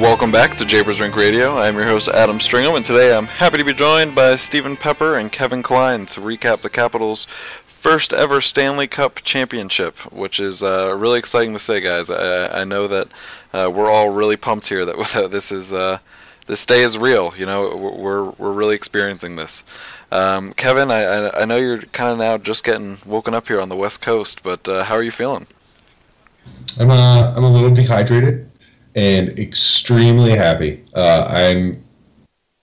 Welcome 0.00 0.32
back 0.32 0.56
to 0.56 0.64
Japers 0.64 1.00
Rink 1.00 1.14
Radio. 1.14 1.56
I'm 1.56 1.76
your 1.76 1.84
host 1.84 2.08
Adam 2.08 2.38
Stringham, 2.38 2.74
and 2.74 2.84
today 2.84 3.16
I'm 3.16 3.28
happy 3.28 3.58
to 3.58 3.64
be 3.64 3.72
joined 3.72 4.16
by 4.16 4.34
Stephen 4.34 4.76
Pepper 4.76 5.14
and 5.14 5.30
Kevin 5.30 5.62
Klein 5.62 6.04
to 6.06 6.20
recap 6.20 6.62
the 6.62 6.68
Capitals' 6.68 7.26
first 7.64 8.12
ever 8.12 8.40
Stanley 8.40 8.88
Cup 8.88 9.22
championship, 9.22 9.96
which 10.12 10.40
is 10.40 10.64
uh, 10.64 10.96
really 10.98 11.20
exciting 11.20 11.52
to 11.52 11.60
say, 11.60 11.80
guys. 11.80 12.10
I, 12.10 12.62
I 12.62 12.64
know 12.64 12.88
that 12.88 13.08
uh, 13.52 13.70
we're 13.72 13.88
all 13.88 14.10
really 14.10 14.36
pumped 14.36 14.68
here 14.68 14.84
that 14.84 14.96
this 15.30 15.52
is 15.52 15.72
uh, 15.72 15.98
this 16.46 16.66
day 16.66 16.82
is 16.82 16.98
real. 16.98 17.32
You 17.36 17.46
know, 17.46 17.76
we're 17.76 18.30
we're 18.30 18.52
really 18.52 18.74
experiencing 18.74 19.36
this. 19.36 19.64
Um, 20.10 20.54
Kevin, 20.54 20.90
I, 20.90 21.30
I 21.30 21.44
know 21.44 21.56
you're 21.56 21.78
kind 21.78 22.10
of 22.10 22.18
now 22.18 22.36
just 22.36 22.64
getting 22.64 22.96
woken 23.06 23.32
up 23.32 23.46
here 23.46 23.60
on 23.60 23.68
the 23.68 23.76
West 23.76 24.02
Coast, 24.02 24.42
but 24.42 24.68
uh, 24.68 24.84
how 24.84 24.96
are 24.96 25.04
you 25.04 25.12
feeling? 25.12 25.46
I'm 26.80 26.90
uh, 26.90 27.32
I'm 27.36 27.44
a 27.44 27.50
little 27.50 27.72
dehydrated 27.72 28.50
and 28.94 29.38
extremely 29.38 30.30
happy. 30.30 30.84
Uh, 30.94 31.26
I'm. 31.28 31.82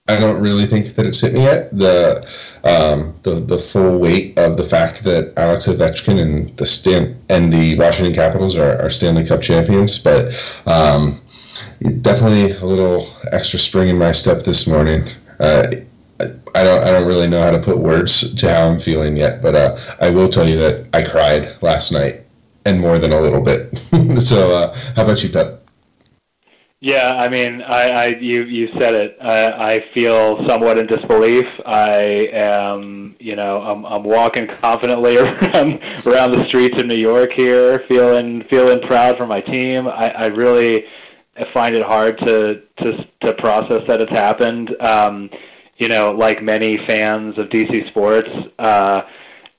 I 0.08 0.18
don't 0.18 0.40
really 0.40 0.66
think 0.66 0.96
that 0.96 1.06
it's 1.06 1.20
hit 1.20 1.32
me 1.32 1.42
yet. 1.42 1.70
The 1.76 2.26
um, 2.64 3.14
the 3.22 3.36
the 3.36 3.58
full 3.58 3.98
weight 3.98 4.36
of 4.38 4.56
the 4.56 4.64
fact 4.64 5.04
that 5.04 5.32
Alex 5.36 5.68
Ovechkin 5.68 6.20
and 6.20 6.56
the 6.56 6.66
Stan 6.66 7.16
and 7.28 7.52
the 7.52 7.76
Washington 7.76 8.14
Capitals 8.14 8.56
are, 8.56 8.80
are 8.80 8.90
Stanley 8.90 9.24
Cup 9.24 9.42
champions, 9.42 9.98
but 9.98 10.34
um, 10.66 11.20
definitely 12.00 12.50
a 12.50 12.64
little 12.64 13.06
extra 13.30 13.58
spring 13.58 13.88
in 13.88 13.98
my 13.98 14.12
step 14.12 14.42
this 14.42 14.66
morning. 14.66 15.04
Uh, 15.38 15.72
I 16.54 16.62
don't 16.62 16.84
I 16.84 16.90
don't 16.90 17.06
really 17.06 17.26
know 17.26 17.40
how 17.40 17.50
to 17.50 17.58
put 17.58 17.78
words 17.78 18.34
to 18.34 18.52
how 18.52 18.68
I'm 18.68 18.78
feeling 18.78 19.16
yet, 19.16 19.40
but 19.42 19.54
uh, 19.54 19.76
I 20.00 20.10
will 20.10 20.28
tell 20.28 20.48
you 20.48 20.56
that 20.58 20.88
I 20.94 21.04
cried 21.04 21.62
last 21.62 21.92
night 21.92 22.24
and 22.64 22.80
more 22.80 22.98
than 22.98 23.12
a 23.12 23.20
little 23.20 23.40
bit. 23.40 23.76
so 24.20 24.50
uh, 24.54 24.76
how 24.94 25.02
about 25.02 25.22
you, 25.22 25.30
Pep? 25.30 25.61
Yeah, 26.84 27.12
I 27.14 27.28
mean, 27.28 27.62
I, 27.62 27.90
I 27.90 28.06
you 28.06 28.42
you 28.42 28.66
said 28.76 28.94
it. 28.94 29.16
I, 29.20 29.74
I 29.74 29.84
feel 29.94 30.44
somewhat 30.48 30.78
in 30.78 30.88
disbelief. 30.88 31.46
I 31.64 32.28
am, 32.32 33.14
you 33.20 33.36
know, 33.36 33.62
I'm 33.62 33.86
I'm 33.86 34.02
walking 34.02 34.48
confidently 34.60 35.16
around 35.18 35.80
around 36.04 36.32
the 36.32 36.44
streets 36.48 36.82
of 36.82 36.88
New 36.88 36.96
York 36.96 37.34
here, 37.34 37.84
feeling 37.86 38.42
feeling 38.50 38.80
proud 38.80 39.16
for 39.16 39.28
my 39.28 39.40
team. 39.40 39.86
I, 39.86 40.10
I 40.10 40.26
really 40.26 40.84
find 41.54 41.76
it 41.76 41.84
hard 41.84 42.18
to 42.18 42.62
to 42.78 43.08
to 43.20 43.32
process 43.34 43.86
that 43.86 44.00
it's 44.00 44.10
happened. 44.10 44.74
Um, 44.80 45.30
you 45.76 45.86
know, 45.86 46.10
like 46.10 46.42
many 46.42 46.78
fans 46.78 47.38
of 47.38 47.48
DC 47.48 47.86
sports. 47.90 48.28
Uh, 48.58 49.02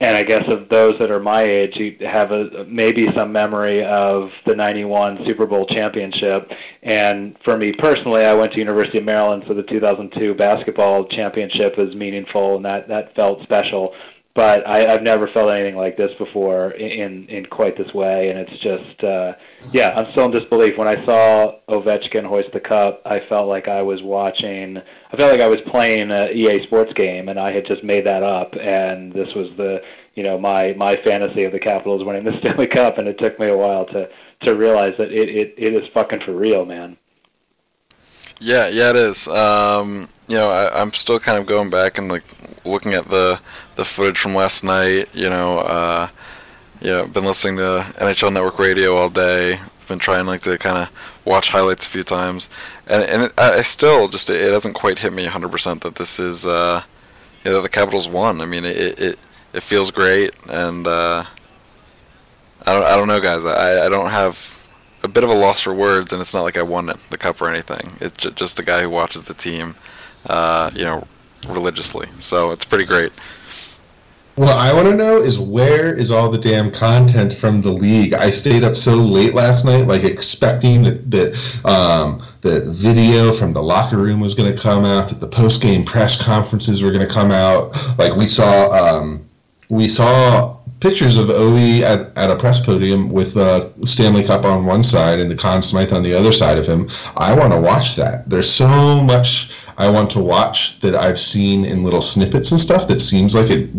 and 0.04 0.18
I 0.18 0.24
guess 0.24 0.44
of 0.52 0.68
those 0.68 1.00
that 1.00 1.10
are 1.12 1.22
my 1.22 1.44
age, 1.44 1.78
you 1.78 1.96
have 2.06 2.32
a 2.34 2.66
maybe 2.68 3.10
some 3.14 3.32
memory 3.32 3.86
of 3.86 4.32
the 4.46 4.54
'91 4.54 5.26
Super 5.26 5.46
Bowl 5.46 5.66
championship. 5.66 6.52
And 6.82 7.38
for 7.46 7.56
me 7.56 7.72
personally, 7.72 8.26
I 8.26 8.34
went 8.34 8.52
to 8.52 8.60
University 8.60 8.98
of 8.98 9.06
Maryland, 9.06 9.46
so 9.48 9.54
the 9.54 9.64
2002 9.64 10.34
basketball 10.34 11.06
championship 11.06 11.80
is 11.80 11.96
meaningful, 11.96 12.58
and 12.58 12.66
that 12.66 12.90
that 12.90 13.16
felt 13.16 13.44
special 13.44 13.96
but 14.36 14.68
I, 14.68 14.92
I've 14.92 15.04
never 15.04 15.28
felt 15.28 15.52
anything 15.52 15.76
like 15.76 15.96
this 15.96 16.12
before 16.18 16.72
in 16.72 17.28
in 17.28 17.46
quite 17.46 17.78
this 17.78 17.94
way, 17.94 18.30
and 18.30 18.40
it's 18.40 18.58
just 18.58 19.04
uh, 19.04 19.34
yeah, 19.72 19.94
I'm 19.96 20.12
still 20.12 20.26
in 20.26 20.32
disbelief. 20.32 20.78
When 20.78 20.88
I 20.88 21.06
saw 21.06 21.56
Ovechkin 21.70 22.26
hoist 22.26 22.52
the 22.52 22.60
cup, 22.60 23.02
I 23.06 23.20
felt 23.20 23.48
like 23.48 23.68
I 23.68 23.84
was 23.84 24.02
watching. 24.02 24.78
I 24.78 25.18
felt 25.18 25.32
like 25.32 25.42
I 25.42 25.48
was 25.48 25.62
playing 25.62 26.10
a 26.10 26.32
EA 26.32 26.64
Sports 26.64 26.94
game, 26.94 27.30
and 27.30 27.40
I 27.40 27.52
had 27.52 27.66
just 27.66 27.84
made 27.84 28.06
that 28.08 28.24
up, 28.24 28.56
and 28.56 29.14
this 29.14 29.36
was 29.36 29.50
the 29.56 29.84
you 30.16 30.24
know 30.24 30.40
my 30.40 30.74
my 30.74 30.96
fantasy 30.96 31.44
of 31.44 31.52
the 31.52 31.60
Capitals 31.60 32.04
winning 32.04 32.24
the 32.24 32.38
Stanley 32.40 32.68
Cup, 32.68 32.98
and 32.98 33.08
it 33.08 33.20
took 33.20 33.40
me 33.40 33.50
a 33.50 33.58
while 33.58 33.86
to 33.88 34.10
to 34.42 34.56
realize 34.56 34.96
that 34.98 35.12
it 35.12 35.30
it, 35.30 35.54
it 35.58 35.74
is 35.76 35.88
fucking 35.90 36.22
for 36.22 36.34
real, 36.34 36.66
man. 36.66 36.98
Yeah, 38.40 38.68
yeah, 38.68 38.90
it 38.90 38.96
is. 38.96 39.28
Um, 39.28 40.10
you 40.28 40.36
know, 40.36 40.50
I, 40.50 40.82
I'm 40.82 40.92
still 40.92 41.20
kind 41.20 41.38
of 41.38 41.46
going 41.46 41.70
back 41.70 42.00
and 42.00 42.10
like 42.10 42.24
looking 42.66 42.94
at 42.94 43.10
the 43.10 43.40
the 43.76 43.86
footage 43.86 44.18
from 44.18 44.36
last 44.36 44.64
night. 44.64 45.10
You 45.14 45.30
know, 45.30 45.60
uh, 45.60 46.10
you 46.82 46.90
know, 46.90 47.08
been 47.08 47.26
listening 47.26 47.58
to 47.58 47.86
NHL 47.98 48.34
Network 48.34 48.60
Radio 48.60 48.96
all 48.96 49.10
day. 49.10 49.60
Been 49.88 50.00
trying 50.00 50.26
like 50.26 50.42
to 50.42 50.58
kind 50.58 50.78
of 50.78 51.22
watch 51.26 51.50
highlights 51.50 51.86
a 51.86 51.90
few 51.90 52.04
times, 52.04 52.50
and 52.88 53.04
and 53.04 53.24
it, 53.24 53.34
I 53.38 53.62
still 53.64 54.08
just 54.08 54.30
it 54.30 54.52
hasn't 54.52 54.76
quite 54.76 55.00
hit 55.00 55.12
me 55.12 55.26
100% 55.26 55.82
that 55.82 55.96
this 55.96 56.20
is 56.20 56.46
uh, 56.46 56.84
you 57.44 57.52
know, 57.52 57.62
the 57.62 57.70
Capitals 57.70 58.08
won. 58.08 58.42
I 58.42 58.46
mean, 58.46 58.66
it 58.66 59.00
it, 59.00 59.20
it 59.54 59.64
feels 59.64 59.92
great, 59.92 60.34
and 60.50 60.88
uh, 60.88 61.26
I 62.66 62.74
don't 62.74 62.84
I 62.84 62.96
don't 62.96 63.08
know, 63.08 63.20
guys. 63.20 63.46
I 63.46 63.86
I 63.86 63.90
don't 63.90 64.10
have 64.10 64.72
a 65.04 65.08
bit 65.08 65.24
of 65.24 65.30
a 65.30 65.34
loss 65.34 65.62
for 65.62 65.74
words, 65.74 66.14
and 66.14 66.22
it's 66.22 66.34
not 66.34 66.44
like 66.44 66.58
I 66.58 66.62
won 66.62 66.86
the 66.86 67.18
cup 67.18 67.42
or 67.42 67.50
anything. 67.50 67.98
It's 68.00 68.14
just 68.14 68.60
a 68.60 68.64
guy 68.64 68.82
who 68.82 68.90
watches 68.90 69.24
the 69.24 69.34
team, 69.34 69.76
uh, 70.28 70.72
you 70.74 70.84
know, 70.84 71.06
religiously. 71.46 72.08
So 72.20 72.52
it's 72.52 72.66
pretty 72.66 72.86
great. 72.86 73.12
What 74.36 74.50
I 74.50 74.74
want 74.74 74.88
to 74.88 74.96
know 74.96 75.18
is 75.18 75.40
where 75.40 75.94
is 75.94 76.10
all 76.10 76.32
the 76.32 76.40
damn 76.40 76.72
content 76.72 77.34
from 77.34 77.62
the 77.62 77.70
league? 77.70 78.14
I 78.14 78.32
stayed 78.32 78.64
up 78.64 78.76
so 78.76 78.96
late 78.96 79.36
last 79.36 79.64
night, 79.64 79.86
like 79.86 80.04
expecting 80.04 80.82
that 80.84 81.12
that 81.12 81.66
um, 81.66 82.20
the 82.42 82.62
video 82.72 83.32
from 83.32 83.52
the 83.52 83.62
locker 83.62 83.98
room 83.98 84.20
was 84.20 84.34
going 84.34 84.52
to 84.52 84.60
come 84.60 84.86
out, 84.86 85.10
that 85.10 85.20
the 85.20 85.28
post 85.28 85.62
game 85.62 85.86
press 85.86 86.20
conferences 86.20 86.82
were 86.82 86.92
going 86.92 87.08
to 87.08 87.14
come 87.14 87.30
out. 87.30 87.78
Like 88.00 88.16
we 88.16 88.26
saw, 88.26 88.72
um, 88.72 89.24
we 89.70 89.88
saw 89.88 90.58
pictures 90.84 91.18
of 91.18 91.30
Ovi 91.30 91.80
at, 91.80 92.16
at 92.18 92.30
a 92.30 92.36
press 92.36 92.60
podium 92.64 93.10
with 93.10 93.38
a 93.38 93.72
Stanley 93.86 94.22
Cup 94.22 94.44
on 94.44 94.66
one 94.66 94.84
side 94.84 95.18
and 95.22 95.32
the 95.32 95.36
Conn 95.36 95.62
Smythe 95.62 95.94
on 95.94 96.04
the 96.04 96.14
other 96.14 96.34
side 96.34 96.58
of 96.58 96.66
him. 96.68 96.90
I 97.16 97.34
want 97.34 97.54
to 97.54 97.60
watch 97.60 97.96
that. 97.96 98.30
There's 98.30 98.54
so 98.54 99.00
much 99.02 99.52
I 99.78 99.88
want 99.90 100.12
to 100.12 100.20
watch 100.20 100.82
that 100.82 100.94
I've 100.94 101.18
seen 101.18 101.64
in 101.64 101.86
little 101.86 102.02
snippets 102.02 102.52
and 102.52 102.60
stuff 102.60 102.86
that 102.90 103.00
seems 103.00 103.34
like 103.34 103.50
it 103.50 103.70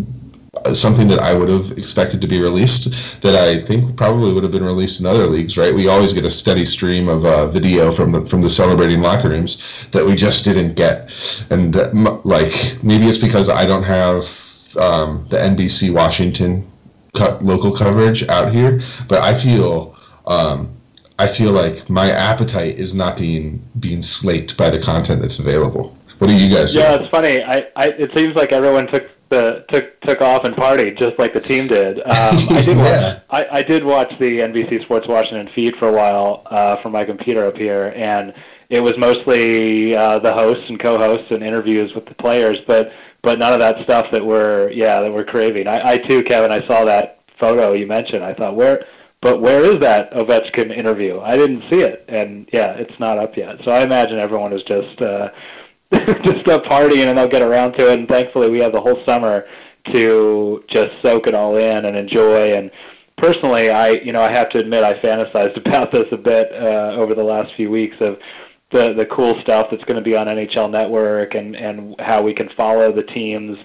something 0.73 1.07
that 1.09 1.21
I 1.21 1.35
would 1.35 1.51
have 1.51 1.73
expected 1.77 2.23
to 2.23 2.27
be 2.27 2.41
released 2.41 3.21
that 3.21 3.35
I 3.35 3.61
think 3.61 3.99
probably 3.99 4.33
would 4.33 4.43
have 4.43 4.53
been 4.53 4.65
released 4.65 4.99
in 4.99 5.05
other 5.05 5.27
leagues, 5.27 5.59
right? 5.59 5.75
We 5.75 5.89
always 5.89 6.15
get 6.15 6.25
a 6.25 6.31
steady 6.31 6.65
stream 6.65 7.09
of 7.09 7.27
uh, 7.27 7.49
video 7.49 7.93
from 7.93 8.13
the 8.13 8.25
from 8.25 8.41
the 8.41 8.49
celebrating 8.49 9.03
locker 9.03 9.29
rooms 9.29 9.63
that 9.93 10.07
we 10.07 10.15
just 10.15 10.43
didn't 10.43 10.73
get, 10.73 11.13
and 11.51 11.77
uh, 11.77 12.19
like 12.25 12.79
maybe 12.83 13.05
it's 13.05 13.19
because 13.19 13.51
I 13.51 13.67
don't 13.67 13.83
have 13.83 14.25
um, 14.79 15.27
the 15.29 15.37
NBC 15.37 15.93
Washington 15.93 16.71
co- 17.15 17.39
local 17.41 17.73
coverage 17.75 18.27
out 18.29 18.53
here, 18.53 18.81
but 19.09 19.23
I 19.23 19.35
feel. 19.35 19.97
Um, 20.27 20.71
I 21.17 21.29
feel 21.29 21.53
like 21.53 21.89
my 21.89 22.11
appetite 22.11 22.77
is 22.77 22.93
not 22.93 23.17
being 23.17 23.63
being 23.79 24.03
slaked 24.03 24.57
by 24.57 24.69
the 24.69 24.81
content 24.81 25.21
that's 25.21 25.39
available. 25.39 25.97
What 26.19 26.27
do 26.27 26.37
you 26.37 26.53
guys? 26.53 26.75
Yeah, 26.75 26.95
it's 26.95 27.09
funny. 27.09 27.43
I, 27.43 27.69
I 27.77 27.89
it 27.91 28.11
seems 28.17 28.35
like 28.35 28.51
everyone 28.51 28.89
took 28.89 29.09
the 29.29 29.65
took 29.69 30.01
took 30.01 30.21
off 30.21 30.45
and 30.45 30.55
partied 30.55 30.99
just 30.99 31.19
like 31.19 31.33
the 31.33 31.41
team 31.41 31.67
did. 31.67 31.99
Um, 32.05 32.37
I 32.51 32.63
did 32.65 32.77
watch. 32.77 32.89
yeah. 32.89 33.21
I, 33.31 33.47
I 33.59 33.63
did 33.63 33.85
watch 33.85 34.11
the 34.19 34.39
NBC 34.41 34.83
Sports 34.83 35.07
Washington 35.09 35.53
feed 35.55 35.77
for 35.77 35.89
a 35.89 35.93
while 35.93 36.43
uh, 36.47 36.81
from 36.83 36.93
my 36.93 37.05
computer 37.05 37.47
up 37.47 37.57
here, 37.57 37.93
and 37.97 38.35
it 38.71 38.81
was 38.81 38.97
mostly 38.99 39.95
uh, 39.95 40.19
the 40.19 40.33
hosts 40.33 40.69
and 40.69 40.81
co-hosts 40.81 41.31
and 41.31 41.43
interviews 41.43 41.95
with 41.95 42.07
the 42.07 42.15
players, 42.15 42.61
but 42.67 42.93
but 43.25 43.39
none 43.39 43.53
of 43.53 43.59
that 43.59 43.83
stuff 43.83 44.07
that 44.13 44.25
we're 44.25 44.71
yeah 44.71 45.01
that 45.01 45.13
we're 45.13 45.25
craving. 45.25 45.67
I, 45.67 45.93
I 45.93 45.97
too, 45.97 46.23
Kevin. 46.23 46.53
I 46.53 46.65
saw 46.67 46.85
that 46.85 47.21
photo 47.41 47.73
you 47.73 47.87
mentioned. 47.87 48.23
I 48.23 48.35
thought 48.35 48.55
where. 48.55 48.85
But 49.21 49.41
where 49.41 49.65
is 49.65 49.81
that 49.81 50.13
Ovechkin 50.13 50.71
interview? 50.71 51.19
I 51.21 51.39
didn't 51.39 51.63
see 51.71 51.81
it, 51.81 52.05
and 52.09 52.47
yeah, 52.53 52.73
it's 52.73 53.01
not 53.01 53.17
up 53.19 53.39
yet. 53.39 53.57
So 53.65 53.71
I 53.71 53.81
imagine 53.81 54.19
everyone 54.19 54.53
is 54.53 54.63
just 54.63 55.01
uh, 55.01 55.31
just 56.23 56.47
up 56.49 56.65
partying 56.65 57.07
and 57.07 57.17
they'll 57.17 57.27
get 57.27 57.41
around 57.41 57.73
to 57.73 57.91
it. 57.91 57.99
And 57.99 58.07
thankfully, 58.07 58.51
we 58.51 58.59
have 58.59 58.73
the 58.73 58.81
whole 58.81 59.03
summer 59.07 59.47
to 59.95 60.63
just 60.69 60.91
soak 61.01 61.27
it 61.27 61.35
all 61.35 61.57
in 61.57 61.87
and 61.87 61.97
enjoy. 61.97 62.53
And 62.53 62.71
personally, 63.17 63.71
I 63.71 63.93
you 63.93 64.13
know 64.13 64.21
I 64.21 64.31
have 64.31 64.51
to 64.51 64.59
admit 64.59 64.85
I 64.85 65.01
fantasized 65.01 65.57
about 65.67 65.91
this 65.91 66.07
a 66.13 66.19
bit 66.19 66.53
uh, 66.53 66.95
over 66.97 67.15
the 67.15 67.25
last 67.25 67.55
few 67.55 67.71
weeks 67.71 67.97
of 68.01 68.19
the 68.71 68.93
the 68.93 69.07
cool 69.07 69.41
stuff 69.41 69.71
that's 69.71 69.85
going 69.85 69.97
to 69.97 70.03
be 70.03 70.17
on 70.17 70.27
NHL 70.27 70.71
Network 70.71 71.35
and 71.35 71.57
and 71.57 71.99
how 72.01 72.23
we 72.23 72.33
can 72.33 72.49
follow 72.51 72.93
the 72.93 73.03
teams. 73.03 73.59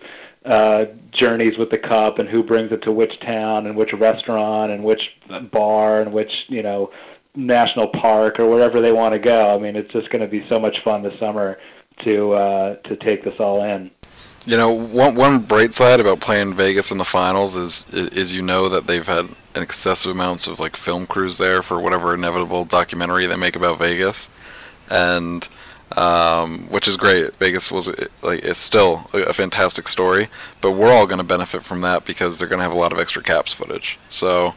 Uh, 0.46 0.86
journeys 1.12 1.57
with 1.57 1.69
the 1.69 1.78
cup 1.78 2.18
and 2.18 2.30
who 2.30 2.42
brings 2.42 2.72
it 2.72 2.81
to 2.81 2.94
which 2.94 3.19
town 3.19 3.68
and 3.68 3.75
which 3.75 3.92
restaurant 3.92 4.72
and 4.72 4.81
which 4.81 5.13
bar 5.51 6.01
and 6.01 6.13
which 6.13 6.46
you 6.48 6.63
know 6.63 6.90
national 7.36 7.88
park 7.88 8.40
or 8.40 8.50
wherever 8.50 8.81
they 8.81 8.92
want 8.92 9.13
to 9.13 9.19
go. 9.19 9.56
I 9.56 9.60
mean, 9.60 9.75
it's 9.75 9.92
just 9.92 10.10
going 10.10 10.22
to 10.22 10.28
be 10.28 10.48
so 10.48 10.60
much 10.60 10.81
fun 10.81 11.04
this 11.04 11.18
summer 11.19 11.60
to 12.00 12.34
uh, 12.34 12.75
to 12.75 12.95
take 12.95 13.24
this 13.24 13.40
all 13.40 13.63
in. 13.63 13.92
You 14.45 14.57
know, 14.57 14.72
one 14.72 15.16
one 15.16 15.40
bright 15.40 15.74
side 15.74 16.00
about 16.00 16.22
playing 16.22 16.54
Vegas 16.54 16.92
in 16.92 16.98
the 16.98 17.06
finals 17.06 17.56
is 17.56 17.86
is 17.94 18.34
you 18.34 18.42
know 18.42 18.69
that 18.69 18.88
they've 18.88 19.06
had 19.06 19.25
an 19.56 19.63
excessive 19.63 20.12
amounts 20.12 20.48
of 20.48 20.60
like 20.60 20.75
film 20.75 21.06
crews 21.06 21.38
there 21.38 21.62
for 21.62 21.80
whatever 21.80 22.13
inevitable 22.13 22.66
documentary 22.66 23.25
they 23.25 23.36
make 23.36 23.56
about 23.56 23.78
Vegas, 23.78 24.30
and 24.90 25.48
um, 25.98 26.66
which 26.70 26.88
is 26.88 26.98
great. 26.98 27.36
Vegas 27.38 27.72
was 27.72 27.88
like 28.22 28.44
it's 28.44 28.60
still 28.60 29.10
a 29.14 29.34
fantastic 29.34 29.88
story, 29.88 30.28
but 30.62 30.72
we're 30.72 30.92
all 30.92 31.08
going 31.08 31.20
to 31.20 31.24
benefit 31.24 31.64
from 31.64 31.82
that 31.82 32.06
because 32.06 32.38
they're 32.38 32.48
going 32.48 32.60
to 32.60 32.64
have 32.64 32.74
a 32.74 32.78
lot 32.78 32.94
of 32.94 33.00
extra 33.00 33.24
caps 33.24 33.54
footage. 33.54 33.98
So 34.10 34.54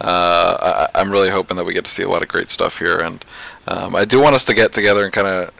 uh, 0.00 0.88
I, 0.94 1.00
am 1.00 1.10
really 1.10 1.30
hoping 1.30 1.56
that 1.56 1.64
we 1.64 1.72
get 1.74 1.84
to 1.84 1.90
see 1.90 2.02
a 2.02 2.08
lot 2.08 2.22
of 2.22 2.28
great 2.28 2.48
stuff 2.48 2.78
here, 2.78 2.98
and 2.98 3.24
um, 3.68 3.94
I 3.94 4.04
do 4.04 4.20
want 4.20 4.34
us 4.34 4.44
to 4.46 4.54
get 4.54 4.72
together 4.72 5.04
and 5.04 5.12
kind 5.12 5.28
of 5.28 5.54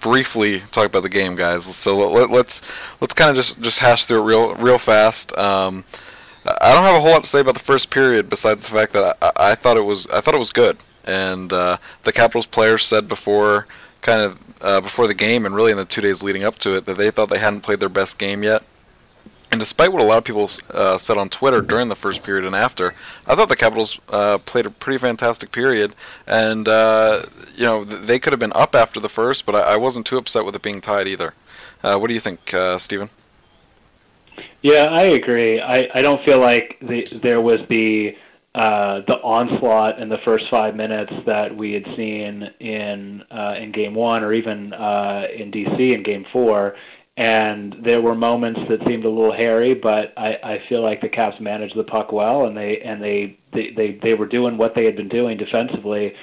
briefly 0.00 0.60
talk 0.70 0.86
about 0.86 1.02
the 1.02 1.08
game, 1.08 1.36
guys. 1.36 1.64
So 1.64 1.96
let, 1.96 2.24
us 2.24 2.30
let's, 2.30 2.62
let's 3.00 3.14
kind 3.14 3.30
of 3.30 3.36
just 3.36 3.60
just 3.60 3.78
hash 3.78 4.06
through 4.06 4.22
it 4.22 4.26
real 4.26 4.54
real 4.56 4.78
fast. 4.78 5.36
Um, 5.38 5.84
I 6.44 6.72
don't 6.72 6.84
have 6.84 6.96
a 6.96 7.00
whole 7.00 7.12
lot 7.12 7.24
to 7.24 7.30
say 7.30 7.40
about 7.40 7.54
the 7.54 7.60
first 7.60 7.90
period 7.90 8.28
besides 8.28 8.68
the 8.68 8.76
fact 8.76 8.92
that 8.92 9.16
I, 9.22 9.52
I 9.52 9.54
thought 9.54 9.76
it 9.76 9.84
was 9.84 10.06
I 10.08 10.20
thought 10.20 10.34
it 10.34 10.38
was 10.38 10.50
good, 10.50 10.78
and 11.04 11.52
uh, 11.52 11.76
the 12.02 12.12
Capitals 12.12 12.46
players 12.46 12.84
said 12.84 13.08
before 13.08 13.66
kind 14.00 14.22
of 14.22 14.38
uh, 14.60 14.80
before 14.80 15.06
the 15.06 15.14
game 15.14 15.46
and 15.46 15.54
really 15.54 15.72
in 15.72 15.78
the 15.78 15.84
two 15.84 16.00
days 16.00 16.22
leading 16.22 16.44
up 16.44 16.56
to 16.56 16.76
it 16.76 16.84
that 16.86 16.96
they 16.96 17.10
thought 17.10 17.28
they 17.28 17.38
hadn't 17.38 17.60
played 17.60 17.80
their 17.80 17.88
best 17.88 18.18
game 18.18 18.42
yet. 18.42 18.62
And 19.50 19.60
despite 19.60 19.92
what 19.92 20.02
a 20.02 20.04
lot 20.04 20.18
of 20.18 20.24
people 20.24 20.50
uh, 20.70 20.98
said 20.98 21.16
on 21.16 21.28
Twitter 21.28 21.60
during 21.60 21.88
the 21.88 21.94
first 21.94 22.24
period 22.24 22.44
and 22.44 22.56
after, 22.56 22.92
I 23.24 23.36
thought 23.36 23.48
the 23.48 23.54
Capitals 23.54 24.00
uh, 24.08 24.38
played 24.38 24.66
a 24.66 24.70
pretty 24.70 24.98
fantastic 24.98 25.52
period. 25.52 25.94
And, 26.26 26.66
uh, 26.66 27.22
you 27.54 27.64
know, 27.64 27.84
they 27.84 28.18
could 28.18 28.32
have 28.32 28.40
been 28.40 28.52
up 28.56 28.74
after 28.74 28.98
the 28.98 29.08
first, 29.08 29.46
but 29.46 29.54
I, 29.54 29.74
I 29.74 29.76
wasn't 29.76 30.06
too 30.06 30.18
upset 30.18 30.44
with 30.44 30.56
it 30.56 30.62
being 30.62 30.80
tied 30.80 31.06
either. 31.06 31.34
Uh, 31.84 31.98
what 31.98 32.08
do 32.08 32.14
you 32.14 32.20
think, 32.20 32.52
uh, 32.52 32.78
Stephen? 32.78 33.10
Yeah, 34.62 34.86
I 34.90 35.02
agree. 35.02 35.60
I, 35.60 35.88
I 35.94 36.02
don't 36.02 36.24
feel 36.24 36.40
like 36.40 36.78
the, 36.82 37.04
there 37.22 37.40
was 37.40 37.60
the 37.68 38.16
uh, 38.54 39.00
the 39.00 39.20
onslaught 39.22 39.98
in 39.98 40.08
the 40.08 40.18
first 40.18 40.48
five 40.48 40.76
minutes 40.76 41.12
that 41.26 41.56
we 41.56 41.72
had 41.72 41.84
seen 41.96 42.50
in 42.60 43.22
uh, 43.30 43.56
in 43.58 43.72
game 43.72 43.94
one 43.94 44.22
or 44.22 44.32
even 44.32 44.72
uh, 44.72 45.26
in 45.34 45.50
DC 45.50 45.92
in 45.94 46.02
game 46.02 46.24
four 46.32 46.76
and 47.16 47.76
there 47.80 48.00
were 48.00 48.14
moments 48.14 48.60
that 48.68 48.84
seemed 48.86 49.04
a 49.04 49.08
little 49.08 49.32
hairy, 49.32 49.72
but 49.74 50.12
I, 50.16 50.38
I 50.42 50.62
feel 50.68 50.82
like 50.82 51.00
the 51.00 51.08
Caps 51.08 51.38
managed 51.38 51.76
the 51.76 51.84
puck 51.84 52.10
well, 52.10 52.46
and 52.46 52.56
they 52.56 52.80
and 52.80 53.00
they, 53.00 53.38
they, 53.52 53.70
they, 53.70 53.92
they 54.02 54.14
were 54.14 54.26
doing 54.26 54.56
what 54.56 54.74
they 54.74 54.84
had 54.84 54.96
been 54.96 55.08
doing 55.08 55.36
defensively 55.36 56.14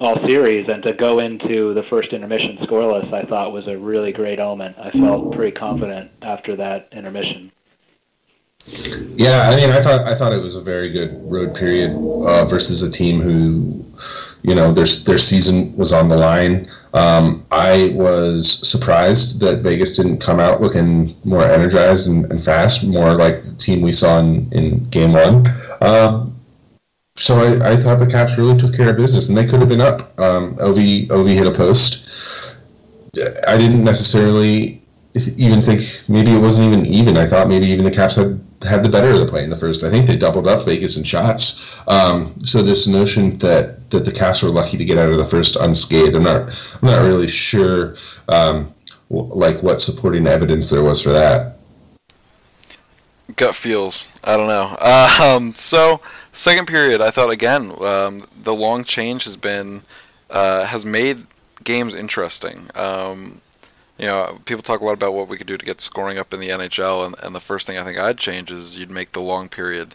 all 0.00 0.16
series, 0.26 0.66
and 0.68 0.82
to 0.82 0.92
go 0.92 1.18
into 1.18 1.74
the 1.74 1.82
first 1.84 2.12
intermission 2.12 2.56
scoreless, 2.58 3.12
I 3.12 3.22
thought 3.24 3.52
was 3.52 3.68
a 3.68 3.76
really 3.78 4.12
great 4.12 4.40
omen. 4.40 4.74
I 4.78 4.90
felt 4.90 5.32
pretty 5.32 5.52
confident 5.52 6.10
after 6.22 6.56
that 6.56 6.88
intermission. 6.90 7.52
Yeah, 8.66 9.48
I 9.50 9.56
mean, 9.56 9.70
I 9.70 9.82
thought 9.82 10.06
I 10.06 10.14
thought 10.14 10.32
it 10.32 10.42
was 10.42 10.56
a 10.56 10.62
very 10.62 10.90
good 10.90 11.30
road 11.30 11.54
period 11.54 11.92
uh, 11.92 12.44
versus 12.44 12.82
a 12.82 12.90
team 12.90 13.20
who, 13.20 13.84
you 14.42 14.54
know, 14.54 14.72
their 14.72 14.86
their 15.04 15.18
season 15.18 15.76
was 15.76 15.92
on 15.92 16.08
the 16.08 16.16
line. 16.16 16.68
Um, 16.94 17.46
I 17.50 17.92
was 17.94 18.66
surprised 18.68 19.40
that 19.40 19.62
Vegas 19.62 19.96
didn't 19.96 20.18
come 20.18 20.40
out 20.40 20.60
looking 20.60 21.14
more 21.24 21.44
energized 21.44 22.08
and, 22.08 22.30
and 22.30 22.42
fast, 22.42 22.84
more 22.84 23.14
like 23.14 23.44
the 23.44 23.52
team 23.54 23.80
we 23.80 23.92
saw 23.92 24.18
in, 24.18 24.52
in 24.52 24.88
game 24.90 25.12
one. 25.12 25.54
Um, 25.80 26.36
so 27.16 27.38
I, 27.38 27.72
I, 27.72 27.76
thought 27.76 27.98
the 27.98 28.06
Caps 28.10 28.38
really 28.38 28.58
took 28.58 28.74
care 28.74 28.90
of 28.90 28.96
business, 28.96 29.28
and 29.28 29.36
they 29.36 29.46
could 29.46 29.60
have 29.60 29.68
been 29.68 29.80
up. 29.80 30.18
Um, 30.18 30.56
Ov 30.60 30.78
Ov 31.10 31.26
hit 31.26 31.46
a 31.46 31.52
post. 31.52 32.06
I 33.46 33.58
didn't 33.58 33.84
necessarily 33.84 34.79
even 35.14 35.60
think 35.60 36.02
maybe 36.08 36.30
it 36.30 36.38
wasn't 36.38 36.72
even 36.72 36.86
even. 36.86 37.16
I 37.16 37.26
thought 37.26 37.48
maybe 37.48 37.66
even 37.66 37.84
the 37.84 37.90
Caps 37.90 38.14
had 38.14 38.40
had 38.62 38.84
the 38.84 38.88
better 38.88 39.10
of 39.10 39.18
the 39.18 39.26
play 39.26 39.42
in 39.42 39.50
the 39.50 39.56
first. 39.56 39.82
I 39.82 39.90
think 39.90 40.06
they 40.06 40.16
doubled 40.16 40.46
up 40.46 40.64
Vegas 40.64 40.96
in 40.96 41.04
shots. 41.04 41.82
Um, 41.88 42.34
so 42.44 42.62
this 42.62 42.86
notion 42.86 43.38
that 43.38 43.90
that 43.90 44.04
the 44.04 44.12
Caps 44.12 44.42
were 44.42 44.50
lucky 44.50 44.76
to 44.76 44.84
get 44.84 44.98
out 44.98 45.10
of 45.10 45.16
the 45.16 45.24
first 45.24 45.56
unscathed, 45.56 46.14
I'm 46.14 46.22
not 46.22 46.48
I'm 46.82 46.88
not 46.88 47.02
really 47.02 47.28
sure 47.28 47.96
um, 48.28 48.72
like 49.10 49.62
what 49.62 49.80
supporting 49.80 50.26
evidence 50.26 50.70
there 50.70 50.82
was 50.82 51.02
for 51.02 51.10
that. 51.10 51.56
Gut 53.36 53.54
feels. 53.54 54.12
I 54.24 54.36
don't 54.36 54.48
know. 54.48 54.76
Um, 55.20 55.54
so 55.54 56.00
second 56.32 56.66
period, 56.66 57.00
I 57.00 57.10
thought 57.10 57.30
again 57.30 57.72
um, 57.82 58.26
the 58.42 58.54
long 58.54 58.84
change 58.84 59.24
has 59.24 59.36
been 59.36 59.82
uh, 60.30 60.64
has 60.64 60.86
made 60.86 61.26
games 61.64 61.94
interesting. 61.94 62.70
Um, 62.74 63.40
you 64.00 64.06
know, 64.06 64.40
people 64.46 64.62
talk 64.62 64.80
a 64.80 64.84
lot 64.84 64.94
about 64.94 65.12
what 65.12 65.28
we 65.28 65.36
could 65.36 65.46
do 65.46 65.58
to 65.58 65.64
get 65.64 65.80
scoring 65.80 66.18
up 66.18 66.32
in 66.32 66.40
the 66.40 66.48
NHL, 66.48 67.04
and, 67.04 67.14
and 67.22 67.34
the 67.34 67.40
first 67.40 67.66
thing 67.66 67.76
I 67.76 67.84
think 67.84 67.98
I'd 67.98 68.16
change 68.16 68.50
is 68.50 68.78
you'd 68.78 68.90
make 68.90 69.12
the 69.12 69.20
long 69.20 69.50
period 69.50 69.94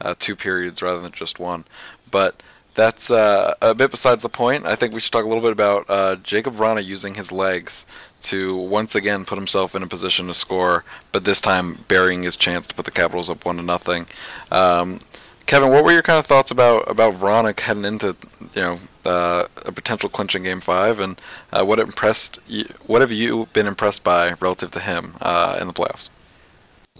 uh, 0.00 0.14
two 0.18 0.36
periods 0.36 0.82
rather 0.82 1.00
than 1.00 1.10
just 1.10 1.38
one. 1.38 1.64
But 2.10 2.42
that's 2.74 3.10
uh, 3.10 3.54
a 3.62 3.74
bit 3.74 3.90
besides 3.90 4.20
the 4.20 4.28
point. 4.28 4.66
I 4.66 4.74
think 4.74 4.92
we 4.92 5.00
should 5.00 5.12
talk 5.12 5.24
a 5.24 5.28
little 5.28 5.42
bit 5.42 5.52
about 5.52 5.86
uh, 5.88 6.16
Jakub 6.16 6.54
Vrana 6.54 6.84
using 6.84 7.14
his 7.14 7.32
legs 7.32 7.86
to 8.20 8.54
once 8.54 8.94
again 8.94 9.24
put 9.24 9.38
himself 9.38 9.74
in 9.74 9.82
a 9.82 9.86
position 9.86 10.26
to 10.26 10.34
score, 10.34 10.84
but 11.10 11.24
this 11.24 11.40
time 11.40 11.82
burying 11.88 12.22
his 12.24 12.36
chance 12.36 12.66
to 12.66 12.74
put 12.74 12.84
the 12.84 12.90
Capitals 12.90 13.30
up 13.30 13.46
one 13.46 13.56
to 13.56 13.62
nothing. 13.62 14.04
Um, 14.52 14.98
Kevin, 15.46 15.70
what 15.70 15.82
were 15.82 15.92
your 15.92 16.02
kind 16.02 16.18
of 16.18 16.26
thoughts 16.26 16.50
about 16.50 16.90
about 16.90 17.14
Vrana 17.14 17.58
heading 17.58 17.86
into 17.86 18.14
you 18.54 18.60
know 18.60 18.78
uh, 19.06 19.46
a 19.64 19.72
potential 19.72 20.08
clinching 20.08 20.42
game 20.42 20.60
five, 20.60 21.00
and 21.00 21.20
uh, 21.52 21.64
what 21.64 21.78
impressed 21.78 22.38
you, 22.46 22.64
what 22.86 23.00
have 23.00 23.12
you 23.12 23.48
been 23.52 23.66
impressed 23.66 24.04
by 24.04 24.32
relative 24.40 24.70
to 24.72 24.80
him 24.80 25.14
uh, 25.20 25.58
in 25.60 25.66
the 25.66 25.72
playoffs? 25.72 26.08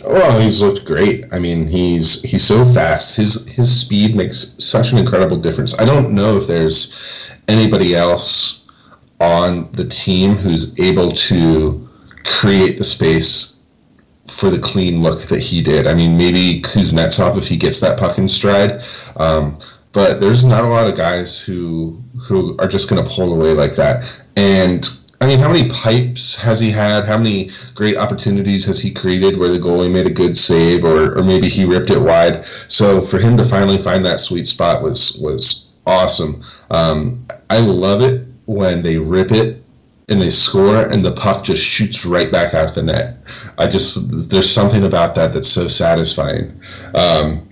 Oh, 0.04 0.38
he's 0.38 0.60
looked 0.60 0.84
great. 0.84 1.24
I 1.32 1.38
mean, 1.38 1.66
he's 1.66 2.22
he's 2.22 2.44
so 2.44 2.64
fast. 2.64 3.16
His 3.16 3.46
his 3.48 3.80
speed 3.80 4.14
makes 4.14 4.62
such 4.62 4.92
an 4.92 4.98
incredible 4.98 5.38
difference. 5.38 5.78
I 5.78 5.84
don't 5.84 6.12
know 6.12 6.36
if 6.36 6.46
there's 6.46 6.94
anybody 7.48 7.94
else 7.94 8.66
on 9.20 9.70
the 9.72 9.86
team 9.86 10.34
who's 10.34 10.78
able 10.78 11.12
to 11.12 11.88
create 12.24 12.76
the 12.76 12.84
space 12.84 13.62
for 14.28 14.50
the 14.50 14.58
clean 14.58 15.02
look 15.02 15.22
that 15.28 15.40
he 15.40 15.62
did. 15.62 15.86
I 15.86 15.94
mean, 15.94 16.18
maybe 16.18 16.60
Kuznetsov 16.60 17.38
if 17.38 17.48
he 17.48 17.56
gets 17.56 17.80
that 17.80 17.98
puck 17.98 18.18
in 18.18 18.28
stride. 18.28 18.82
Um, 19.16 19.58
but 19.96 20.20
there's 20.20 20.44
not 20.44 20.62
a 20.62 20.66
lot 20.66 20.86
of 20.86 20.94
guys 20.94 21.40
who 21.40 21.98
who 22.18 22.54
are 22.58 22.68
just 22.68 22.90
going 22.90 23.02
to 23.02 23.10
pull 23.10 23.32
away 23.32 23.54
like 23.54 23.76
that. 23.76 24.04
And 24.36 24.86
I 25.22 25.26
mean, 25.26 25.38
how 25.38 25.50
many 25.50 25.70
pipes 25.70 26.34
has 26.34 26.60
he 26.60 26.70
had? 26.70 27.06
How 27.06 27.16
many 27.16 27.50
great 27.74 27.96
opportunities 27.96 28.66
has 28.66 28.78
he 28.78 28.92
created 28.92 29.38
where 29.38 29.48
the 29.48 29.58
goalie 29.58 29.90
made 29.90 30.06
a 30.06 30.10
good 30.10 30.36
save, 30.36 30.84
or, 30.84 31.16
or 31.16 31.24
maybe 31.24 31.48
he 31.48 31.64
ripped 31.64 31.88
it 31.88 31.98
wide? 31.98 32.44
So 32.68 33.00
for 33.00 33.18
him 33.18 33.38
to 33.38 33.44
finally 33.46 33.78
find 33.78 34.04
that 34.04 34.20
sweet 34.20 34.46
spot 34.46 34.82
was 34.82 35.18
was 35.22 35.68
awesome. 35.86 36.44
Um, 36.70 37.26
I 37.48 37.60
love 37.60 38.02
it 38.02 38.26
when 38.44 38.82
they 38.82 38.98
rip 38.98 39.32
it 39.32 39.64
and 40.10 40.20
they 40.20 40.28
score 40.28 40.82
and 40.82 41.02
the 41.02 41.12
puck 41.12 41.42
just 41.42 41.64
shoots 41.64 42.04
right 42.04 42.30
back 42.30 42.52
out 42.52 42.68
of 42.68 42.74
the 42.74 42.82
net. 42.82 43.16
I 43.56 43.66
just 43.66 44.28
there's 44.28 44.50
something 44.50 44.84
about 44.84 45.14
that 45.14 45.32
that's 45.32 45.48
so 45.48 45.68
satisfying. 45.68 46.52
Um, 46.94 47.48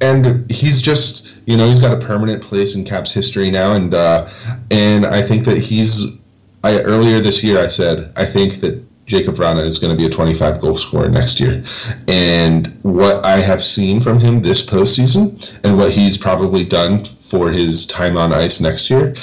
and 0.00 0.48
he's 0.50 0.80
just 0.80 1.25
you 1.46 1.56
know 1.56 1.66
he's 1.66 1.80
got 1.80 2.00
a 2.00 2.04
permanent 2.04 2.42
place 2.42 2.74
in 2.74 2.84
Caps 2.84 3.12
history 3.12 3.50
now, 3.50 3.72
and 3.72 3.94
uh, 3.94 4.28
and 4.70 5.06
I 5.06 5.22
think 5.22 5.44
that 5.46 5.58
he's. 5.58 6.16
I 6.64 6.80
earlier 6.80 7.20
this 7.20 7.44
year 7.44 7.60
I 7.60 7.68
said 7.68 8.12
I 8.16 8.26
think 8.26 8.60
that 8.60 8.84
Jakub 9.06 9.36
Vrana 9.36 9.64
is 9.64 9.78
going 9.78 9.92
to 9.92 9.96
be 9.96 10.04
a 10.04 10.10
25 10.10 10.60
goal 10.60 10.76
scorer 10.76 11.08
next 11.08 11.38
year. 11.38 11.62
And 12.08 12.66
what 12.82 13.24
I 13.24 13.36
have 13.38 13.62
seen 13.62 14.00
from 14.00 14.18
him 14.18 14.42
this 14.42 14.66
postseason 14.66 15.56
and 15.62 15.78
what 15.78 15.92
he's 15.92 16.18
probably 16.18 16.64
done 16.64 17.04
for 17.04 17.50
his 17.50 17.86
time 17.86 18.16
on 18.16 18.32
ice 18.32 18.60
next 18.60 18.90
year, 18.90 19.14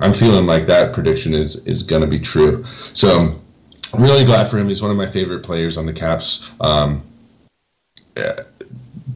I'm 0.00 0.12
feeling 0.12 0.44
like 0.44 0.66
that 0.66 0.92
prediction 0.92 1.32
is 1.32 1.64
is 1.66 1.82
going 1.82 2.02
to 2.02 2.08
be 2.08 2.20
true. 2.20 2.62
So 2.92 3.40
I'm 3.94 4.02
really 4.02 4.24
glad 4.24 4.48
for 4.48 4.58
him. 4.58 4.68
He's 4.68 4.82
one 4.82 4.90
of 4.90 4.96
my 4.98 5.06
favorite 5.06 5.42
players 5.42 5.78
on 5.78 5.86
the 5.86 5.92
Caps. 5.92 6.50
Um, 6.60 7.02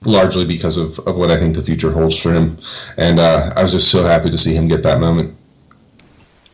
largely 0.04 0.44
because 0.44 0.76
of, 0.76 0.98
of 1.00 1.16
what 1.16 1.30
I 1.30 1.36
think 1.36 1.54
the 1.54 1.62
future 1.62 1.92
holds 1.92 2.16
for 2.18 2.32
him. 2.32 2.58
And 2.96 3.20
uh, 3.20 3.52
I 3.56 3.62
was 3.62 3.72
just 3.72 3.90
so 3.90 4.04
happy 4.04 4.30
to 4.30 4.38
see 4.38 4.54
him 4.54 4.68
get 4.68 4.82
that 4.82 5.00
moment. 5.00 5.36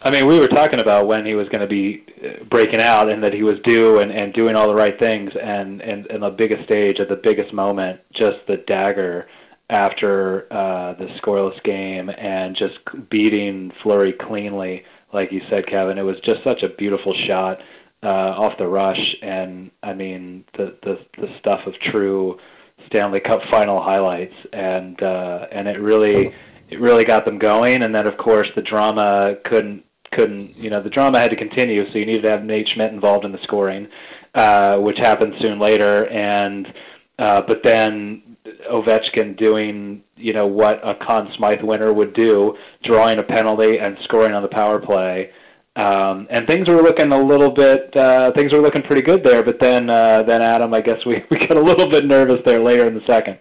I 0.02 0.10
mean, 0.10 0.26
we 0.26 0.38
were 0.38 0.48
talking 0.48 0.78
about 0.78 1.06
when 1.06 1.26
he 1.26 1.34
was 1.34 1.48
going 1.48 1.62
to 1.62 1.66
be 1.66 2.04
uh, 2.24 2.44
breaking 2.44 2.80
out 2.80 3.08
and 3.08 3.22
that 3.24 3.32
he 3.32 3.42
was 3.42 3.58
due 3.60 3.98
and, 3.98 4.12
and 4.12 4.32
doing 4.32 4.54
all 4.54 4.68
the 4.68 4.74
right 4.74 4.96
things 4.98 5.34
and, 5.36 5.82
and, 5.82 6.06
and 6.06 6.22
the 6.22 6.30
biggest 6.30 6.64
stage 6.64 7.00
at 7.00 7.08
the 7.08 7.16
biggest 7.16 7.52
moment, 7.52 8.00
just 8.12 8.38
the 8.46 8.56
dagger 8.56 9.26
after 9.68 10.46
uh, 10.52 10.92
the 10.94 11.06
scoreless 11.06 11.60
game 11.62 12.10
and 12.18 12.54
just 12.54 12.78
beating 13.08 13.72
Fleury 13.82 14.12
cleanly, 14.12 14.84
like 15.12 15.32
you 15.32 15.42
said, 15.48 15.66
Kevin. 15.66 15.98
It 15.98 16.02
was 16.02 16.20
just 16.20 16.44
such 16.44 16.62
a 16.62 16.68
beautiful 16.68 17.14
shot 17.14 17.62
uh, 18.02 18.34
off 18.36 18.58
the 18.58 18.68
rush, 18.68 19.16
and 19.22 19.70
I 19.82 19.94
mean 19.94 20.44
the, 20.52 20.76
the 20.82 21.04
the 21.18 21.36
stuff 21.38 21.66
of 21.66 21.78
true 21.78 22.38
Stanley 22.86 23.20
Cup 23.20 23.42
final 23.50 23.82
highlights, 23.82 24.34
and 24.52 25.02
uh, 25.02 25.46
and 25.52 25.68
it 25.68 25.80
really 25.80 26.34
it 26.70 26.80
really 26.80 27.04
got 27.04 27.24
them 27.24 27.38
going. 27.38 27.82
And 27.82 27.94
then 27.94 28.06
of 28.06 28.16
course 28.16 28.48
the 28.54 28.62
drama 28.62 29.36
couldn't 29.44 29.84
couldn't 30.10 30.56
you 30.56 30.70
know 30.70 30.80
the 30.80 30.90
drama 30.90 31.18
had 31.18 31.30
to 31.30 31.36
continue, 31.36 31.90
so 31.90 31.98
you 31.98 32.06
needed 32.06 32.22
to 32.22 32.30
have 32.30 32.44
Nate 32.44 32.68
Schmidt 32.68 32.92
involved 32.92 33.24
in 33.24 33.32
the 33.32 33.42
scoring. 33.42 33.88
uh, 34.36 34.78
which 34.78 34.98
happened 34.98 35.34
soon 35.40 35.58
later, 35.58 36.06
and 36.08 36.72
uh, 37.18 37.40
but 37.40 37.62
then 37.62 38.36
Ovechkin 38.70 39.34
doing 39.36 40.02
you 40.16 40.32
know 40.32 40.46
what 40.46 40.78
a 40.86 40.94
Conn 40.94 41.32
Smythe 41.32 41.62
winner 41.62 41.92
would 41.92 42.12
do, 42.12 42.56
drawing 42.82 43.18
a 43.18 43.22
penalty 43.22 43.78
and 43.78 43.98
scoring 44.00 44.34
on 44.34 44.42
the 44.42 44.48
power 44.48 44.78
play. 44.78 45.32
Um, 45.76 46.26
and 46.30 46.46
things 46.46 46.68
were 46.68 46.80
looking 46.80 47.12
a 47.12 47.18
little 47.18 47.50
bit, 47.50 47.94
uh, 47.96 48.32
things 48.32 48.52
were 48.52 48.60
looking 48.60 48.82
pretty 48.82 49.02
good 49.02 49.22
there. 49.22 49.42
But 49.42 49.60
then, 49.60 49.90
uh, 49.90 50.22
then 50.22 50.40
Adam, 50.42 50.72
I 50.72 50.80
guess 50.80 51.04
we, 51.04 51.22
we 51.30 51.38
got 51.38 51.58
a 51.58 51.60
little 51.60 51.88
bit 51.88 52.06
nervous 52.06 52.40
there 52.44 52.60
later 52.60 52.86
in 52.86 52.94
the 52.94 53.04
second. 53.06 53.38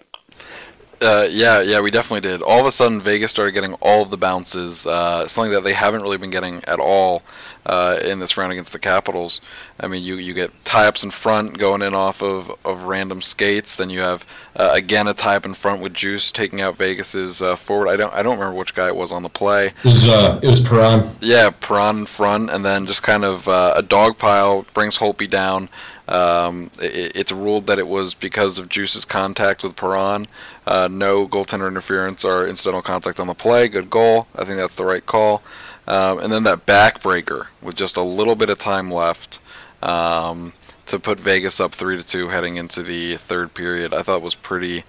Uh, 1.02 1.28
yeah, 1.30 1.62
yeah, 1.62 1.82
we 1.82 1.92
definitely 1.92 2.22
did. 2.22 2.42
All 2.42 2.60
of 2.60 2.66
a 2.66 2.72
sudden, 2.72 3.02
Vegas 3.02 3.32
started 3.32 3.52
getting 3.52 3.74
all 3.76 4.02
of 4.02 4.10
the 4.10 4.18
bounces, 4.18 4.88
uh, 4.88 5.28
something 5.28 5.52
that 5.52 5.64
they 5.64 5.74
haven't 5.74 6.02
really 6.02 6.18
been 6.18 6.30
getting 6.30 6.64
at 6.66 6.80
all 6.80 7.24
uh, 7.66 8.00
in 8.04 8.20
this 8.20 8.38
round 8.38 8.52
against 8.52 8.74
the 8.74 8.80
Capitals. 8.80 9.42
I 9.80 9.88
mean, 9.88 10.04
you, 10.04 10.16
you 10.16 10.34
get 10.34 10.52
tie-ups 10.66 11.04
in 11.04 11.12
front 11.12 11.58
going 11.58 11.82
in 11.82 11.94
off 11.94 12.22
of, 12.22 12.52
of 12.64 12.84
random 12.84 13.22
skates. 13.22 13.76
Then 13.76 13.90
you 13.90 14.00
have 14.00 14.26
uh, 14.56 14.72
again 14.74 15.08
a 15.08 15.14
tie-up 15.14 15.46
in 15.46 15.54
front 15.54 15.82
with 15.82 15.94
Juice 15.94 16.32
taking 16.32 16.62
out 16.62 16.78
Vegas's 16.78 17.42
uh, 17.42 17.56
forward. 17.56 17.90
I 17.90 17.98
don't 17.98 18.14
I 18.14 18.24
don't 18.24 18.38
remember 18.38 18.58
which 18.58 18.76
guy 18.76 18.88
it 18.88 18.96
was 18.96 19.12
on 19.12 19.24
the 19.24 19.30
play. 19.30 19.68
It 19.68 19.86
was 19.86 20.08
uh, 20.08 20.40
it 20.42 20.48
was 20.48 20.62
Perron. 20.62 21.16
Yeah, 21.22 21.50
Perron 21.50 22.00
in 22.00 22.06
front, 22.06 22.50
and 22.52 22.64
then 22.64 22.86
just 22.86 23.04
kind 23.04 23.26
of 23.26 23.48
uh, 23.48 23.74
a 23.76 23.82
dog 23.82 24.18
pile 24.18 24.66
brings 24.74 25.00
Holtby 25.00 25.30
down. 25.30 25.70
Um, 26.08 26.70
it, 26.80 27.16
it's 27.16 27.32
ruled 27.32 27.66
that 27.68 27.80
it 27.80 27.88
was 27.88 28.14
because 28.14 28.60
of 28.60 28.70
Juice's 28.70 29.06
contact 29.06 29.64
with 29.64 29.76
Perron. 29.76 30.26
Uh, 30.68 30.88
no 30.92 31.28
goaltender 31.28 31.68
interference 31.68 32.26
or 32.26 32.48
incidental 32.48 32.82
contact 32.82 33.20
on 33.20 33.28
the 33.28 33.34
play. 33.34 33.68
Good 33.68 33.90
goal. 33.90 34.28
I 34.36 34.46
think 34.46 34.58
that's 34.58 34.76
the 34.76 34.86
right 34.86 35.06
call. 35.06 35.44
Um, 35.88 36.20
and 36.20 36.32
then 36.32 36.44
that 36.44 36.66
backbreaker 36.66 37.48
with 37.62 37.76
just 37.76 37.98
a 37.98 38.02
little 38.02 38.36
bit 38.36 38.50
of 38.50 38.58
time 38.58 38.90
left 38.90 39.40
um, 39.84 40.54
to 40.88 41.00
put 41.00 41.20
Vegas 41.20 41.60
up 41.60 41.74
three 41.74 41.98
to 41.98 42.04
two 42.04 42.30
heading 42.30 42.56
into 42.56 42.82
the 42.82 43.18
third 43.18 43.54
period. 43.54 43.94
I 43.94 44.02
thought 44.02 44.22
was 44.22 44.36
pretty. 44.36 44.84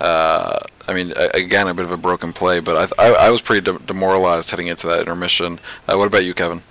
Uh, 0.00 0.58
I 0.88 0.94
mean, 0.94 1.12
again, 1.34 1.68
a 1.68 1.74
bit 1.74 1.84
of 1.84 1.92
a 1.92 1.96
broken 1.96 2.32
play, 2.32 2.58
but 2.60 2.90
I, 2.98 3.08
I, 3.08 3.12
I 3.26 3.30
was 3.30 3.42
pretty 3.42 3.60
de- 3.60 3.78
demoralized 3.80 4.50
heading 4.50 4.68
into 4.68 4.86
that 4.86 5.00
intermission. 5.00 5.60
Uh, 5.86 5.96
what 5.96 6.06
about 6.06 6.24
you, 6.24 6.32
Kevin? 6.32 6.62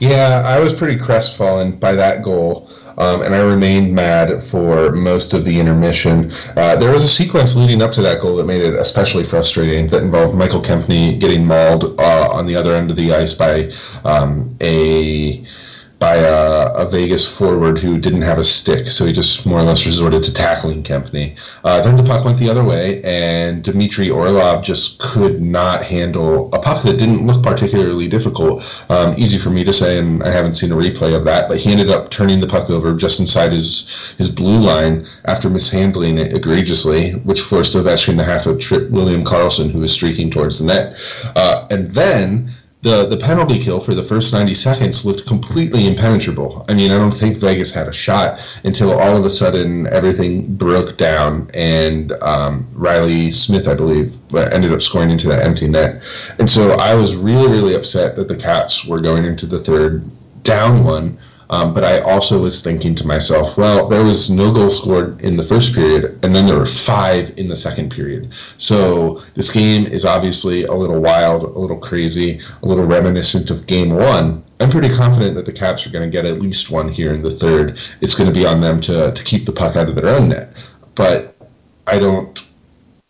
Yeah, 0.00 0.42
I 0.44 0.58
was 0.58 0.72
pretty 0.72 0.98
crestfallen 0.98 1.78
by 1.78 1.92
that 1.92 2.22
goal. 2.22 2.70
Um, 2.98 3.22
and 3.22 3.34
I 3.34 3.40
remained 3.40 3.94
mad 3.94 4.42
for 4.42 4.92
most 4.92 5.34
of 5.34 5.44
the 5.44 5.58
intermission. 5.58 6.32
Uh, 6.56 6.76
there 6.76 6.92
was 6.92 7.04
a 7.04 7.08
sequence 7.08 7.56
leading 7.56 7.82
up 7.82 7.92
to 7.92 8.02
that 8.02 8.20
goal 8.20 8.36
that 8.36 8.44
made 8.44 8.62
it 8.62 8.74
especially 8.74 9.24
frustrating 9.24 9.86
that 9.88 10.02
involved 10.02 10.34
Michael 10.34 10.62
Kempny 10.62 11.18
getting 11.18 11.44
mauled 11.46 11.98
uh, 12.00 12.28
on 12.30 12.46
the 12.46 12.56
other 12.56 12.74
end 12.74 12.90
of 12.90 12.96
the 12.96 13.12
ice 13.14 13.34
by 13.34 13.70
um, 14.04 14.56
a 14.60 15.44
by 16.02 16.16
a, 16.16 16.72
a, 16.72 16.90
Vegas 16.90 17.24
forward 17.24 17.78
who 17.78 17.96
didn't 17.96 18.22
have 18.22 18.38
a 18.38 18.42
stick, 18.42 18.88
so 18.88 19.06
he 19.06 19.12
just 19.12 19.46
more 19.46 19.60
or 19.60 19.62
less 19.62 19.86
resorted 19.86 20.20
to 20.24 20.34
tackling 20.34 20.82
Kempny. 20.82 21.38
Uh, 21.62 21.80
then 21.80 21.96
the 21.96 22.02
puck 22.02 22.24
went 22.24 22.36
the 22.38 22.50
other 22.50 22.64
way, 22.64 23.00
and 23.04 23.62
Dmitry 23.62 24.10
Orlov 24.10 24.64
just 24.64 24.98
could 24.98 25.40
not 25.40 25.84
handle 25.84 26.52
a 26.52 26.58
puck 26.58 26.82
that 26.82 26.98
didn't 26.98 27.24
look 27.24 27.40
particularly 27.44 28.08
difficult. 28.08 28.64
Um, 28.90 29.14
easy 29.16 29.38
for 29.38 29.50
me 29.50 29.62
to 29.62 29.72
say, 29.72 29.96
and 29.98 30.24
I 30.24 30.32
haven't 30.32 30.54
seen 30.54 30.72
a 30.72 30.74
replay 30.74 31.14
of 31.14 31.24
that, 31.26 31.48
but 31.48 31.58
he 31.58 31.70
ended 31.70 31.88
up 31.88 32.10
turning 32.10 32.40
the 32.40 32.48
puck 32.48 32.68
over 32.68 32.96
just 32.96 33.20
inside 33.20 33.52
his 33.52 34.16
his 34.18 34.28
blue 34.28 34.58
line 34.58 35.06
after 35.26 35.48
mishandling 35.48 36.18
it 36.18 36.32
egregiously, 36.32 37.12
which 37.28 37.42
forced 37.42 37.76
Ovechkin 37.76 38.16
to 38.16 38.24
have 38.24 38.42
to 38.42 38.56
trip 38.56 38.90
William 38.90 39.24
Karlsson, 39.24 39.70
who 39.70 39.78
was 39.78 39.92
streaking 39.92 40.32
towards 40.32 40.58
the 40.58 40.66
net. 40.66 40.96
Uh, 41.36 41.68
and 41.70 41.92
then 41.92 42.50
the 42.82 43.06
the 43.06 43.16
penalty 43.16 43.60
kill 43.60 43.78
for 43.80 43.94
the 43.94 44.02
first 44.02 44.32
90 44.32 44.54
seconds 44.54 45.06
looked 45.06 45.26
completely 45.26 45.86
impenetrable. 45.86 46.64
I 46.68 46.74
mean, 46.74 46.90
I 46.90 46.98
don't 46.98 47.14
think 47.14 47.36
Vegas 47.36 47.72
had 47.72 47.86
a 47.86 47.92
shot 47.92 48.40
until 48.64 48.98
all 48.98 49.16
of 49.16 49.24
a 49.24 49.30
sudden 49.30 49.86
everything 49.86 50.54
broke 50.56 50.96
down 50.96 51.48
and 51.54 52.12
um, 52.22 52.68
Reilly 52.74 53.30
Smith, 53.30 53.68
I 53.68 53.74
believe, 53.74 54.12
ended 54.34 54.72
up 54.72 54.82
scoring 54.82 55.10
into 55.10 55.28
that 55.28 55.44
empty 55.44 55.68
net. 55.68 56.02
And 56.38 56.50
so 56.50 56.72
I 56.72 56.94
was 56.94 57.14
really, 57.14 57.48
really 57.48 57.74
upset 57.74 58.16
that 58.16 58.26
the 58.26 58.36
Caps 58.36 58.84
were 58.84 59.00
going 59.00 59.24
into 59.24 59.46
the 59.46 59.58
third 59.58 60.04
down 60.42 60.84
one 60.84 61.18
um, 61.50 61.74
but 61.74 61.84
I 61.84 62.00
also 62.00 62.40
was 62.40 62.62
thinking 62.62 62.94
to 62.96 63.06
myself, 63.06 63.56
well, 63.56 63.88
there 63.88 64.04
was 64.04 64.30
no 64.30 64.52
goal 64.52 64.70
scored 64.70 65.20
in 65.20 65.36
the 65.36 65.42
first 65.42 65.74
period, 65.74 66.18
and 66.22 66.34
then 66.34 66.46
there 66.46 66.58
were 66.58 66.66
five 66.66 67.32
in 67.36 67.48
the 67.48 67.56
second 67.56 67.90
period. 67.90 68.32
So 68.56 69.20
this 69.34 69.50
game 69.50 69.86
is 69.86 70.04
obviously 70.04 70.64
a 70.64 70.72
little 70.72 71.00
wild, 71.00 71.42
a 71.42 71.58
little 71.58 71.78
crazy, 71.78 72.40
a 72.62 72.66
little 72.66 72.84
reminiscent 72.84 73.50
of 73.50 73.66
game 73.66 73.90
one. 73.90 74.42
I'm 74.60 74.70
pretty 74.70 74.94
confident 74.94 75.34
that 75.36 75.46
the 75.46 75.52
Caps 75.52 75.86
are 75.86 75.90
going 75.90 76.08
to 76.08 76.12
get 76.12 76.24
at 76.24 76.40
least 76.40 76.70
one 76.70 76.88
here 76.88 77.12
in 77.12 77.22
the 77.22 77.30
third. 77.30 77.80
It's 78.00 78.14
going 78.14 78.32
to 78.32 78.34
be 78.34 78.46
on 78.46 78.60
them 78.60 78.80
to, 78.82 79.12
to 79.12 79.24
keep 79.24 79.44
the 79.44 79.52
puck 79.52 79.76
out 79.76 79.88
of 79.88 79.96
their 79.96 80.08
own 80.08 80.28
net. 80.28 80.56
But 80.94 81.36
I 81.86 81.98
don't. 81.98 82.46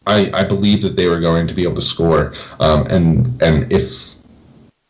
I, 0.07 0.31
I 0.35 0.43
believe 0.43 0.83
that 0.83 0.97
they 0.97 1.09
were 1.09 1.21
going 1.21 1.47
to 1.47 1.55
be 1.55 1.63
able 1.63 1.77
to 1.77 1.83
score, 1.83 2.33
um, 2.59 2.87
and 2.87 3.41
and 3.41 3.73
if 3.73 4.12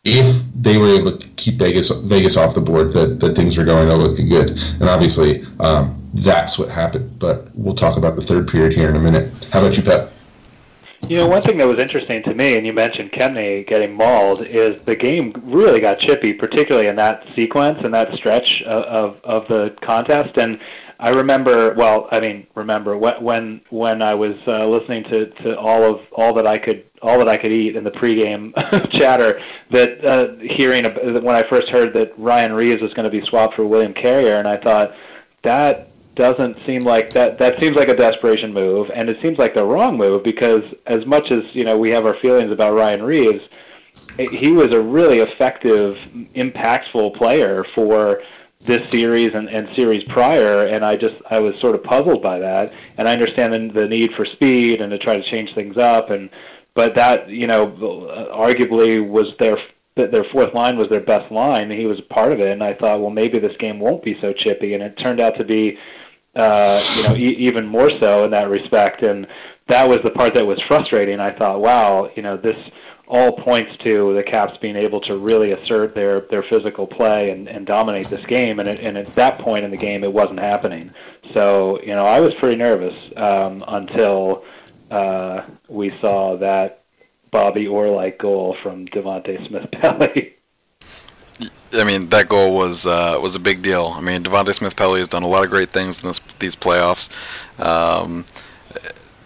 if 0.03 0.43
they 0.55 0.77
were 0.77 0.89
able 0.89 1.17
to 1.17 1.27
keep 1.29 1.55
Vegas 1.55 1.89
Vegas 2.01 2.35
off 2.37 2.53
the 2.53 2.61
board, 2.61 2.91
that, 2.93 3.19
that 3.19 3.35
things 3.35 3.57
were 3.57 3.63
going 3.63 3.87
to 3.87 3.95
look 3.95 4.17
good. 4.17 4.49
And 4.79 4.89
obviously, 4.89 5.45
um, 5.59 5.97
that's 6.13 6.59
what 6.59 6.69
happened. 6.69 7.19
But 7.19 7.49
we'll 7.55 7.75
talk 7.75 7.97
about 7.97 8.15
the 8.15 8.21
third 8.21 8.47
period 8.47 8.73
here 8.73 8.89
in 8.89 8.95
a 8.95 8.99
minute. 8.99 9.31
How 9.51 9.61
about 9.61 9.77
you, 9.77 9.83
Pep? 9.83 10.11
You 11.07 11.17
know, 11.17 11.27
one 11.27 11.41
thing 11.41 11.57
that 11.57 11.67
was 11.67 11.79
interesting 11.79 12.23
to 12.23 12.33
me, 12.33 12.55
and 12.55 12.65
you 12.65 12.71
mentioned 12.71 13.11
Kempny 13.11 13.67
getting 13.67 13.93
mauled, 13.93 14.45
is 14.45 14.81
the 14.83 14.95
game 14.95 15.33
really 15.43 15.81
got 15.81 15.99
chippy, 15.99 16.31
particularly 16.31 16.87
in 16.87 16.95
that 16.95 17.27
sequence 17.35 17.79
and 17.83 17.93
that 17.93 18.13
stretch 18.13 18.61
of, 18.63 18.83
of, 18.83 19.21
of 19.25 19.47
the 19.49 19.75
contest. 19.81 20.37
And 20.37 20.59
I 21.01 21.09
remember, 21.09 21.73
well, 21.73 22.07
I 22.11 22.21
mean, 22.21 22.47
remember 22.55 22.97
when 22.97 23.59
when 23.69 24.01
I 24.01 24.13
was 24.13 24.35
uh, 24.47 24.65
listening 24.65 25.03
to, 25.05 25.25
to 25.43 25.59
all 25.59 25.83
of 25.83 25.99
all 26.13 26.33
that 26.35 26.47
I 26.47 26.57
could 26.57 26.85
all 27.03 27.17
that 27.19 27.27
I 27.27 27.37
could 27.37 27.51
eat 27.51 27.75
in 27.75 27.83
the 27.83 27.91
pregame 27.91 28.53
chatter 28.89 29.41
that 29.69 30.03
uh, 30.03 30.35
hearing 30.37 30.85
when 30.85 31.35
I 31.35 31.43
first 31.43 31.69
heard 31.69 31.93
that 31.93 32.17
Ryan 32.17 32.53
Reaves 32.53 32.81
was 32.81 32.93
going 32.93 33.09
to 33.09 33.09
be 33.09 33.25
swapped 33.25 33.55
for 33.55 33.65
William 33.65 33.93
Carrier, 33.93 34.35
and 34.35 34.47
I 34.47 34.57
thought 34.57 34.95
that 35.43 35.89
doesn't 36.15 36.57
seem 36.65 36.83
like 36.83 37.11
that. 37.11 37.37
That 37.37 37.59
seems 37.59 37.75
like 37.75 37.89
a 37.89 37.95
desperation 37.95 38.53
move, 38.53 38.89
and 38.93 39.09
it 39.09 39.21
seems 39.21 39.37
like 39.37 39.53
the 39.53 39.65
wrong 39.65 39.97
move 39.97 40.23
because 40.23 40.63
as 40.85 41.05
much 41.05 41.31
as 41.31 41.43
you 41.53 41.65
know 41.65 41.77
we 41.77 41.89
have 41.89 42.05
our 42.05 42.15
feelings 42.15 42.51
about 42.51 42.73
Ryan 42.73 43.03
Reaves, 43.03 43.43
he 44.17 44.51
was 44.51 44.73
a 44.73 44.81
really 44.81 45.19
effective, 45.19 45.97
impactful 46.35 47.15
player 47.15 47.65
for 47.75 48.21
this 48.61 48.89
series 48.91 49.33
and, 49.33 49.49
and 49.49 49.67
series 49.75 50.03
prior, 50.05 50.67
and 50.67 50.85
I 50.85 50.95
just 50.95 51.15
I 51.29 51.39
was 51.39 51.59
sort 51.59 51.75
of 51.75 51.83
puzzled 51.83 52.21
by 52.21 52.39
that. 52.39 52.73
And 52.97 53.09
I 53.09 53.13
understand 53.13 53.53
the, 53.53 53.81
the 53.81 53.87
need 53.87 54.13
for 54.13 54.25
speed 54.25 54.81
and 54.81 54.91
to 54.91 54.97
try 54.97 55.17
to 55.17 55.23
change 55.23 55.53
things 55.53 55.77
up, 55.77 56.09
and 56.11 56.29
but 56.75 56.95
that 56.95 57.29
you 57.29 57.47
know 57.47 57.67
arguably 58.33 59.07
was 59.07 59.35
their 59.37 59.57
their 59.95 60.23
fourth 60.23 60.53
line 60.53 60.77
was 60.77 60.89
their 60.89 61.01
best 61.01 61.31
line. 61.31 61.69
He 61.69 61.85
was 61.85 62.01
part 62.01 62.31
of 62.31 62.39
it, 62.39 62.51
and 62.51 62.63
I 62.63 62.73
thought, 62.73 62.99
well, 62.99 63.11
maybe 63.11 63.39
this 63.39 63.55
game 63.57 63.79
won't 63.79 64.03
be 64.03 64.19
so 64.19 64.33
chippy, 64.33 64.73
and 64.73 64.81
it 64.81 64.97
turned 64.97 65.19
out 65.19 65.37
to 65.37 65.43
be, 65.43 65.77
uh, 66.35 66.81
you 66.95 67.03
know, 67.03 67.15
e- 67.15 67.37
even 67.37 67.67
more 67.67 67.91
so 67.99 68.25
in 68.25 68.31
that 68.31 68.49
respect. 68.49 69.03
And 69.03 69.27
that 69.67 69.87
was 69.87 70.01
the 70.01 70.09
part 70.09 70.33
that 70.33 70.47
was 70.47 70.59
frustrating. 70.61 71.19
I 71.19 71.31
thought, 71.31 71.61
wow, 71.61 72.09
you 72.15 72.23
know, 72.23 72.37
this 72.37 72.57
all 73.07 73.33
points 73.33 73.77
to 73.83 74.15
the 74.15 74.23
Caps 74.23 74.57
being 74.57 74.75
able 74.75 74.99
to 75.01 75.17
really 75.17 75.51
assert 75.51 75.93
their, 75.93 76.21
their 76.21 76.41
physical 76.41 76.87
play 76.87 77.29
and, 77.29 77.47
and 77.47 77.65
dominate 77.65 78.07
this 78.07 78.25
game. 78.25 78.59
And, 78.59 78.67
it, 78.67 78.79
and 78.79 78.97
at 78.97 79.13
that 79.13 79.37
point 79.39 79.63
in 79.65 79.69
the 79.69 79.77
game, 79.77 80.03
it 80.03 80.11
wasn't 80.11 80.39
happening. 80.39 80.89
So, 81.33 81.79
you 81.81 81.93
know, 81.93 82.05
I 82.05 82.19
was 82.19 82.33
pretty 82.35 82.55
nervous 82.55 82.97
um, 83.15 83.63
until 83.67 84.43
uh, 84.93 85.45
we 85.67 85.91
saw 85.99 86.37
that 86.37 86.83
Bobby 87.31 87.67
Orr-like 87.67 88.19
goal 88.19 88.55
from 88.61 88.85
Devante 88.87 89.45
Smith-Pelly. 89.47 90.35
I 91.73 91.83
mean, 91.83 92.09
that 92.09 92.29
goal 92.29 92.55
was 92.55 92.85
uh, 92.85 93.17
was 93.19 93.35
a 93.35 93.39
big 93.39 93.63
deal. 93.63 93.87
I 93.95 94.01
mean, 94.01 94.23
Devante 94.23 94.53
Smith-Pelly 94.53 94.99
has 94.99 95.07
done 95.07 95.23
a 95.23 95.27
lot 95.27 95.43
of 95.43 95.49
great 95.49 95.69
things 95.71 96.03
in 96.03 96.09
this, 96.09 96.19
these 96.37 96.55
playoffs. 96.55 97.09
Um, 97.59 98.25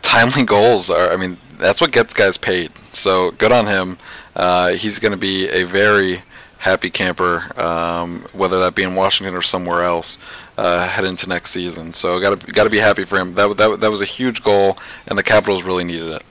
timely 0.02 0.46
goals 0.56 0.90
are, 0.90 1.12
I 1.12 1.18
mean, 1.18 1.38
that's 1.58 1.82
what 1.82 1.92
gets 1.92 2.14
guys 2.14 2.38
paid. 2.38 2.76
So 2.94 3.32
good 3.32 3.52
on 3.52 3.68
him. 3.68 3.98
Uh, 4.38 4.70
he's 4.70 5.00
going 5.00 5.12
to 5.12 5.18
be 5.18 5.50
a 5.50 5.64
very 5.64 6.22
happy 6.60 6.90
camper, 6.90 7.52
um, 7.60 8.22
whether 8.32 8.60
that 8.60 8.76
be 8.76 8.84
in 8.84 8.96
Washington 8.96 9.36
or 9.36 9.42
somewhere 9.42 9.84
else, 9.84 10.18
uh, 10.58 10.88
head 10.88 11.06
into 11.06 11.30
next 11.30 11.52
season. 11.52 11.94
So 11.94 12.20
got 12.20 12.40
to 12.40 12.52
got 12.52 12.64
to 12.66 12.70
be 12.70 12.80
happy 12.80 13.04
for 13.04 13.18
him. 13.18 13.34
That, 13.34 13.56
that 13.58 13.80
that 13.80 13.92
was 13.92 14.02
a 14.02 14.06
huge 14.06 14.44
goal, 14.44 14.78
and 15.08 15.18
the 15.18 15.24
Capitals 15.24 15.64
really 15.64 15.84
needed 15.84 16.12
it. 16.12 16.24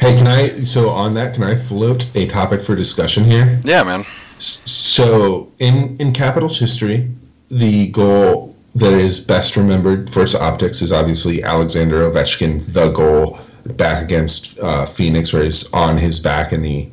Hey, 0.00 0.16
can 0.16 0.26
I? 0.26 0.48
So 0.64 0.88
on 0.88 1.14
that, 1.14 1.34
can 1.34 1.42
I 1.42 1.54
float 1.54 2.10
a 2.14 2.26
topic 2.26 2.62
for 2.62 2.74
discussion 2.74 3.24
here? 3.24 3.60
Yeah, 3.64 3.82
man. 3.82 4.04
So 4.38 5.52
in 5.58 5.96
in 5.98 6.12
Capitals 6.12 6.58
history, 6.58 7.10
the 7.48 7.88
goal 7.88 8.56
that 8.74 8.94
is 8.94 9.20
best 9.20 9.56
remembered 9.56 10.08
for 10.08 10.22
its 10.22 10.34
optics 10.34 10.80
is 10.80 10.92
obviously 10.92 11.42
Alexander 11.42 12.10
Ovechkin, 12.10 12.64
the 12.72 12.90
goal 12.90 13.38
back 13.76 14.02
against 14.02 14.58
uh, 14.60 14.86
Phoenix, 14.86 15.32
where 15.32 15.44
he's 15.44 15.70
on 15.72 15.98
his 15.98 16.18
back 16.18 16.52
and 16.52 16.64
he 16.64 16.90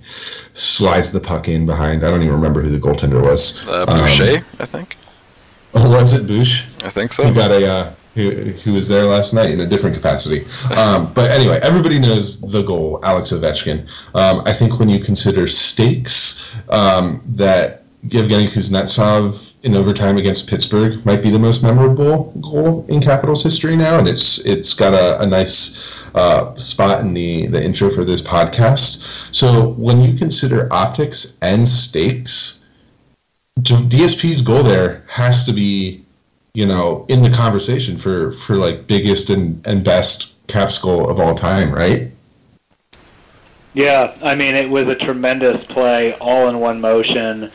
slides 0.54 1.12
the 1.12 1.20
puck 1.20 1.48
in 1.48 1.66
behind. 1.66 2.04
I 2.04 2.12
don't 2.12 2.22
even 2.22 2.36
remember 2.36 2.62
who 2.62 2.70
the 2.70 2.80
goaltender 2.80 3.24
was. 3.24 3.66
Uh, 3.68 3.86
Boucher, 3.86 4.40
um, 4.40 4.46
I 4.60 4.66
think. 4.66 4.98
Oh, 5.74 5.90
was 5.92 6.14
it 6.14 6.28
Bush? 6.28 6.66
I 6.84 6.90
think 6.90 7.14
so. 7.14 7.26
He 7.26 7.34
got 7.34 7.52
a 7.52 7.72
uh, 7.72 7.94
who, 8.16 8.32
who 8.32 8.74
was 8.74 8.88
there 8.88 9.06
last 9.06 9.34
night 9.34 9.50
in 9.50 9.60
a 9.62 9.66
different 9.66 9.96
capacity. 9.96 10.46
Um, 10.76 11.14
but 11.14 11.30
anyway, 11.32 11.60
everybody 11.62 12.00
knows 12.00 12.42
the 12.42 12.64
goal, 12.64 13.00
Alex 13.04 13.32
Ovechkin. 13.32 13.88
Um, 14.16 14.42
I 14.46 14.54
think 14.54 14.80
when 14.80 14.90
you 14.90 15.00
consider 15.00 15.48
stakes, 15.48 16.58
um, 16.70 17.22
that 17.28 17.84
Yevgeny 18.04 18.48
Kuznetsov 18.48 19.54
in 19.64 19.76
overtime 19.76 20.18
against 20.18 20.50
Pittsburgh 20.50 21.06
might 21.06 21.22
be 21.22 21.30
the 21.30 21.40
most 21.40 21.64
memorable 21.64 22.32
goal 22.42 22.86
in 22.88 23.02
Capitals 23.02 23.44
history 23.44 23.76
now, 23.76 24.00
and 24.00 24.08
it's 24.08 24.44
it's 24.46 24.74
got 24.74 24.94
a, 24.94 25.22
a 25.22 25.26
nice 25.26 26.08
uh, 26.16 26.56
spot 26.56 27.02
in 27.02 27.14
the 27.14 27.48
the 27.48 27.62
intro 27.62 27.90
for 27.90 28.06
this 28.06 28.22
podcast. 28.22 29.34
So 29.36 29.72
when 29.72 30.02
you 30.02 30.18
consider 30.18 30.70
optics 30.72 31.38
and 31.42 31.68
stakes, 31.68 32.59
DSP's 33.64 34.42
goal 34.42 34.64
there 34.64 35.04
has 35.08 35.46
to 35.46 35.54
be 35.54 36.04
you 36.54 36.66
know, 36.66 37.06
in 37.10 37.22
the 37.22 37.30
conversation 37.30 37.98
for 37.98 38.32
for 38.32 38.56
like 38.56 38.88
biggest 38.88 39.30
and 39.30 39.66
and 39.68 39.84
best 39.84 40.34
Caps 40.48 40.80
goal 40.80 41.08
of 41.08 41.20
all 41.20 41.36
time, 41.36 41.72
right? 41.72 42.12
Yeah, 43.76 44.18
I 44.24 44.34
mean, 44.34 44.56
it 44.56 44.68
was 44.68 44.88
a 44.88 44.96
tremendous 44.96 45.66
play, 45.68 46.14
all 46.16 46.50
in 46.50 46.60
one 46.60 46.82
motion, 46.82 47.52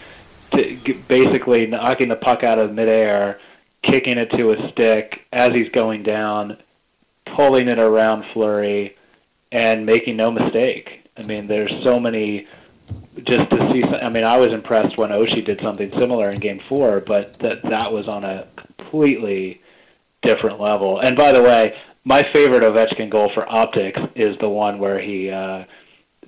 to 0.52 0.94
basically 1.08 1.66
knocking 1.66 2.08
the 2.08 2.16
puck 2.16 2.44
out 2.44 2.60
of 2.60 2.72
midair, 2.72 3.40
kicking 3.82 4.16
it 4.16 4.30
to 4.30 4.52
a 4.52 4.70
stick 4.70 5.22
as 5.32 5.52
he's 5.52 5.68
going 5.70 6.04
down, 6.04 6.56
pulling 7.24 7.68
it 7.68 7.80
around 7.80 8.24
Fleury, 8.32 8.96
and 9.50 9.84
making 9.84 10.16
no 10.16 10.30
mistake. 10.30 11.04
I 11.16 11.22
mean, 11.22 11.48
there's 11.48 11.82
so 11.82 11.98
many. 11.98 12.46
Just 13.22 13.50
to 13.50 13.70
see, 13.70 13.84
I 13.84 14.10
mean, 14.10 14.24
I 14.24 14.38
was 14.38 14.52
impressed 14.52 14.98
when 14.98 15.10
Oshie 15.10 15.44
did 15.44 15.60
something 15.60 15.92
similar 15.92 16.30
in 16.30 16.40
Game 16.40 16.58
Four, 16.58 17.00
but 17.00 17.34
that 17.34 17.62
that 17.62 17.92
was 17.92 18.08
on 18.08 18.24
a 18.24 18.46
completely 18.56 19.62
different 20.22 20.60
level. 20.60 20.98
And 20.98 21.16
by 21.16 21.30
the 21.32 21.42
way, 21.42 21.76
my 22.04 22.22
favorite 22.32 22.62
Ovechkin 22.62 23.10
goal 23.10 23.30
for 23.30 23.50
optics 23.50 24.00
is 24.14 24.36
the 24.38 24.48
one 24.48 24.78
where 24.78 24.98
he 24.98 25.30
uh, 25.30 25.64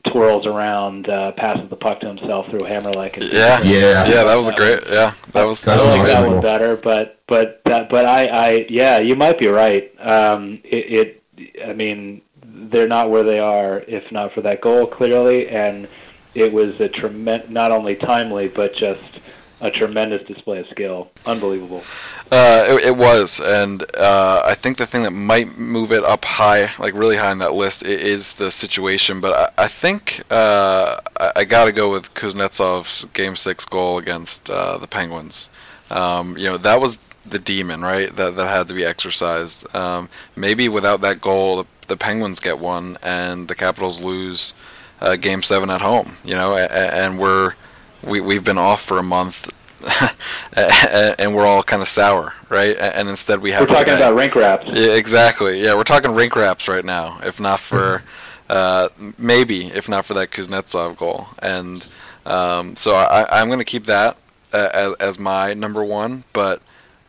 twirls 0.04 0.46
around, 0.46 1.08
uh, 1.08 1.32
passes 1.32 1.68
the 1.68 1.76
puck 1.76 2.00
to 2.00 2.06
himself 2.06 2.48
through 2.48 2.60
Hamrlik. 2.60 3.16
Yeah, 3.32 3.60
yeah, 3.62 4.06
yeah. 4.06 4.24
That 4.24 4.36
was 4.36 4.48
a 4.48 4.54
great. 4.54 4.80
Yeah, 4.88 5.12
that 5.32 5.44
was. 5.44 5.66
I 5.66 5.76
like 5.76 6.06
that 6.06 6.26
one 6.26 6.40
better, 6.40 6.76
but 6.76 7.20
but 7.26 7.62
that, 7.64 7.88
but 7.88 8.06
I, 8.06 8.26
I 8.26 8.66
yeah, 8.68 8.98
you 8.98 9.16
might 9.16 9.38
be 9.38 9.48
right. 9.48 9.92
Um, 10.00 10.60
it, 10.64 11.22
it, 11.36 11.62
I 11.64 11.72
mean, 11.72 12.22
they're 12.44 12.88
not 12.88 13.10
where 13.10 13.22
they 13.22 13.38
are 13.38 13.80
if 13.80 14.10
not 14.12 14.32
for 14.32 14.40
that 14.42 14.60
goal, 14.60 14.86
clearly, 14.86 15.48
and 15.48 15.88
it 16.36 16.52
was 16.52 16.78
a 16.80 16.88
tremendous, 16.88 17.48
not 17.48 17.72
only 17.72 17.96
timely, 17.96 18.48
but 18.48 18.76
just 18.76 19.20
a 19.62 19.70
tremendous 19.70 20.26
display 20.26 20.58
of 20.58 20.68
skill. 20.68 21.10
Unbelievable. 21.24 21.82
Uh, 22.30 22.66
it, 22.68 22.88
it, 22.88 22.96
was, 22.96 23.40
and 23.40 23.84
uh, 23.96 24.42
I 24.44 24.54
think 24.54 24.76
the 24.76 24.86
thing 24.86 25.02
that 25.04 25.12
might 25.12 25.56
move 25.56 25.92
it 25.92 26.04
up 26.04 26.26
high, 26.26 26.70
like 26.78 26.92
really 26.92 27.16
high 27.16 27.30
on 27.30 27.38
that 27.38 27.54
list, 27.54 27.84
is 27.84 28.34
the 28.34 28.50
situation. 28.50 29.20
But 29.20 29.54
I, 29.58 29.64
I 29.64 29.66
think 29.66 30.22
uh, 30.30 31.00
I, 31.18 31.32
I 31.36 31.44
got 31.44 31.64
to 31.64 31.72
go 31.72 31.90
with 31.90 32.12
Kuznetsov's 32.12 33.06
Game 33.06 33.34
Six 33.34 33.64
goal 33.64 33.96
against 33.96 34.50
uh, 34.50 34.76
the 34.76 34.86
Penguins. 34.86 35.48
Um, 35.90 36.36
you 36.36 36.44
know 36.44 36.58
that 36.58 36.80
was 36.80 36.98
the 37.24 37.38
demon, 37.38 37.80
right? 37.80 38.14
That 38.14 38.36
that 38.36 38.48
had 38.48 38.68
to 38.68 38.74
be 38.74 38.84
exercised. 38.84 39.74
Um, 39.74 40.10
maybe 40.34 40.68
without 40.68 41.00
that 41.00 41.20
goal, 41.20 41.56
the, 41.56 41.66
the, 41.86 41.96
Penguins 41.96 42.40
get 42.40 42.58
one, 42.58 42.98
and 43.02 43.48
the 43.48 43.54
Capitals 43.54 44.00
lose 44.02 44.52
uh, 45.00 45.16
Game 45.16 45.42
Seven 45.42 45.70
at 45.70 45.80
home. 45.80 46.12
You 46.24 46.34
know, 46.34 46.56
and, 46.56 47.18
we're 47.18 47.54
we 48.02 48.20
we've 48.20 48.44
been 48.44 48.58
off 48.58 48.82
for 48.82 48.98
a 48.98 49.02
month 49.02 49.50
and 50.56 51.34
we're 51.34 51.46
all 51.46 51.62
kind 51.62 51.82
of 51.82 51.88
sour, 51.88 52.32
right? 52.48 52.76
And 52.76 53.08
instead 53.08 53.40
we 53.40 53.50
have. 53.52 53.68
We're 53.68 53.74
talking 53.74 53.94
about 53.94 54.14
rink 54.14 54.34
wraps. 54.34 54.66
Yeah, 54.66 54.94
exactly. 54.94 55.62
Yeah, 55.62 55.74
we're 55.74 55.84
talking 55.84 56.12
rink 56.12 56.34
wraps 56.34 56.68
right 56.68 56.84
now. 56.84 57.18
If 57.22 57.40
not 57.40 57.60
for, 57.60 58.02
uh, 58.48 58.88
maybe 59.18 59.66
if 59.66 59.88
not 59.88 60.04
for 60.04 60.14
that 60.14 60.30
Kuznetsov 60.30 60.96
goal, 60.96 61.28
and 61.40 61.86
um, 62.24 62.74
so 62.76 62.94
I, 62.94 63.40
am 63.40 63.48
going 63.48 63.60
to 63.60 63.64
keep 63.64 63.86
that 63.86 64.16
as, 64.52 64.94
as, 64.94 65.18
my 65.18 65.54
number 65.54 65.84
one. 65.84 66.24
But 66.32 66.62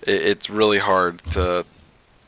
it, 0.04 0.22
it's 0.22 0.50
really 0.50 0.80
hard 0.80 1.20
to 1.32 1.66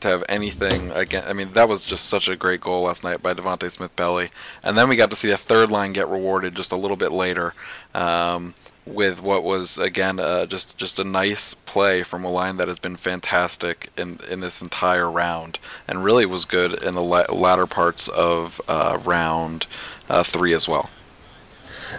to 0.00 0.08
have 0.08 0.24
anything 0.28 0.90
again. 0.92 1.24
I 1.26 1.32
mean, 1.32 1.52
that 1.52 1.68
was 1.68 1.84
just 1.84 2.06
such 2.06 2.28
a 2.28 2.36
great 2.36 2.60
goal 2.60 2.82
last 2.82 3.04
night 3.04 3.22
by 3.22 3.34
Devante 3.34 3.70
Smith 3.70 3.94
Pelly, 3.96 4.30
and 4.62 4.76
then 4.76 4.88
we 4.88 4.96
got 4.96 5.10
to 5.10 5.16
see 5.16 5.28
the 5.28 5.36
third 5.36 5.70
line 5.70 5.92
get 5.92 6.08
rewarded 6.08 6.54
just 6.54 6.72
a 6.72 6.76
little 6.76 6.96
bit 6.96 7.12
later. 7.12 7.54
Um, 7.94 8.54
with 8.86 9.22
what 9.22 9.44
was 9.44 9.78
again 9.78 10.18
uh, 10.18 10.46
just 10.46 10.76
just 10.76 10.98
a 10.98 11.04
nice 11.04 11.54
play 11.54 12.02
from 12.02 12.24
a 12.24 12.30
line 12.30 12.56
that 12.56 12.68
has 12.68 12.78
been 12.78 12.96
fantastic 12.96 13.88
in 13.96 14.18
in 14.28 14.40
this 14.40 14.62
entire 14.62 15.10
round, 15.10 15.58
and 15.86 16.04
really 16.04 16.26
was 16.26 16.44
good 16.44 16.82
in 16.82 16.94
the 16.94 17.02
la- 17.02 17.32
latter 17.32 17.66
parts 17.66 18.08
of 18.08 18.60
uh, 18.68 18.98
round 19.04 19.66
uh, 20.08 20.22
three 20.22 20.52
as 20.54 20.68
well. 20.68 20.90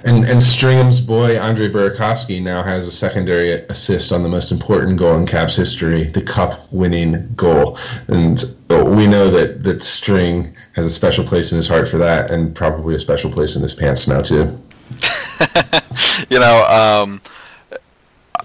And 0.03 0.25
and 0.25 0.41
Stringham's 0.41 1.01
boy 1.01 1.39
Andre 1.39 1.67
Burakovsky 1.67 2.41
now 2.41 2.63
has 2.63 2.87
a 2.87 2.91
secondary 2.91 3.51
assist 3.51 4.11
on 4.11 4.23
the 4.23 4.29
most 4.29 4.51
important 4.51 4.97
goal 4.97 5.15
in 5.15 5.25
Caps 5.25 5.55
history, 5.55 6.03
the 6.03 6.21
Cup-winning 6.21 7.31
goal, 7.35 7.77
and 8.07 8.43
we 8.69 9.07
know 9.07 9.29
that 9.29 9.63
that 9.63 9.83
String 9.83 10.55
has 10.73 10.85
a 10.85 10.89
special 10.89 11.23
place 11.23 11.51
in 11.51 11.57
his 11.57 11.67
heart 11.67 11.87
for 11.87 11.97
that, 11.97 12.31
and 12.31 12.55
probably 12.55 12.95
a 12.95 12.99
special 12.99 13.31
place 13.31 13.55
in 13.55 13.61
his 13.61 13.73
pants 13.73 14.07
now 14.07 14.21
too. 14.21 14.57
you 16.29 16.39
know, 16.39 16.65
um, 16.65 17.21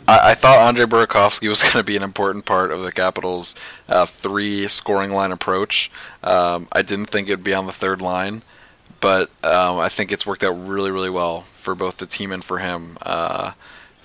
I, 0.08 0.30
I, 0.30 0.34
thought 0.34 0.58
Andre 0.58 0.84
Burakovsky 0.84 1.48
was 1.48 1.62
going 1.62 1.74
to 1.74 1.82
be 1.82 1.96
an 1.96 2.02
important 2.02 2.44
part 2.44 2.70
of 2.70 2.82
the 2.82 2.92
Capitals' 2.92 3.54
uh, 3.88 4.06
three 4.06 4.68
scoring 4.68 5.12
line 5.12 5.32
approach. 5.32 5.90
Um, 6.22 6.68
I 6.72 6.82
didn't 6.82 7.06
think 7.06 7.28
it'd 7.28 7.44
be 7.44 7.54
on 7.54 7.66
the 7.66 7.72
third 7.72 8.00
line, 8.00 8.42
but 9.00 9.30
um, 9.44 9.78
I 9.78 9.88
think 9.88 10.12
it's 10.12 10.26
worked 10.26 10.44
out 10.44 10.52
really, 10.52 10.90
really 10.90 11.10
well 11.10 11.42
for 11.42 11.74
both 11.74 11.98
the 11.98 12.06
team 12.06 12.32
and 12.32 12.44
for 12.44 12.58
him. 12.58 12.98
Uh, 13.02 13.52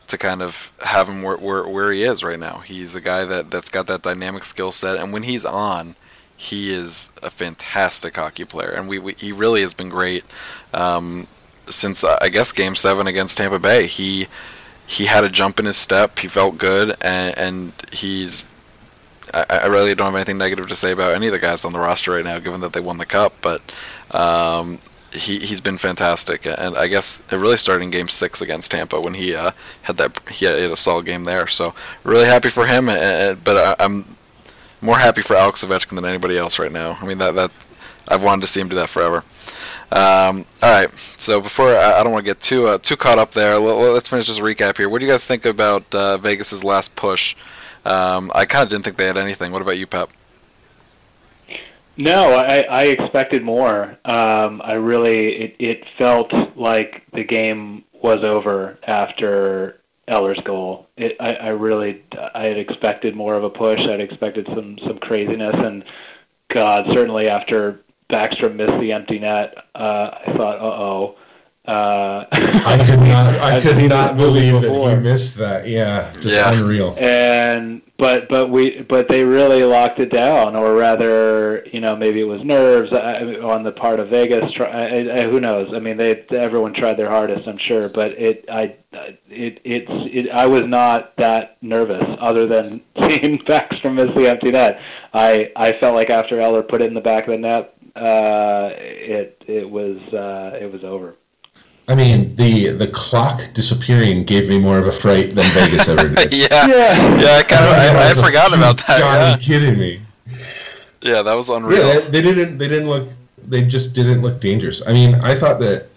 to 0.07 0.17
kind 0.17 0.41
of 0.41 0.73
have 0.81 1.07
him 1.07 1.21
where, 1.21 1.37
where, 1.37 1.65
where 1.65 1.89
he 1.89 2.03
is 2.03 2.21
right 2.21 2.37
now. 2.37 2.57
He's 2.59 2.95
a 2.95 3.01
guy 3.01 3.23
that, 3.23 3.49
that's 3.49 3.69
got 3.69 3.87
that 3.87 4.01
dynamic 4.01 4.43
skill 4.43 4.73
set, 4.73 4.97
and 4.97 5.13
when 5.13 5.23
he's 5.23 5.45
on, 5.45 5.95
he 6.35 6.73
is 6.73 7.11
a 7.23 7.29
fantastic 7.29 8.17
hockey 8.17 8.43
player, 8.43 8.71
and 8.71 8.89
we, 8.89 8.99
we 8.99 9.13
he 9.13 9.31
really 9.31 9.61
has 9.61 9.73
been 9.73 9.87
great. 9.87 10.25
Um, 10.73 11.27
since 11.71 12.03
I 12.03 12.29
guess 12.29 12.51
Game 12.51 12.75
Seven 12.75 13.07
against 13.07 13.37
Tampa 13.37 13.59
Bay. 13.59 13.87
He 13.87 14.27
he 14.87 15.05
had 15.05 15.23
a 15.23 15.29
jump 15.29 15.59
in 15.59 15.65
his 15.65 15.77
step. 15.77 16.19
He 16.19 16.27
felt 16.27 16.57
good, 16.57 16.95
and, 17.01 17.37
and 17.37 17.73
he's. 17.91 18.49
I, 19.33 19.45
I, 19.49 19.65
really 19.67 19.95
don't 19.95 20.07
have 20.07 20.15
anything 20.15 20.37
negative 20.37 20.67
to 20.67 20.75
say 20.75 20.91
about 20.91 21.13
any 21.13 21.27
of 21.27 21.31
the 21.31 21.39
guys 21.39 21.63
on 21.63 21.71
the 21.71 21.79
roster 21.79 22.11
right 22.11 22.25
now, 22.25 22.39
given 22.39 22.59
that 22.61 22.73
they 22.73 22.81
won 22.81 22.97
the 22.97 23.05
cup. 23.05 23.33
But 23.41 23.61
um, 24.11 24.79
he 25.13 25.39
he's 25.39 25.61
been 25.61 25.77
fantastic, 25.77 26.45
and 26.45 26.77
I 26.77 26.87
guess 26.87 27.21
it 27.31 27.35
really 27.35 27.57
started 27.57 27.83
in 27.83 27.89
Game 27.89 28.07
Six 28.07 28.41
against 28.41 28.71
Tampa 28.71 28.99
when 28.99 29.13
he 29.13 29.35
uh, 29.35 29.51
had 29.83 29.97
that 29.97 30.19
he 30.29 30.45
had 30.45 30.55
a 30.55 30.75
solid 30.75 31.05
game 31.05 31.25
there. 31.25 31.47
So 31.47 31.73
really 32.03 32.25
happy 32.25 32.49
for 32.49 32.65
him, 32.65 32.89
and, 32.89 33.43
but 33.43 33.79
I, 33.79 33.83
I'm 33.83 34.15
more 34.81 34.97
happy 34.97 35.21
for 35.21 35.35
Alex 35.35 35.63
Ovechkin 35.63 35.95
than 35.95 36.05
anybody 36.05 36.37
else 36.37 36.59
right 36.59 36.71
now. 36.71 36.97
I 37.01 37.05
mean 37.05 37.17
that 37.17 37.35
that 37.35 37.51
I've 38.07 38.23
wanted 38.23 38.41
to 38.41 38.47
see 38.47 38.61
him 38.61 38.69
do 38.69 38.75
that 38.77 38.89
forever. 38.89 39.23
Um, 39.91 40.45
all 40.63 40.71
right. 40.71 40.97
So 40.97 41.41
before 41.41 41.75
I, 41.75 41.99
I 41.99 42.03
don't 42.03 42.13
want 42.13 42.25
to 42.25 42.29
get 42.29 42.39
too 42.39 42.67
uh, 42.67 42.77
too 42.77 42.95
caught 42.95 43.19
up 43.19 43.31
there, 43.31 43.59
let, 43.59 43.77
us 43.77 44.07
finish 44.07 44.27
this 44.27 44.39
recap 44.39 44.77
here. 44.77 44.87
What 44.87 44.99
do 44.99 45.05
you 45.05 45.11
guys 45.11 45.27
think 45.27 45.45
about 45.45 45.93
uh, 45.93 46.17
Vegas's 46.17 46.63
last 46.63 46.95
push? 46.95 47.35
Um, 47.83 48.31
I 48.33 48.45
kind 48.45 48.63
of 48.63 48.69
didn't 48.69 48.85
think 48.85 48.97
they 48.97 49.07
had 49.07 49.17
anything. 49.17 49.51
What 49.51 49.61
about 49.61 49.77
you, 49.77 49.87
Pep? 49.87 50.11
No, 51.97 52.31
I, 52.31 52.61
I 52.61 52.83
expected 52.85 53.43
more. 53.43 53.97
Um, 54.05 54.61
I 54.63 54.73
really 54.73 55.35
it, 55.35 55.55
it 55.59 55.85
felt 55.97 56.33
like 56.55 57.03
the 57.13 57.23
game 57.23 57.83
was 57.93 58.23
over 58.23 58.79
after 58.87 59.81
Eller's 60.07 60.39
goal. 60.39 60.87
It, 60.97 61.17
I, 61.19 61.33
I 61.33 61.47
really 61.49 62.03
I 62.33 62.45
had 62.45 62.57
expected 62.57 63.15
more 63.15 63.35
of 63.35 63.43
a 63.43 63.49
push. 63.49 63.81
I'd 63.81 64.01
expected 64.01 64.47
some 64.47 64.77
some 64.79 64.97
craziness, 64.99 65.55
and 65.55 65.83
God, 66.47 66.91
certainly 66.91 67.29
after 67.29 67.81
Backstrom 68.09 68.55
missed 68.55 68.79
the 68.79 68.91
empty 68.91 69.19
net, 69.19 69.55
uh, 69.75 70.11
I 70.25 70.33
thought, 70.33 70.59
uh 70.59 70.63
oh. 70.63 71.15
Uh, 71.65 72.25
I 72.31 72.83
could 72.83 72.99
not. 73.07 73.35
I 73.35 73.61
could 73.61 73.77
not 73.87 74.17
believe 74.17 74.61
that 74.61 74.71
he 74.71 74.95
missed 74.95 75.37
that. 75.37 75.67
Yeah, 75.67 76.11
just 76.13 76.29
yeah. 76.29 76.51
unreal. 76.53 76.95
And 76.99 77.83
but 77.97 78.27
but 78.29 78.49
we 78.49 78.81
but 78.81 79.07
they 79.07 79.23
really 79.23 79.63
locked 79.63 79.99
it 79.99 80.09
down, 80.11 80.55
or 80.55 80.73
rather, 80.73 81.63
you 81.71 81.79
know, 81.79 81.95
maybe 81.95 82.19
it 82.19 82.27
was 82.27 82.43
nerves 82.43 82.91
uh, 82.91 83.39
on 83.43 83.61
the 83.61 83.71
part 83.71 83.99
of 83.99 84.09
Vegas. 84.09 84.51
Try, 84.53 84.69
I, 84.69 85.19
I, 85.19 85.21
who 85.29 85.39
knows? 85.39 85.71
I 85.71 85.77
mean, 85.77 85.97
they 85.97 86.25
everyone 86.31 86.73
tried 86.73 86.95
their 86.95 87.11
hardest, 87.11 87.47
I'm 87.47 87.59
sure, 87.59 87.89
but 87.93 88.13
it 88.13 88.43
I 88.49 88.75
it 89.29 89.61
it's 89.63 89.91
it, 90.11 90.31
I 90.31 90.47
was 90.47 90.63
not 90.65 91.15
that 91.17 91.61
nervous, 91.61 92.03
other 92.19 92.47
than 92.47 92.81
seeing 93.07 93.37
Backstrom 93.37 93.93
miss 93.93 94.15
the 94.15 94.27
empty 94.27 94.49
net. 94.49 94.81
I 95.13 95.51
I 95.55 95.73
felt 95.73 95.93
like 95.93 96.09
after 96.09 96.39
Eller 96.41 96.63
put 96.63 96.81
it 96.81 96.85
in 96.85 96.95
the 96.95 97.01
back 97.01 97.27
of 97.27 97.33
the 97.33 97.37
net, 97.37 97.75
uh, 97.95 98.71
it 98.73 99.43
it 99.45 99.69
was 99.69 99.99
uh, 100.11 100.57
it 100.59 100.71
was 100.71 100.83
over. 100.83 101.17
I 101.91 101.95
mean, 101.95 102.33
the 102.37 102.69
the 102.69 102.87
clock 102.87 103.41
disappearing 103.53 104.23
gave 104.23 104.47
me 104.47 104.57
more 104.57 104.77
of 104.77 104.87
a 104.87 104.93
fright 104.93 105.31
than 105.31 105.43
Vegas 105.51 105.89
ever 105.89 106.07
did. 106.15 106.33
yeah, 106.33 106.65
yeah, 106.67 107.19
yeah. 107.19 107.37
I 107.37 107.43
kind 107.43 107.65
of 107.65 107.71
I, 107.71 108.11
I 108.11 108.13
forgot 108.13 108.53
about 108.53 108.77
that. 108.87 108.99
God, 108.99 109.13
yeah. 109.13 109.33
are 109.33 109.37
you 109.37 109.43
kidding 109.43 109.77
me? 109.77 110.01
Yeah, 111.01 111.21
that 111.21 111.33
was 111.33 111.49
unreal. 111.49 111.85
Yeah, 111.85 111.99
they, 111.99 112.09
they 112.09 112.21
didn't. 112.21 112.57
They 112.57 112.69
didn't 112.69 112.87
look. 112.87 113.09
They 113.45 113.65
just 113.65 113.93
didn't 113.93 114.21
look 114.21 114.39
dangerous. 114.39 114.87
I 114.87 114.93
mean, 114.93 115.15
I 115.15 115.37
thought 115.37 115.59
that 115.59 115.89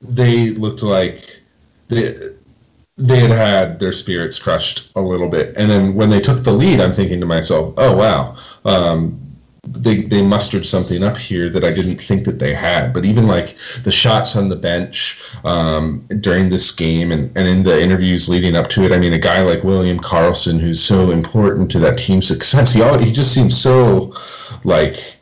they 0.00 0.50
looked 0.50 0.84
like 0.84 1.40
they 1.88 2.14
they 2.96 3.18
had 3.18 3.30
had 3.32 3.80
their 3.80 3.90
spirits 3.90 4.38
crushed 4.38 4.92
a 4.94 5.00
little 5.00 5.28
bit, 5.28 5.56
and 5.56 5.68
then 5.68 5.96
when 5.96 6.08
they 6.08 6.20
took 6.20 6.44
the 6.44 6.52
lead, 6.52 6.80
I'm 6.80 6.94
thinking 6.94 7.18
to 7.18 7.26
myself, 7.26 7.74
"Oh 7.78 7.96
wow, 7.96 8.36
um, 8.64 9.18
they 9.66 10.02
they 10.02 10.22
mustered 10.22 10.64
something 10.66 11.02
up 11.02 11.16
here 11.16 11.48
that 11.50 11.64
I 11.64 11.72
didn't 11.72 12.00
think 12.00 12.24
that 12.24 12.38
they 12.38 12.54
had." 12.54 12.92
But 12.92 13.04
even 13.04 13.26
like 13.26 13.56
the 13.82 13.90
shots 13.90 14.36
on 14.36 14.48
the 14.48 14.56
bench 14.56 15.20
um, 15.44 16.06
during 16.20 16.48
this 16.48 16.70
game 16.72 17.12
and, 17.12 17.30
and 17.36 17.48
in 17.48 17.62
the 17.62 17.80
interviews 17.80 18.28
leading 18.28 18.56
up 18.56 18.68
to 18.68 18.84
it, 18.84 18.92
I 18.92 18.98
mean, 18.98 19.12
a 19.12 19.18
guy 19.18 19.42
like 19.42 19.64
William 19.64 20.00
Karlsson, 20.00 20.60
who's 20.60 20.82
so 20.82 21.10
important 21.10 21.70
to 21.72 21.78
that 21.80 21.98
team's 21.98 22.28
success, 22.28 22.72
he 22.72 22.82
all, 22.82 22.98
he 22.98 23.12
just 23.12 23.32
seems 23.32 23.56
so 23.56 24.12
like 24.64 25.18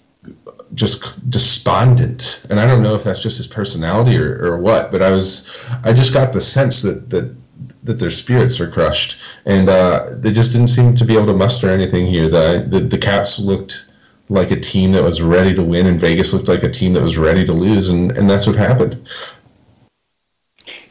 just 0.75 1.29
despondent. 1.29 2.47
And 2.49 2.59
i 2.59 2.67
don't 2.67 2.83
know 2.83 2.95
if 2.95 3.05
that's 3.05 3.23
just 3.23 3.37
his 3.37 3.47
personality 3.47 4.17
or, 4.17 4.43
or 4.43 4.59
what 4.59 4.91
but 4.91 5.03
i 5.03 5.11
was 5.11 5.47
i 5.85 5.93
just 5.93 6.15
got 6.15 6.33
the 6.33 6.41
sense 6.41 6.81
that 6.81 7.11
that 7.11 7.37
that 7.83 7.99
their 7.99 8.11
spirits 8.11 8.61
are 8.61 8.69
crushed. 8.69 9.21
And 9.45 9.69
uh, 9.69 10.11
they 10.11 10.33
just 10.33 10.53
didn't 10.53 10.69
seem 10.69 10.97
to 10.97 11.05
be 11.05 11.15
able 11.15 11.27
to 11.27 11.35
muster 11.35 11.69
anything 11.69 12.07
here. 12.07 12.29
The, 12.29 12.67
the 12.69 12.81
the 12.81 12.99
caps 12.99 13.39
looked 13.39 13.87
like 14.29 14.51
a 14.51 14.61
team 14.61 14.93
that 14.93 15.03
was 15.03 15.21
ready 15.21 15.55
to 15.55 15.63
win 15.63 15.87
and 15.87 16.01
vegas 16.01 16.33
looked 16.33 16.49
like 16.49 16.63
a 16.63 16.71
team 16.71 16.93
that 16.95 17.03
was 17.03 17.19
ready 17.19 17.45
to 17.45 17.53
lose 17.53 17.91
and 17.91 18.13
and 18.13 18.29
that's 18.29 18.47
what 18.47 18.57
happened. 18.57 19.07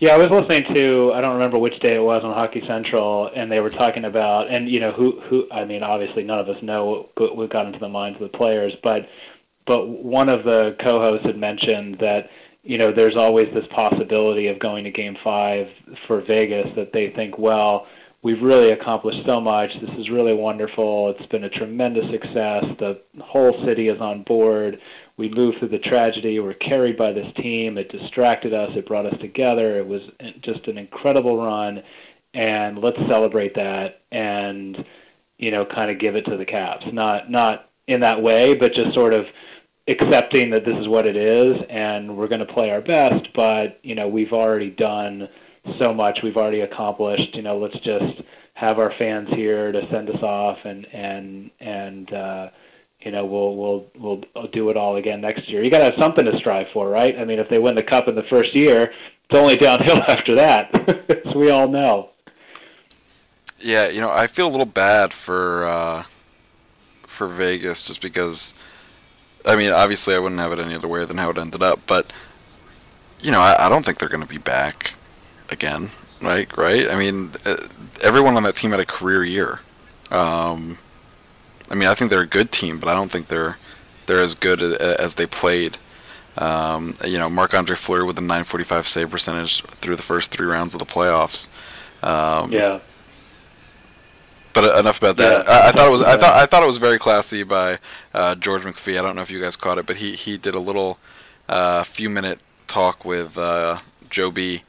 Yeah, 0.01 0.15
I 0.15 0.17
was 0.17 0.31
listening 0.31 0.73
to 0.73 1.13
I 1.13 1.21
don't 1.21 1.33
remember 1.33 1.59
which 1.59 1.79
day 1.79 1.95
it 1.95 2.01
was 2.01 2.23
on 2.23 2.33
Hockey 2.33 2.65
Central, 2.65 3.29
and 3.35 3.51
they 3.51 3.59
were 3.59 3.69
talking 3.69 4.05
about 4.05 4.47
and 4.49 4.67
you 4.67 4.79
know 4.79 4.91
who 4.91 5.21
who 5.21 5.47
I 5.51 5.63
mean 5.63 5.83
obviously 5.83 6.23
none 6.23 6.39
of 6.39 6.49
us 6.49 6.61
know 6.63 7.09
what, 7.15 7.37
what 7.37 7.49
got 7.51 7.67
into 7.67 7.77
the 7.77 7.87
minds 7.87 8.19
of 8.19 8.31
the 8.31 8.35
players, 8.35 8.75
but 8.81 9.07
but 9.65 9.87
one 9.87 10.27
of 10.27 10.43
the 10.43 10.75
co-hosts 10.79 11.25
had 11.25 11.37
mentioned 11.37 11.99
that 11.99 12.31
you 12.63 12.79
know 12.79 12.91
there's 12.91 13.15
always 13.15 13.53
this 13.53 13.67
possibility 13.67 14.47
of 14.47 14.57
going 14.57 14.83
to 14.85 14.91
Game 14.91 15.15
Five 15.23 15.69
for 16.07 16.21
Vegas 16.21 16.73
that 16.75 16.93
they 16.93 17.11
think 17.11 17.37
well 17.37 17.85
we've 18.23 18.41
really 18.41 18.71
accomplished 18.71 19.25
so 19.25 19.41
much 19.41 19.79
this 19.81 19.97
is 19.97 20.09
really 20.09 20.33
wonderful 20.33 21.09
it's 21.09 21.25
been 21.27 21.43
a 21.43 21.49
tremendous 21.49 22.09
success 22.11 22.63
the 22.79 22.99
whole 23.21 23.63
city 23.65 23.87
is 23.87 23.99
on 23.99 24.23
board 24.23 24.79
we 25.21 25.29
moved 25.29 25.59
through 25.59 25.67
the 25.67 25.77
tragedy. 25.77 26.39
We're 26.39 26.55
carried 26.55 26.97
by 26.97 27.11
this 27.11 27.31
team. 27.35 27.77
It 27.77 27.91
distracted 27.91 28.55
us. 28.55 28.71
It 28.75 28.87
brought 28.87 29.05
us 29.05 29.19
together. 29.19 29.77
It 29.77 29.85
was 29.85 30.01
just 30.41 30.67
an 30.67 30.79
incredible 30.79 31.37
run, 31.37 31.83
and 32.33 32.79
let's 32.79 32.97
celebrate 33.07 33.53
that 33.53 34.01
and 34.11 34.83
you 35.37 35.51
know 35.51 35.63
kind 35.63 35.91
of 35.91 35.99
give 35.99 36.15
it 36.15 36.25
to 36.25 36.37
the 36.37 36.45
Caps. 36.45 36.87
Not 36.91 37.29
not 37.29 37.69
in 37.85 37.99
that 37.99 38.19
way, 38.19 38.55
but 38.55 38.73
just 38.73 38.95
sort 38.95 39.13
of 39.13 39.27
accepting 39.87 40.49
that 40.49 40.65
this 40.65 40.77
is 40.77 40.87
what 40.87 41.05
it 41.05 41.15
is, 41.15 41.61
and 41.69 42.17
we're 42.17 42.27
going 42.27 42.45
to 42.45 42.51
play 42.51 42.71
our 42.71 42.81
best. 42.81 43.31
But 43.33 43.79
you 43.83 43.93
know 43.93 44.07
we've 44.07 44.33
already 44.33 44.71
done 44.71 45.29
so 45.79 45.93
much. 45.93 46.21
We've 46.23 46.37
already 46.37 46.61
accomplished. 46.61 47.35
You 47.35 47.41
know 47.41 47.57
let's 47.57 47.77
just 47.79 48.21
have 48.53 48.79
our 48.79 48.91
fans 48.97 49.29
here 49.29 49.71
to 49.71 49.87
send 49.89 50.09
us 50.09 50.21
off 50.21 50.59
and 50.65 50.85
and 50.93 51.51
and. 51.59 52.13
Uh, 52.13 52.49
you 53.01 53.11
know, 53.11 53.25
we'll 53.25 53.55
we'll 53.55 53.87
we'll 54.35 54.47
do 54.51 54.69
it 54.69 54.77
all 54.77 54.97
again 54.97 55.21
next 55.21 55.49
year. 55.49 55.63
You 55.63 55.71
got 55.71 55.79
to 55.79 55.85
have 55.85 55.95
something 55.97 56.25
to 56.25 56.37
strive 56.37 56.67
for, 56.71 56.89
right? 56.89 57.17
I 57.17 57.25
mean, 57.25 57.39
if 57.39 57.49
they 57.49 57.57
win 57.57 57.75
the 57.75 57.83
cup 57.83 58.07
in 58.07 58.15
the 58.15 58.23
first 58.23 58.53
year, 58.53 58.93
it's 59.29 59.39
only 59.39 59.55
downhill 59.55 60.03
after 60.07 60.35
that, 60.35 60.69
as 61.25 61.33
we 61.33 61.49
all 61.49 61.67
know. 61.67 62.09
Yeah, 63.59 63.89
you 63.89 64.01
know, 64.01 64.11
I 64.11 64.27
feel 64.27 64.47
a 64.47 64.49
little 64.49 64.65
bad 64.65 65.13
for 65.13 65.65
uh, 65.65 66.03
for 67.03 67.27
Vegas 67.27 67.81
just 67.83 68.01
because. 68.01 68.53
I 69.43 69.55
mean, 69.55 69.71
obviously, 69.71 70.13
I 70.13 70.19
wouldn't 70.19 70.39
have 70.39 70.51
it 70.51 70.59
any 70.59 70.75
other 70.75 70.87
way 70.87 71.03
than 71.03 71.17
how 71.17 71.31
it 71.31 71.37
ended 71.39 71.63
up, 71.63 71.79
but 71.87 72.13
you 73.21 73.31
know, 73.31 73.39
I, 73.39 73.65
I 73.65 73.69
don't 73.69 73.83
think 73.83 73.97
they're 73.97 74.09
going 74.09 74.21
to 74.21 74.29
be 74.29 74.37
back 74.37 74.93
again, 75.51 75.89
right? 76.21 76.55
Right? 76.57 76.89
I 76.89 76.97
mean, 76.97 77.31
uh, 77.45 77.57
everyone 78.01 78.35
on 78.37 78.43
that 78.43 78.55
team 78.55 78.71
had 78.71 78.79
a 78.79 78.85
career 78.85 79.23
year. 79.23 79.59
Um, 80.09 80.77
I 81.69 81.75
mean, 81.75 81.87
I 81.87 81.93
think 81.93 82.09
they're 82.09 82.21
a 82.21 82.27
good 82.27 82.51
team, 82.51 82.79
but 82.79 82.89
I 82.89 82.93
don't 82.93 83.11
think 83.11 83.27
they're 83.27 83.57
they're 84.07 84.21
as 84.21 84.35
good 84.35 84.61
as 84.61 85.15
they 85.15 85.25
played. 85.25 85.77
Um, 86.37 86.95
you 87.05 87.17
know, 87.17 87.29
Marc 87.29 87.53
Andre 87.53 87.75
Fleury 87.75 88.05
with 88.05 88.17
a 88.17 88.21
945 88.21 88.87
save 88.87 89.11
percentage 89.11 89.61
through 89.63 89.95
the 89.95 90.03
first 90.03 90.31
three 90.31 90.47
rounds 90.47 90.73
of 90.73 90.79
the 90.79 90.85
playoffs. 90.85 91.49
Um, 92.03 92.51
yeah. 92.51 92.79
But 94.53 94.79
enough 94.79 94.97
about 94.97 95.17
that. 95.17 95.45
Yeah. 95.45 95.51
I, 95.51 95.69
I 95.69 95.71
thought 95.71 95.87
it 95.87 95.91
was 95.91 96.01
I 96.01 96.17
thought 96.17 96.33
I 96.33 96.45
thought 96.45 96.63
it 96.63 96.67
was 96.67 96.77
very 96.77 96.99
classy 96.99 97.43
by 97.43 97.79
uh, 98.13 98.35
George 98.35 98.63
McPhee. 98.63 98.99
I 98.99 99.01
don't 99.01 99.15
know 99.15 99.21
if 99.21 99.31
you 99.31 99.39
guys 99.39 99.55
caught 99.55 99.77
it, 99.77 99.85
but 99.85 99.97
he 99.97 100.15
he 100.15 100.37
did 100.37 100.55
a 100.55 100.59
little 100.59 100.97
uh, 101.47 101.83
few 101.83 102.09
minute 102.09 102.39
talk 102.67 103.05
with 103.05 103.37
uh, 103.37 103.77
Joe 104.09 104.31
B 104.31 104.63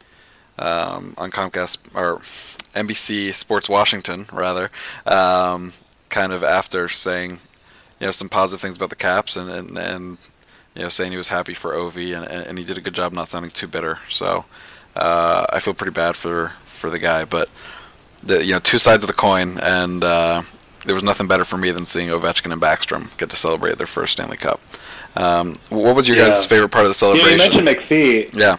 um, 0.63 1.15
on 1.19 1.31
Comcast 1.31 1.79
or 1.95 2.19
NBC 2.75 3.35
Sports 3.35 3.69
Washington 3.69 4.25
rather. 4.33 4.71
Um, 5.07 5.73
kind 6.09 6.33
of 6.33 6.43
after 6.43 6.89
saying, 6.89 7.31
you 8.01 8.07
know, 8.07 8.11
some 8.11 8.29
positive 8.29 8.61
things 8.61 8.77
about 8.77 8.91
the 8.91 8.97
Caps 8.97 9.37
and 9.37 9.51
and, 9.51 9.79
and 9.79 10.19
you 10.75 10.83
know 10.83 10.89
saying 10.89 11.11
he 11.11 11.17
was 11.19 11.29
happy 11.29 11.55
for 11.55 11.73
Ovi 11.73 12.15
and, 12.17 12.25
and 12.31 12.59
he 12.59 12.65
did 12.65 12.79
a 12.79 12.81
good 12.81 12.95
job 12.95 13.13
not 13.13 13.29
sounding 13.29 13.51
too 13.51 13.67
bitter. 13.67 13.99
So 14.09 14.45
uh, 14.97 15.47
I 15.51 15.59
feel 15.59 15.75
pretty 15.75 15.93
bad 15.93 16.17
for 16.17 16.53
for 16.65 16.91
the 16.91 16.99
guy, 16.99 17.25
but 17.25 17.49
the 18.23 18.45
you 18.45 18.53
know 18.53 18.59
two 18.61 18.79
sides 18.79 19.03
of 19.03 19.09
the 19.09 19.15
coin, 19.15 19.59
and 19.63 20.03
uh, 20.05 20.43
there 20.87 20.95
was 20.95 21.05
nothing 21.05 21.27
better 21.29 21.45
for 21.45 21.57
me 21.59 21.71
than 21.71 21.87
seeing 21.87 22.09
Ovechkin 22.09 22.53
and 22.53 22.61
Backstrom 22.61 23.17
get 23.19 23.31
to 23.31 23.37
celebrate 23.37 23.79
their 23.79 23.87
first 23.87 24.13
Stanley 24.13 24.37
Cup. 24.37 24.61
Um, 25.17 25.57
what 25.69 25.95
was 25.95 26.09
your 26.09 26.17
Yeah. 26.17 26.25
guys' 26.25 26.45
favorite 26.47 26.71
part 26.71 26.87
of 26.87 26.99
the 26.99 27.07
You, 27.07 27.13
know, 27.15 27.21
you 27.21 27.39
celebration? 27.39 27.65
mentioned 27.65 27.89
McPhee. 27.91 28.39
yeah, 28.39 28.57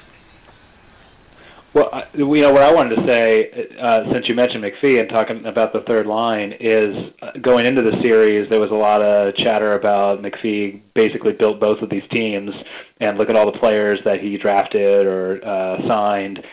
Well, 1.73 2.05
you 2.13 2.41
know 2.41 2.53
what 2.53 2.61
I 2.61 2.71
wanted 2.71 2.97
to 2.97 3.07
say, 3.07 3.67
uh, 3.79 4.03
since 4.13 4.29
you 4.29 4.35
mentioned 4.35 4.63
McPhee 4.63 4.99
and 4.99 5.09
talking 5.09 5.43
about 5.47 5.73
the 5.73 5.81
third 5.81 6.05
line, 6.05 6.51
is 6.59 7.11
uh, 7.23 7.31
going 7.41 7.65
into 7.65 7.81
the 7.81 7.99
series, 8.03 8.47
there 8.47 8.59
was 8.59 8.69
a 8.69 8.75
lot 8.75 9.01
of 9.01 9.33
chatter 9.33 9.73
about 9.73 10.21
McPhee 10.21 10.81
basically 10.93 11.33
built 11.33 11.59
both 11.59 11.81
of 11.81 11.89
these 11.89 12.07
teams, 12.11 12.51
and 12.99 13.17
look 13.17 13.27
at 13.27 13.35
all 13.35 13.51
the 13.51 13.57
players 13.57 13.99
that 14.03 14.21
he 14.21 14.37
drafted 14.37 15.07
or 15.07 15.43
uh, 15.43 15.87
signed, 15.87 16.45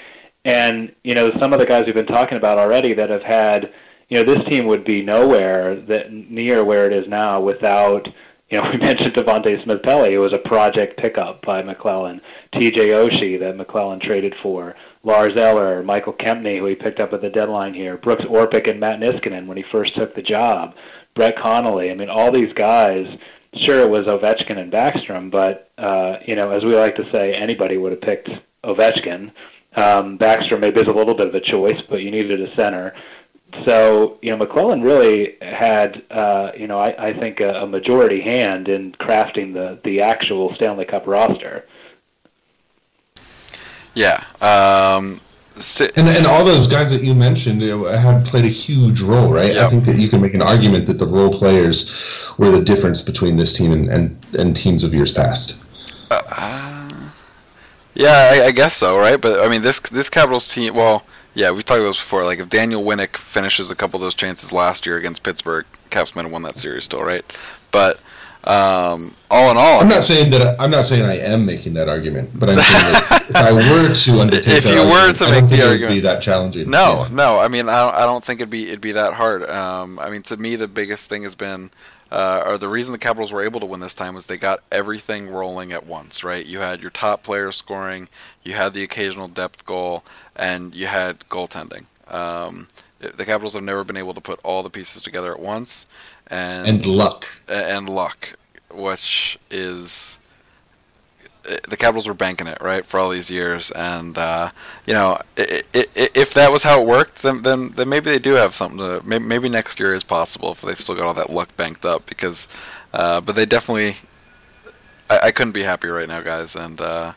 and 0.47 0.91
you 1.05 1.15
know 1.15 1.31
some 1.39 1.53
of 1.53 1.59
the 1.59 1.67
guys 1.67 1.85
we've 1.85 1.95
been 1.95 2.07
talking 2.07 2.39
about 2.39 2.57
already 2.57 2.95
that 2.95 3.11
have 3.11 3.23
had, 3.23 3.75
you 4.09 4.17
know, 4.17 4.25
this 4.25 4.43
team 4.49 4.65
would 4.67 4.85
be 4.85 5.03
nowhere 5.03 5.77
that 5.83 6.11
near 6.11 6.65
where 6.65 6.87
it 6.87 6.95
is 6.95 7.07
now 7.09 7.41
without. 7.41 8.09
You 8.49 8.61
know, 8.61 8.71
we 8.73 8.79
mentioned 8.79 9.15
Devante 9.15 9.63
Smith 9.63 9.83
Pelly, 9.83 10.15
who 10.15 10.21
was 10.21 10.33
a 10.33 10.39
project 10.39 10.97
pickup 10.97 11.43
by 11.43 11.63
MacLellan. 11.63 12.21
TJ 12.53 12.73
Oshie 12.75 13.39
that 13.39 13.57
MacLellan 13.57 14.01
traded 14.01 14.35
for. 14.43 14.75
Lars 15.03 15.35
Eller, 15.37 15.83
Michael 15.83 16.13
Kempny, 16.13 16.59
who 16.59 16.67
he 16.67 16.75
picked 16.75 17.01
up 17.01 17.13
at 17.13 17.23
the 17.23 17.31
deadline 17.31 17.73
here. 17.75 17.97
Brooks 17.97 18.25
Orpik 18.25 18.69
and 18.69 18.81
Matt 18.81 19.01
Niskanen 19.01 19.47
when 19.47 19.57
he 19.57 19.63
first 19.63 19.95
took 19.95 20.15
the 20.15 20.23
job. 20.23 20.75
Brett 21.15 21.37
Connolly. 21.37 21.91
I 21.91 21.95
mean, 21.95 22.11
all 22.11 22.31
these 22.31 22.53
guys. 22.53 23.19
Sure, 23.55 23.81
it 23.81 23.91
was 23.91 24.07
Ovechkin 24.07 24.59
and 24.59 24.73
Backstrom, 24.73 25.31
but 25.31 25.71
uh, 25.77 26.19
you 26.25 26.37
know, 26.37 26.51
as 26.51 26.65
we 26.65 26.77
like 26.77 26.95
to 26.97 27.11
say, 27.11 27.33
anybody 27.33 27.79
would 27.79 27.91
have 27.91 28.01
picked 28.01 28.31
Ovechkin. 28.63 29.33
Um, 29.75 30.19
Backstrom 30.19 30.61
maybe 30.61 30.81
is 30.81 30.87
a 30.87 30.93
little 30.93 31.15
bit 31.15 31.27
of 31.27 31.35
a 31.35 31.41
choice, 31.41 31.83
but 31.89 32.03
you 32.03 32.13
needed 32.13 32.41
a 32.41 32.55
center. 32.55 32.95
So 33.65 34.19
you 34.23 34.31
know, 34.31 34.37
MacLellan 34.37 34.83
really 34.83 35.37
had 35.43 36.05
uh, 36.11 36.53
you 36.57 36.69
know 36.69 36.79
I, 36.79 37.09
I 37.09 37.13
think 37.19 37.41
a, 37.41 37.63
a 37.63 37.67
majority 37.67 38.21
hand 38.21 38.69
in 38.69 38.93
crafting 38.93 39.53
the 39.53 39.81
the 39.83 40.01
actual 40.01 40.55
Stanley 40.55 40.85
Cup 40.85 41.07
roster. 41.07 41.67
Yeah. 43.95 44.23
Um, 44.41 45.19
si- 45.57 45.91
And 45.97 46.09
and 46.09 46.27
all 46.27 46.45
those 46.45 46.67
guys 46.69 46.91
that 46.91 47.03
you 47.03 47.15
mentioned 47.15 47.63
uh, 47.63 47.85
had 47.99 48.25
played 48.25 48.45
a 48.45 48.49
huge 48.49 49.01
role, 49.01 49.33
right? 49.33 49.55
Yeah. 49.55 49.67
I 49.67 49.71
think 49.71 49.85
that 49.85 49.99
you 49.99 50.09
can 50.09 50.21
make 50.21 50.35
an 50.35 50.43
argument 50.43 50.87
that 50.87 50.99
the 50.99 51.07
role 51.07 51.33
players 51.33 51.91
were 52.39 52.51
the 52.51 52.61
difference 52.63 53.03
between 53.03 53.37
this 53.37 53.57
team 53.57 53.73
and, 53.73 53.89
and, 53.91 54.17
and 54.39 54.57
teams 54.57 54.85
of 54.85 54.95
years 54.95 55.13
past. 55.13 55.57
Yeah, 57.95 58.31
I, 58.33 58.47
I 58.47 58.51
guess 58.53 58.77
so, 58.77 58.99
right? 58.99 59.21
But 59.21 59.45
I 59.45 59.49
mean, 59.49 59.63
this 59.63 59.81
this 59.81 60.09
Capitals 60.09 60.53
team. 60.53 60.75
Well, 60.75 61.05
yeah, 61.35 61.51
we've 61.51 61.65
talked 61.65 61.81
about 61.81 61.89
this 61.89 61.97
before. 62.01 62.25
Like, 62.25 62.39
if 62.39 62.49
Daniel 62.49 62.83
Winnik 62.85 63.17
finishes 63.17 63.71
a 63.71 63.77
couple 63.77 63.97
of 63.99 64.03
those 64.03 64.15
chances 64.15 64.53
last 64.53 64.87
year 64.87 64.97
against 64.97 65.23
Pittsburgh, 65.23 65.67
Caps 65.91 66.15
might 66.15 66.23
have 66.23 66.33
won 66.33 66.43
that 66.43 66.57
series 66.57 66.85
still, 66.85 67.03
right? 67.03 67.25
But 67.73 68.01
um, 68.45 69.15
all 69.31 69.51
in 69.51 69.57
all, 69.59 69.81
I'm 69.81 69.89
not 69.89 70.03
saying 70.03 70.31
that 70.31 70.59
I'm 70.61 70.71
not 70.71 70.87
saying 70.87 71.03
I 71.05 71.19
am 71.19 71.45
making 71.45 71.75
that 71.75 71.89
argument, 71.89 72.31
but 72.39 72.49
I'm 72.51 72.59
saying 72.59 72.93
that 72.93 73.27
if 73.29 73.37
I 73.37 73.53
were 73.53 73.95
to 73.95 74.21
undertake 74.21 74.49
If 74.49 74.65
that 74.65 74.73
you 74.73 74.81
were 74.85 74.93
argument, 74.93 75.19
to 75.19 75.31
make 75.31 75.49
the 75.49 75.87
would 75.87 75.89
be 75.89 76.01
that 76.01 76.23
challenging. 76.23 76.71
No, 76.71 77.03
Yeah. 77.03 77.09
no. 77.15 77.39
I 77.39 77.49
mean, 77.49 77.69
I 77.69 77.85
don't, 77.85 77.95
I 77.97 78.01
don't 78.07 78.25
think 78.25 78.41
it'd 78.41 78.51
be 78.51 78.69
it'd 78.69 78.81
be 78.81 78.93
that 78.93 79.13
hard. 79.15 79.43
Um, 79.49 79.99
I 79.99 80.09
mean, 80.09 80.23
to 80.23 80.37
me, 80.37 80.57
the 80.57 80.69
biggest 80.69 81.09
thing 81.11 81.23
has 81.25 81.35
been, 81.35 81.71
uh, 82.11 82.45
or 82.47 82.57
the 82.59 82.69
reason 82.69 82.93
the 82.93 82.99
Capitals 82.99 83.31
were 83.31 83.43
able 83.43 83.61
to 83.61 83.67
win 83.67 83.81
this 83.81 83.95
time 83.95 84.15
was 84.15 84.27
they 84.27 84.39
got 84.39 84.61
everything 84.73 85.29
rolling 85.29 85.71
at 85.73 85.87
once. 85.87 86.25
Right? 86.25 86.45
You 86.47 86.61
had 86.61 86.81
your 86.81 86.91
top 86.91 87.23
players 87.23 87.57
scoring, 87.57 88.09
you 88.43 88.55
had 88.55 88.73
the 88.73 88.83
occasional 88.83 89.29
depth 89.29 89.67
goal, 89.67 90.03
and 90.35 90.75
you 90.75 90.87
had 90.87 91.21
goaltending. 91.29 91.85
Um, 92.09 92.69
the 93.01 93.25
Capitals 93.25 93.55
have 93.55 93.63
never 93.65 93.85
been 93.85 93.97
able 93.97 94.15
to 94.15 94.21
put 94.21 94.41
all 94.45 94.63
the 94.63 94.71
pieces 94.71 95.03
together 95.03 95.33
at 95.33 95.41
once, 95.41 95.87
and 96.29 96.69
And 96.69 96.87
luck. 96.87 97.27
and 97.49 97.89
luck, 97.89 98.35
which 98.71 99.39
is 99.51 100.19
the 101.69 101.77
Capitals 101.77 102.07
were 102.07 102.15
banking 102.15 102.47
it 102.47 102.59
right 102.61 102.85
for 102.85 103.01
all 103.01 103.09
these 103.11 103.31
years, 103.31 103.71
and 103.73 104.17
uh, 104.19 104.51
you 104.87 104.93
know 104.93 105.19
if 105.37 106.35
that 106.35 106.53
was 106.53 106.63
how 106.63 106.81
it 106.81 106.87
worked, 106.87 107.23
then 107.23 107.43
then, 107.43 107.71
then 107.71 107.89
maybe 107.89 108.11
they 108.11 108.19
do 108.19 108.35
have 108.35 108.55
something 108.55 108.79
to. 108.79 109.01
Maybe, 109.05 109.25
maybe 109.25 109.49
next 109.49 109.81
year 109.81 109.95
is 109.95 110.05
possible 110.05 110.53
if 110.53 110.61
they've 110.61 110.81
still 110.81 110.95
got 110.95 111.07
all 111.07 111.15
that 111.15 111.31
luck 111.31 111.57
banked 111.57 111.85
up 111.85 112.07
because, 112.07 112.49
uh, 112.93 113.21
but 113.21 113.35
they 113.35 113.47
definitely. 113.47 113.95
I, 115.09 115.19
I 115.25 115.31
couldn't 115.33 115.53
be 115.53 115.63
happier 115.63 115.93
right 115.95 116.09
now, 116.09 116.21
guys, 116.21 116.57
and 116.57 116.81
uh, 116.81 117.15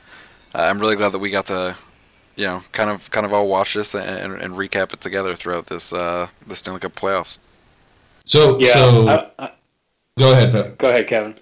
I'm 0.54 0.80
really 0.80 0.96
glad 0.96 1.10
that 1.12 1.20
we 1.20 1.30
got 1.30 1.46
to. 1.48 1.76
You 2.36 2.46
know, 2.46 2.62
kind 2.72 2.90
of, 2.90 3.10
kind 3.12 3.26
of 3.26 3.34
all 3.34 3.48
watch 3.48 3.74
this 3.76 3.94
and, 3.96 4.34
and, 4.34 4.42
and 4.42 4.54
recap 4.56 4.94
it 4.94 5.02
together 5.02 5.36
throughout 5.36 5.68
this, 5.68 5.94
uh, 5.94 6.28
the 6.48 6.56
Stanley 6.56 6.80
Cup 6.80 6.96
playoffs. 6.96 7.38
So, 8.26 8.58
Yeah. 8.60 8.74
so 8.74 9.08
I, 9.08 9.32
I, 9.40 9.52
go 10.18 10.32
ahead, 10.32 10.52
Pep. 10.52 10.78
go 10.80 10.90
ahead, 10.90 11.08
Kevin. 11.08 11.36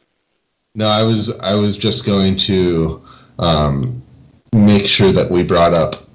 No, 0.76 0.88
I 0.88 1.04
was 1.04 1.38
I 1.40 1.54
was 1.56 1.78
just 1.78 2.06
going 2.06 2.38
to 2.38 3.02
um, 3.40 4.02
make 4.54 4.86
sure 4.86 5.12
that 5.12 5.30
we 5.30 5.44
brought 5.44 5.74
up 5.74 6.08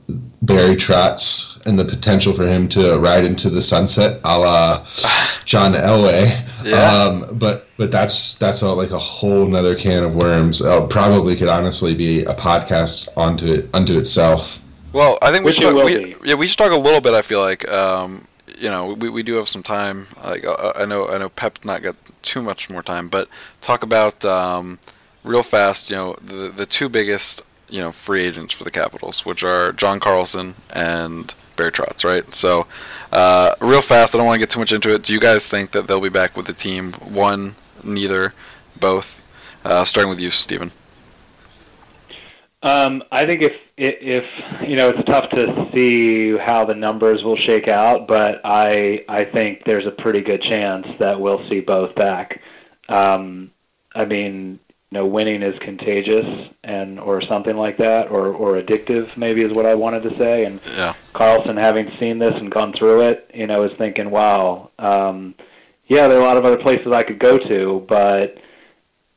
Barry 0.43 0.77
Trotz 0.77 1.65
and 1.67 1.79
the 1.79 1.85
potential 1.85 2.33
for 2.33 2.47
him 2.47 2.69
to 2.71 2.99
ride 2.99 3.25
into 3.25 3.51
the 3.51 3.61
sunset, 3.61 4.21
a 4.25 4.39
la 4.39 4.79
John 5.45 5.73
Elway. 5.75 6.43
Yeah. 6.65 6.77
Um, 6.91 7.39
but 7.39 7.67
but 7.77 7.91
that's 7.93 8.37
that's 8.37 8.63
a, 8.63 8.69
like 8.73 8.93
a 8.93 8.99
whole 8.99 9.47
nother 9.47 9.75
can 9.75 10.05
of 10.05 10.15
worms. 10.17 10.63
Uh, 10.63 10.87
probably 10.87 11.37
could 11.37 11.49
honestly 11.49 11.95
be 11.95 12.25
a 12.25 12.35
podcast 12.35 13.09
onto 13.17 13.47
it 13.47 13.69
unto 13.75 13.99
itself. 13.99 14.63
Well, 14.97 15.19
I 15.21 15.31
think 15.31 15.45
we 15.45 15.53
should 15.53 15.65
talk, 15.65 15.85
we, 15.85 16.17
yeah 16.25 16.37
we 16.37 16.47
should 16.47 16.57
talk 16.57 16.73
a 16.73 16.77
little 16.77 17.03
bit. 17.03 17.13
I 17.13 17.21
feel 17.21 17.41
like 17.41 17.69
um, 17.69 18.27
you 18.59 18.71
know 18.71 18.95
we, 18.95 19.11
we 19.11 19.23
do 19.23 19.35
have 19.35 19.47
some 19.47 19.63
time. 19.63 20.07
Like 20.25 20.47
uh, 20.47 20.73
I 20.75 20.87
know 20.87 21.11
I 21.11 21.19
know 21.19 21.29
Pep 21.29 21.59
not 21.67 21.83
got 21.83 21.97
too 22.23 22.41
much 22.41 22.71
more 22.71 22.83
time, 22.83 23.09
but 23.09 23.29
talk 23.61 23.83
about 23.83 24.25
um, 24.25 24.79
real 25.23 25.43
fast. 25.43 25.91
You 25.91 25.97
know 25.97 26.17
the 26.23 26.51
the 26.51 26.65
two 26.65 26.89
biggest 26.89 27.43
you 27.69 27.81
know 27.83 27.93
free 27.93 28.23
agents 28.23 28.55
for 28.55 28.65
the 28.65 28.71
Capitals, 28.71 29.27
which 29.27 29.45
are 29.45 29.73
John 29.73 30.01
Carlson 30.01 30.55
and 30.73 31.35
Barry 31.57 31.73
Trotz, 31.73 32.03
right? 32.03 32.35
So 32.35 32.67
uh, 33.13 33.51
real 33.61 33.83
fast. 33.83 34.15
I 34.15 34.19
don't 34.19 34.27
want 34.27 34.37
to 34.37 34.47
get 34.47 34.49
too 34.49 34.61
much 34.61 34.73
into 34.73 34.95
it. 34.95 35.03
Do 35.03 35.13
you 35.13 35.21
guys 35.21 35.47
think 35.47 35.73
that 35.73 35.89
they'll 35.89 36.01
be 36.01 36.09
back 36.09 36.39
with 36.39 36.47
the 36.47 36.55
team? 36.55 36.95
One, 36.95 37.57
neither, 37.85 38.33
both. 38.81 39.21
Uh, 39.63 39.85
starting 39.85 40.09
with 40.09 40.21
you, 40.21 40.31
Stephen. 40.31 40.71
Um, 42.63 43.05
I 43.13 43.27
think 43.27 43.43
if 43.43 43.55
if 43.77 44.25
you 44.67 44.77
know, 44.77 44.89
it's 44.89 45.05
tough 45.07 45.29
to 45.31 45.71
see 45.75 46.37
how 46.37 46.65
the 46.65 46.75
numbers 46.75 47.23
will 47.23 47.37
shake 47.37 47.69
out, 47.69 48.09
but 48.09 48.41
I 48.45 49.05
I 49.09 49.25
think 49.25 49.65
there's 49.65 49.87
a 49.87 49.91
pretty 49.91 50.21
good 50.23 50.41
chance 50.41 50.87
that 50.99 51.21
we'll 51.21 51.47
see 51.49 51.61
both 51.61 51.95
back. 51.95 52.41
Um, 52.89 53.51
I 53.95 54.05
mean, 54.05 54.59
you 54.91 54.99
know, 54.99 55.07
winning 55.07 55.43
is 55.43 55.59
contagious, 55.59 56.49
and 56.65 56.99
or 56.99 57.21
something 57.21 57.57
like 57.57 57.77
that, 57.77 58.11
or 58.11 58.29
or 58.29 58.61
addictive, 58.61 59.17
maybe 59.17 59.43
is 59.43 59.51
what 59.51 59.67
I 59.67 59.75
wanted 59.75 60.03
to 60.05 60.17
say. 60.17 60.45
And 60.45 60.61
Yeah. 60.77 60.95
Carlson, 61.13 61.57
having 61.57 61.91
seen 61.99 62.19
this 62.19 62.35
and 62.35 62.51
gone 62.51 62.73
through 62.73 63.03
it, 63.03 63.31
you 63.35 63.47
know, 63.47 63.63
is 63.65 63.73
thinking, 63.77 64.11
wow, 64.11 64.71
um, 64.79 65.35
yeah, 65.89 66.09
there 66.09 66.19
are 66.19 66.23
a 66.23 66.25
lot 66.25 66.37
of 66.37 66.45
other 66.45 66.57
places 66.57 66.91
I 66.93 67.03
could 67.03 67.19
go 67.19 67.39
to, 67.39 67.85
but 67.87 68.39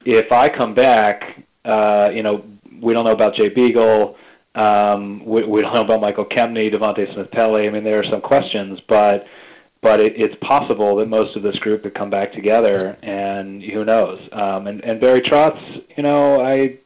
if 0.06 0.32
I 0.32 0.49
come 0.49 0.73
back, 0.73 1.43
uh, 1.65 2.10
you 2.13 2.23
know, 2.23 2.43
we 2.82 2.94
don't 2.94 3.06
know 3.06 3.12
about 3.12 3.36
Jay 3.36 3.50
Beagle. 3.50 4.18
Um, 4.56 5.24
we, 5.26 5.44
we 5.44 5.62
don't 5.62 5.74
know 5.74 5.84
about 5.84 6.02
Michael 6.02 6.26
Kempny, 6.26 6.74
Devante 6.74 7.13
Smith-Pelly. 7.13 7.68
I 7.68 7.70
mean, 7.70 7.84
there 7.84 8.00
are 8.00 8.04
some 8.04 8.22
questions, 8.22 8.82
but 8.88 9.28
but 9.82 10.02
it, 10.02 10.20
it's 10.20 10.36
possible 10.42 10.98
that 10.98 11.08
most 11.08 11.38
of 11.38 11.44
this 11.44 11.58
group 11.58 11.84
could 11.84 11.94
come 11.94 12.10
back 12.10 12.34
together, 12.34 12.98
and 13.02 13.63
who 13.63 13.86
knows? 13.86 14.20
Um, 14.34 14.68
and, 14.68 14.84
and 14.84 15.00
Barry 15.00 15.22
Trotz, 15.22 15.84
you 15.96 16.04
know, 16.04 16.42
I 16.42 16.80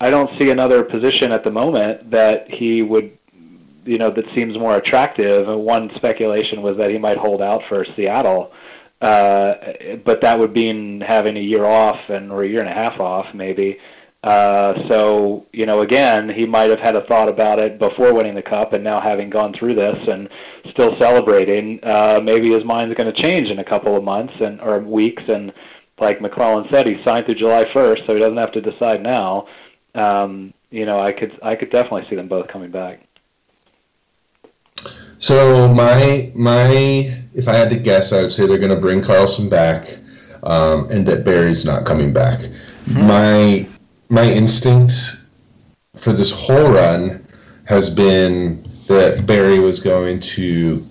I 0.00 0.10
don't 0.10 0.38
see 0.38 0.50
another 0.50 0.82
position 0.84 1.32
at 1.32 1.44
the 1.44 1.50
moment 1.50 2.10
that 2.10 2.50
he 2.50 2.82
would, 2.82 3.16
you 3.84 3.98
know, 3.98 4.10
that 4.10 4.32
seems 4.34 4.58
more 4.58 4.76
attractive. 4.76 5.48
And 5.48 5.62
one 5.62 5.94
speculation 5.94 6.62
was 6.62 6.76
that 6.76 6.90
he 6.90 6.98
might 6.98 7.18
hold 7.18 7.42
out 7.42 7.64
for 7.68 7.84
Seattle, 7.84 8.52
uh, 9.00 9.54
but 10.04 10.20
that 10.20 10.38
would 10.38 10.54
mean 10.54 11.00
having 11.00 11.36
a 11.36 11.40
year 11.40 11.64
off 11.64 12.08
and 12.08 12.30
or 12.30 12.44
a 12.44 12.48
year 12.48 12.60
and 12.60 12.68
a 12.68 12.74
half 12.74 13.00
off, 13.00 13.34
maybe. 13.34 13.78
Uh, 14.22 14.88
so 14.88 15.46
you 15.52 15.66
know, 15.66 15.80
again, 15.82 16.28
he 16.28 16.46
might 16.46 16.70
have 16.70 16.80
had 16.80 16.96
a 16.96 17.02
thought 17.02 17.28
about 17.28 17.58
it 17.58 17.78
before 17.78 18.12
winning 18.12 18.34
the 18.34 18.42
cup, 18.42 18.72
and 18.72 18.82
now 18.82 19.00
having 19.00 19.30
gone 19.30 19.52
through 19.52 19.74
this 19.74 20.08
and 20.08 20.28
still 20.70 20.98
celebrating, 20.98 21.78
uh, 21.84 22.20
maybe 22.22 22.50
his 22.50 22.64
mind's 22.64 22.94
going 22.96 23.12
to 23.12 23.22
change 23.22 23.50
in 23.50 23.60
a 23.60 23.64
couple 23.64 23.96
of 23.96 24.02
months 24.02 24.34
and 24.40 24.60
or 24.60 24.80
weeks. 24.80 25.22
And 25.28 25.52
like 25.98 26.20
MacLellan 26.20 26.68
said, 26.70 26.86
he 26.86 27.02
signed 27.04 27.26
through 27.26 27.36
July 27.36 27.64
1st, 27.66 28.06
so 28.06 28.14
he 28.14 28.20
doesn't 28.20 28.36
have 28.36 28.52
to 28.52 28.60
decide 28.60 29.02
now. 29.02 29.46
Um, 29.94 30.52
you 30.70 30.84
know, 30.84 30.98
I 30.98 31.12
could 31.12 31.38
I 31.42 31.54
could 31.54 31.70
definitely 31.70 32.08
see 32.08 32.16
them 32.16 32.28
both 32.28 32.48
coming 32.48 32.70
back. 32.70 33.00
So 35.18 35.72
my 35.72 36.30
my 36.34 37.22
if 37.34 37.48
I 37.48 37.54
had 37.54 37.70
to 37.70 37.76
guess, 37.76 38.12
I 38.12 38.22
would 38.22 38.32
say 38.32 38.46
they're 38.46 38.58
going 38.58 38.74
to 38.74 38.80
bring 38.80 39.02
Carlson 39.02 39.48
back, 39.48 39.98
um, 40.42 40.90
and 40.90 41.06
that 41.06 41.24
Barry's 41.24 41.64
not 41.64 41.86
coming 41.86 42.12
back. 42.12 42.40
My 42.98 43.66
my 44.08 44.24
instinct 44.24 44.92
for 45.94 46.12
this 46.12 46.30
whole 46.30 46.70
run 46.70 47.26
has 47.64 47.92
been 47.92 48.62
that 48.86 49.26
Barry 49.26 49.58
was 49.58 49.80
going 49.80 50.20
to 50.20 50.84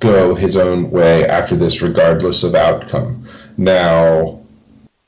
go 0.00 0.34
his 0.34 0.56
own 0.56 0.90
way 0.90 1.24
after 1.26 1.54
this, 1.54 1.80
regardless 1.80 2.42
of 2.42 2.54
outcome. 2.54 3.26
Now, 3.56 4.40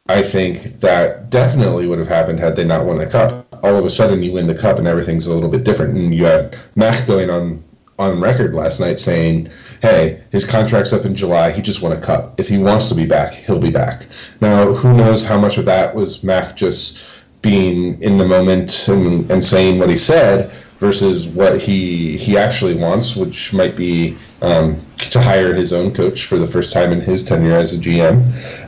I 0.09 0.23
think 0.23 0.81
that 0.81 1.31
definitely 1.31 1.87
would 1.89 1.99
have 1.99 2.09
happened 2.09 2.39
had 2.39 2.55
they 2.55 2.65
not 2.65 2.87
won 2.87 2.99
the 2.99 3.07
cup. 3.07 3.47
All 3.65 3.77
of 3.77 3.85
a 3.85 3.91
sudden, 3.91 4.23
you 4.23 4.33
win 4.33 4.47
the 4.47 4.55
cup, 4.55 4.79
and 4.79 4.87
everything's 4.87 5.27
a 5.27 5.35
little 5.35 5.49
bit 5.49 5.65
different. 5.65 5.97
And 5.97 6.15
you 6.15 6.27
had 6.27 6.57
Mac 6.77 7.07
going 7.07 7.31
on 7.31 7.65
on 7.99 8.21
record 8.21 8.55
last 8.55 8.81
night 8.81 8.99
saying, 8.99 9.49
"Hey, 9.81 10.21
his 10.31 10.45
contract's 10.45 10.93
up 10.93 11.05
in 11.05 11.15
July. 11.15 11.53
He 11.53 11.63
just 11.63 11.81
won 11.81 11.93
a 11.93 12.01
cup. 12.01 12.39
If 12.39 12.49
he 12.49 12.59
wants 12.59 12.89
to 12.89 12.95
be 12.95 13.07
back, 13.07 13.33
he'll 13.33 13.59
be 13.59 13.71
back." 13.71 14.07
Now, 14.41 14.73
who 14.73 14.93
knows 14.93 15.25
how 15.25 15.39
much 15.39 15.59
of 15.59 15.65
that 15.67 15.95
was 15.95 16.23
Mac 16.23 16.57
just 16.57 16.99
being 17.45 18.01
in 18.03 18.17
the 18.17 18.25
moment 18.25 18.89
and, 18.89 19.31
and 19.31 19.45
saying 19.45 19.79
what 19.79 19.91
he 19.91 19.97
said 19.97 20.51
versus 20.79 21.29
what 21.29 21.61
he 21.61 22.17
he 22.17 22.37
actually 22.37 22.75
wants, 22.75 23.15
which 23.15 23.53
might 23.53 23.77
be 23.77 24.17
um, 24.43 24.81
to 24.99 25.21
hire 25.21 25.55
his 25.55 25.73
own 25.73 25.93
coach 25.95 26.25
for 26.25 26.39
the 26.39 26.47
first 26.47 26.73
time 26.73 26.91
in 26.91 27.01
his 27.01 27.23
tenure 27.25 27.57
as 27.57 27.75
a 27.75 27.79
GM. 27.79 28.17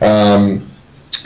Um, 0.02 0.70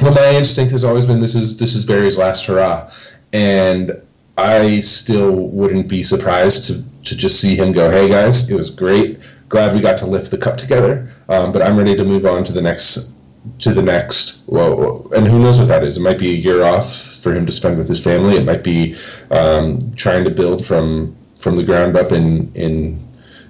but 0.01 0.15
my 0.15 0.31
instinct 0.31 0.71
has 0.71 0.85
always 0.85 1.05
been 1.05 1.21
this 1.21 1.35
is 1.35 1.59
this 1.59 1.75
is 1.75 1.85
Barry's 1.85 2.17
last 2.17 2.47
hurrah, 2.47 2.91
and 3.33 4.01
I 4.39 4.81
still 4.81 5.33
wouldn't 5.33 5.89
be 5.89 6.03
surprised 6.03 6.67
to 6.69 6.75
to 7.09 7.17
just 7.17 7.41
see 7.41 7.57
him 7.57 7.73
go, 7.73 7.91
"Hey 7.91 8.09
guys, 8.09 8.49
it 8.49 8.55
was 8.55 8.71
great. 8.71 9.29
Glad 9.49 9.75
we 9.75 9.81
got 9.81 9.97
to 9.99 10.07
lift 10.07 10.31
the 10.31 10.39
cup 10.39 10.57
together, 10.57 11.11
um, 11.29 11.51
but 11.51 11.63
I'm 11.63 11.77
ready 11.77 11.97
to 11.97 12.05
move 12.05 12.25
on 12.27 12.45
to 12.45 12.53
the 12.53 12.63
next 12.63 13.13
to 13.59 13.75
the 13.75 13.83
next." 13.83 14.39
Well, 14.47 15.11
and 15.17 15.27
who 15.27 15.41
knows 15.41 15.59
what 15.59 15.69
that 15.69 15.83
is? 15.83 15.97
It 15.97 16.03
might 16.03 16.19
be 16.19 16.31
a 16.31 16.41
year 16.49 16.63
off 16.63 17.10
for 17.21 17.35
him 17.35 17.47
to 17.47 17.53
spend 17.53 17.79
with 17.79 17.89
his 17.89 18.03
family. 18.03 18.37
It 18.37 18.45
might 18.45 18.65
be 18.65 18.97
um, 19.31 19.79
trying 19.95 20.25
to 20.25 20.31
build 20.31 20.65
from 20.65 21.17
from 21.37 21.57
the 21.57 21.63
ground 21.63 21.97
up 21.97 22.13
in 22.13 22.51
in 22.55 22.99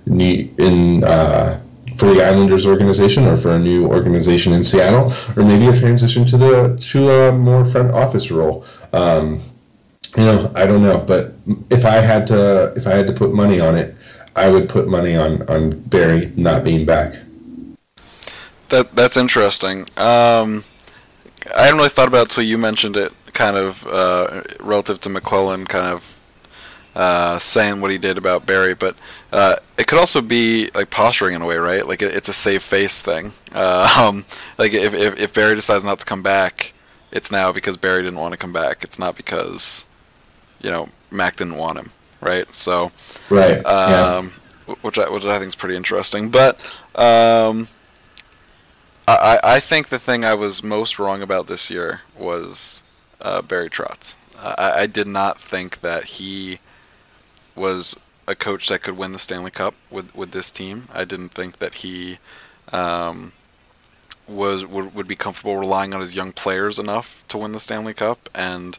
in 0.06 1.04
uh, 1.04 1.60
for 1.96 2.06
the 2.14 2.24
Islanders 2.24 2.66
organization 2.66 3.26
or 3.26 3.36
for 3.36 3.50
a 3.50 3.58
new 3.58 3.86
organization 3.86 4.52
in 4.52 4.64
Seattle, 4.64 5.12
or 5.36 5.44
maybe 5.44 5.66
a 5.66 5.76
transition 5.76 6.24
to 6.26 6.36
the 6.36 6.78
to 6.92 7.10
a 7.10 7.32
more 7.32 7.64
front 7.64 7.92
office 7.92 8.30
role. 8.30 8.64
Um, 8.92 9.42
you 10.16 10.24
know, 10.24 10.50
I 10.56 10.66
don't 10.66 10.82
know, 10.82 10.98
but 10.98 11.34
if 11.70 11.84
I 11.84 11.96
had 11.96 12.26
to 12.28 12.72
if 12.74 12.86
I 12.86 12.90
had 12.90 13.06
to 13.06 13.12
put 13.12 13.32
money 13.32 13.60
on 13.60 13.76
it, 13.76 13.94
I 14.34 14.48
would 14.48 14.68
put 14.68 14.88
money 14.88 15.16
on 15.16 15.42
on 15.48 15.78
Barry 15.80 16.32
not 16.36 16.64
being 16.64 16.84
back. 16.86 17.14
That 18.70 18.94
that's 18.94 19.16
interesting. 19.16 19.82
Um, 19.96 20.64
I 21.56 21.62
hadn't 21.64 21.76
really 21.76 21.88
thought 21.88 22.08
about 22.08 22.18
it 22.18 22.32
until 22.32 22.44
you 22.44 22.58
mentioned 22.58 22.96
it, 22.96 23.12
kind 23.32 23.56
of 23.56 23.86
uh, 23.86 24.42
relative 24.60 25.00
to 25.00 25.08
MacLellan, 25.08 25.66
kind 25.66 25.86
of 25.86 26.16
uh, 26.94 27.38
saying 27.38 27.80
what 27.80 27.90
he 27.90 27.98
did 27.98 28.18
about 28.18 28.46
Barry, 28.46 28.74
but 28.74 28.96
uh, 29.32 29.56
it 29.78 29.86
could 29.86 29.98
also 29.98 30.20
be 30.20 30.70
like 30.74 30.90
posturing 30.90 31.34
in 31.34 31.42
a 31.42 31.46
way, 31.46 31.56
right? 31.56 31.86
Like 31.86 32.02
it, 32.02 32.14
it's 32.14 32.28
a 32.28 32.32
save 32.32 32.62
face 32.62 33.00
thing. 33.00 33.32
Uh, 33.52 33.96
um, 34.08 34.24
like 34.58 34.72
if, 34.72 34.94
if 34.94 35.18
if 35.18 35.32
Barry 35.32 35.54
decides 35.54 35.84
not 35.84 36.00
to 36.00 36.06
come 36.06 36.22
back, 36.22 36.72
it's 37.12 37.30
now 37.30 37.52
because 37.52 37.76
Barry 37.76 38.02
didn't 38.02 38.18
want 38.18 38.32
to 38.32 38.38
come 38.38 38.52
back. 38.52 38.82
It's 38.82 38.98
not 38.98 39.16
because 39.16 39.86
you 40.60 40.70
know 40.70 40.88
Mac 41.10 41.36
didn't 41.36 41.56
want 41.56 41.78
him, 41.78 41.90
right? 42.20 42.52
So 42.54 42.90
right, 43.28 43.64
um, 43.64 44.32
yeah. 44.68 44.74
which 44.82 44.98
I 44.98 45.08
which 45.08 45.24
I 45.24 45.38
think 45.38 45.48
is 45.48 45.56
pretty 45.56 45.76
interesting. 45.76 46.28
But 46.28 46.56
um, 46.96 47.68
I 49.06 49.38
I 49.42 49.60
think 49.60 49.88
the 49.88 49.98
thing 49.98 50.24
I 50.24 50.34
was 50.34 50.62
most 50.62 50.98
wrong 50.98 51.22
about 51.22 51.46
this 51.46 51.70
year 51.70 52.00
was 52.18 52.82
uh, 53.22 53.42
Barry 53.42 53.70
Trotz. 53.70 54.16
I, 54.38 54.82
I 54.82 54.86
did 54.86 55.06
not 55.06 55.40
think 55.40 55.80
that 55.80 56.04
he 56.04 56.60
was 57.54 57.96
a 58.26 58.34
coach 58.34 58.68
that 58.68 58.82
could 58.82 58.96
win 58.96 59.12
the 59.12 59.18
Stanley 59.18 59.50
Cup 59.50 59.74
with 59.90 60.14
with 60.14 60.30
this 60.30 60.50
team. 60.50 60.88
I 60.92 61.04
didn't 61.04 61.30
think 61.30 61.58
that 61.58 61.76
he 61.76 62.18
um, 62.72 63.32
was 64.28 64.64
would, 64.64 64.94
would 64.94 65.08
be 65.08 65.16
comfortable 65.16 65.56
relying 65.56 65.92
on 65.92 66.00
his 66.00 66.14
young 66.14 66.32
players 66.32 66.78
enough 66.78 67.24
to 67.28 67.38
win 67.38 67.52
the 67.52 67.60
Stanley 67.60 67.94
Cup, 67.94 68.30
and 68.34 68.78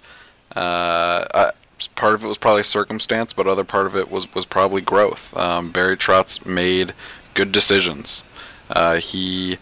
uh, 0.56 1.26
I, 1.34 1.52
part 1.96 2.14
of 2.14 2.24
it 2.24 2.28
was 2.28 2.38
probably 2.38 2.64
circumstance, 2.64 3.34
but 3.34 3.48
other 3.48 3.64
part 3.64 3.86
of 3.86 3.96
it 3.96 4.10
was 4.10 4.34
was 4.34 4.46
probably 4.46 4.82
growth. 4.82 5.36
Um, 5.36 5.72
Barry 5.72 5.98
Trotz 5.98 6.46
made 6.46 6.94
good 7.34 7.52
decisions. 7.52 8.24
Uh, 8.70 8.96
he 8.96 9.58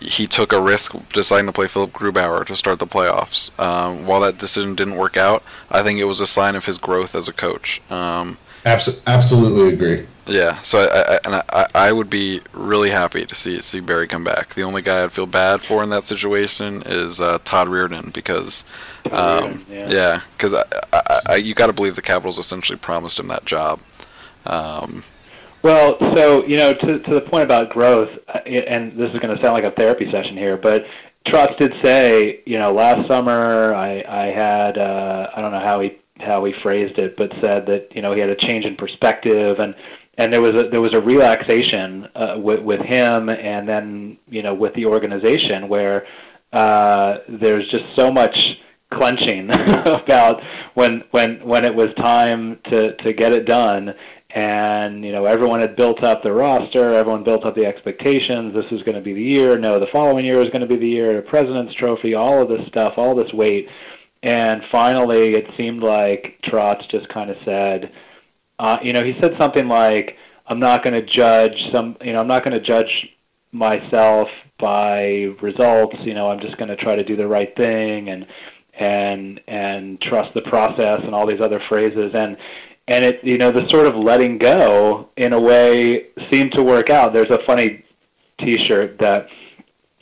he 0.00 0.26
took 0.26 0.52
a 0.52 0.60
risk 0.60 0.94
deciding 1.12 1.46
to 1.46 1.52
play 1.52 1.66
Philip 1.66 1.92
Grubauer 1.92 2.44
to 2.46 2.56
start 2.56 2.78
the 2.78 2.86
playoffs. 2.86 3.56
Um, 3.58 4.06
while 4.06 4.20
that 4.20 4.38
decision 4.38 4.74
didn't 4.74 4.96
work 4.96 5.16
out, 5.16 5.42
I 5.70 5.82
think 5.82 5.98
it 5.98 6.04
was 6.04 6.20
a 6.20 6.26
sign 6.26 6.56
of 6.56 6.66
his 6.66 6.78
growth 6.78 7.14
as 7.14 7.28
a 7.28 7.32
coach. 7.32 7.80
Um, 7.90 8.38
Absol- 8.64 9.00
absolutely 9.06 9.72
agree. 9.72 10.06
Yeah, 10.26 10.60
so 10.62 10.80
I, 10.80 11.14
I 11.14 11.18
and 11.24 11.34
I, 11.52 11.66
I 11.72 11.92
would 11.92 12.10
be 12.10 12.40
really 12.52 12.90
happy 12.90 13.24
to 13.24 13.34
see 13.34 13.62
see 13.62 13.78
Barry 13.78 14.08
come 14.08 14.24
back. 14.24 14.54
The 14.54 14.62
only 14.62 14.82
guy 14.82 15.04
I'd 15.04 15.12
feel 15.12 15.26
bad 15.26 15.60
for 15.60 15.84
in 15.84 15.90
that 15.90 16.02
situation 16.02 16.82
is 16.84 17.20
uh, 17.20 17.38
Todd 17.44 17.68
Reirden 17.68 18.12
because, 18.12 18.64
um, 19.12 19.64
yeah, 19.70 20.20
because 20.36 20.52
yeah, 20.52 20.80
I, 20.92 21.20
I, 21.26 21.34
you 21.36 21.54
got 21.54 21.68
to 21.68 21.72
believe 21.72 21.94
the 21.94 22.02
Capitals 22.02 22.40
essentially 22.40 22.76
promised 22.76 23.20
him 23.20 23.28
that 23.28 23.44
job. 23.44 23.80
Um, 24.46 25.04
well, 25.62 25.98
so 26.14 26.44
you 26.44 26.56
know, 26.56 26.74
to 26.74 26.98
to 26.98 27.14
the 27.14 27.20
point 27.20 27.44
about 27.44 27.70
growth, 27.70 28.10
uh, 28.28 28.38
and 28.38 28.96
this 28.96 29.12
is 29.12 29.18
going 29.18 29.34
to 29.36 29.42
sound 29.42 29.54
like 29.54 29.64
a 29.64 29.70
therapy 29.72 30.10
session 30.10 30.36
here, 30.36 30.56
but 30.56 30.86
Trotz 31.24 31.56
did 31.58 31.74
say, 31.82 32.42
you 32.46 32.58
know, 32.58 32.72
last 32.72 33.08
summer 33.08 33.74
I 33.74 34.04
I 34.08 34.26
had 34.26 34.78
uh, 34.78 35.30
I 35.34 35.40
don't 35.40 35.52
know 35.52 35.60
how 35.60 35.80
he 35.80 35.98
how 36.18 36.44
he 36.44 36.52
phrased 36.52 36.98
it, 36.98 37.16
but 37.16 37.32
said 37.40 37.66
that 37.66 37.94
you 37.94 38.02
know 38.02 38.12
he 38.12 38.20
had 38.20 38.30
a 38.30 38.36
change 38.36 38.64
in 38.64 38.76
perspective 38.76 39.58
and 39.58 39.74
and 40.18 40.32
there 40.32 40.40
was 40.40 40.54
a 40.54 40.68
there 40.68 40.80
was 40.80 40.94
a 40.94 41.00
relaxation 41.00 42.08
uh, 42.14 42.36
with 42.38 42.60
with 42.60 42.80
him 42.80 43.28
and 43.28 43.68
then 43.68 44.18
you 44.28 44.42
know 44.42 44.54
with 44.54 44.74
the 44.74 44.86
organization 44.86 45.68
where 45.68 46.06
uh, 46.52 47.18
there's 47.28 47.68
just 47.68 47.84
so 47.94 48.10
much 48.10 48.60
clenching 48.90 49.50
about 49.50 50.42
when 50.74 51.02
when 51.10 51.40
when 51.44 51.64
it 51.64 51.74
was 51.74 51.92
time 51.94 52.58
to 52.64 52.94
to 52.96 53.12
get 53.12 53.32
it 53.32 53.44
done 53.44 53.94
and 54.36 55.02
you 55.02 55.12
know 55.12 55.24
everyone 55.24 55.60
had 55.60 55.74
built 55.74 56.02
up 56.02 56.22
the 56.22 56.30
roster, 56.30 56.92
everyone 56.92 57.24
built 57.24 57.46
up 57.46 57.54
the 57.54 57.64
expectations. 57.64 58.52
This 58.52 58.70
was 58.70 58.82
going 58.82 58.94
to 58.94 59.00
be 59.00 59.14
the 59.14 59.22
year. 59.22 59.58
No, 59.58 59.80
the 59.80 59.86
following 59.86 60.26
year 60.26 60.36
was 60.36 60.50
going 60.50 60.60
to 60.60 60.66
be 60.66 60.76
the 60.76 60.86
year. 60.86 61.16
The 61.16 61.22
President's 61.22 61.72
Trophy, 61.72 62.14
all 62.14 62.42
of 62.42 62.48
this 62.50 62.66
stuff, 62.68 62.98
all 62.98 63.14
this 63.14 63.32
weight, 63.32 63.70
and 64.22 64.62
finally 64.70 65.34
it 65.34 65.48
seemed 65.56 65.82
like 65.82 66.38
Trotz 66.42 66.86
just 66.86 67.08
kind 67.08 67.30
of 67.30 67.38
said, 67.46 67.90
uh, 68.58 68.78
you 68.82 68.92
know, 68.92 69.02
he 69.02 69.18
said 69.22 69.38
something 69.38 69.68
like, 69.68 70.18
"I'm 70.46 70.60
not 70.60 70.84
going 70.84 70.94
to 70.94 71.02
judge 71.02 71.72
some, 71.72 71.96
you 72.04 72.12
know, 72.12 72.20
I'm 72.20 72.28
not 72.28 72.44
going 72.44 72.52
to 72.52 72.60
judge 72.60 73.16
myself 73.52 74.28
by 74.58 75.34
results. 75.40 75.96
You 76.00 76.12
know, 76.12 76.30
I'm 76.30 76.40
just 76.40 76.58
going 76.58 76.68
to 76.68 76.76
try 76.76 76.94
to 76.94 77.04
do 77.04 77.16
the 77.16 77.26
right 77.26 77.56
thing 77.56 78.10
and." 78.10 78.26
and 78.78 79.40
and 79.48 79.98
trust 80.02 80.34
the 80.34 80.42
process 80.42 81.00
and 81.02 81.14
all 81.14 81.26
these 81.26 81.40
other 81.40 81.58
phrases 81.58 82.14
and 82.14 82.36
and 82.88 83.04
it 83.04 83.22
you 83.24 83.38
know 83.38 83.50
the 83.50 83.68
sort 83.68 83.86
of 83.86 83.96
letting 83.96 84.38
go 84.38 85.08
in 85.16 85.32
a 85.32 85.40
way 85.40 86.08
seemed 86.30 86.52
to 86.52 86.62
work 86.62 86.90
out. 86.90 87.12
There's 87.12 87.30
a 87.30 87.42
funny 87.44 87.84
T-shirt 88.38 88.98
that 88.98 89.28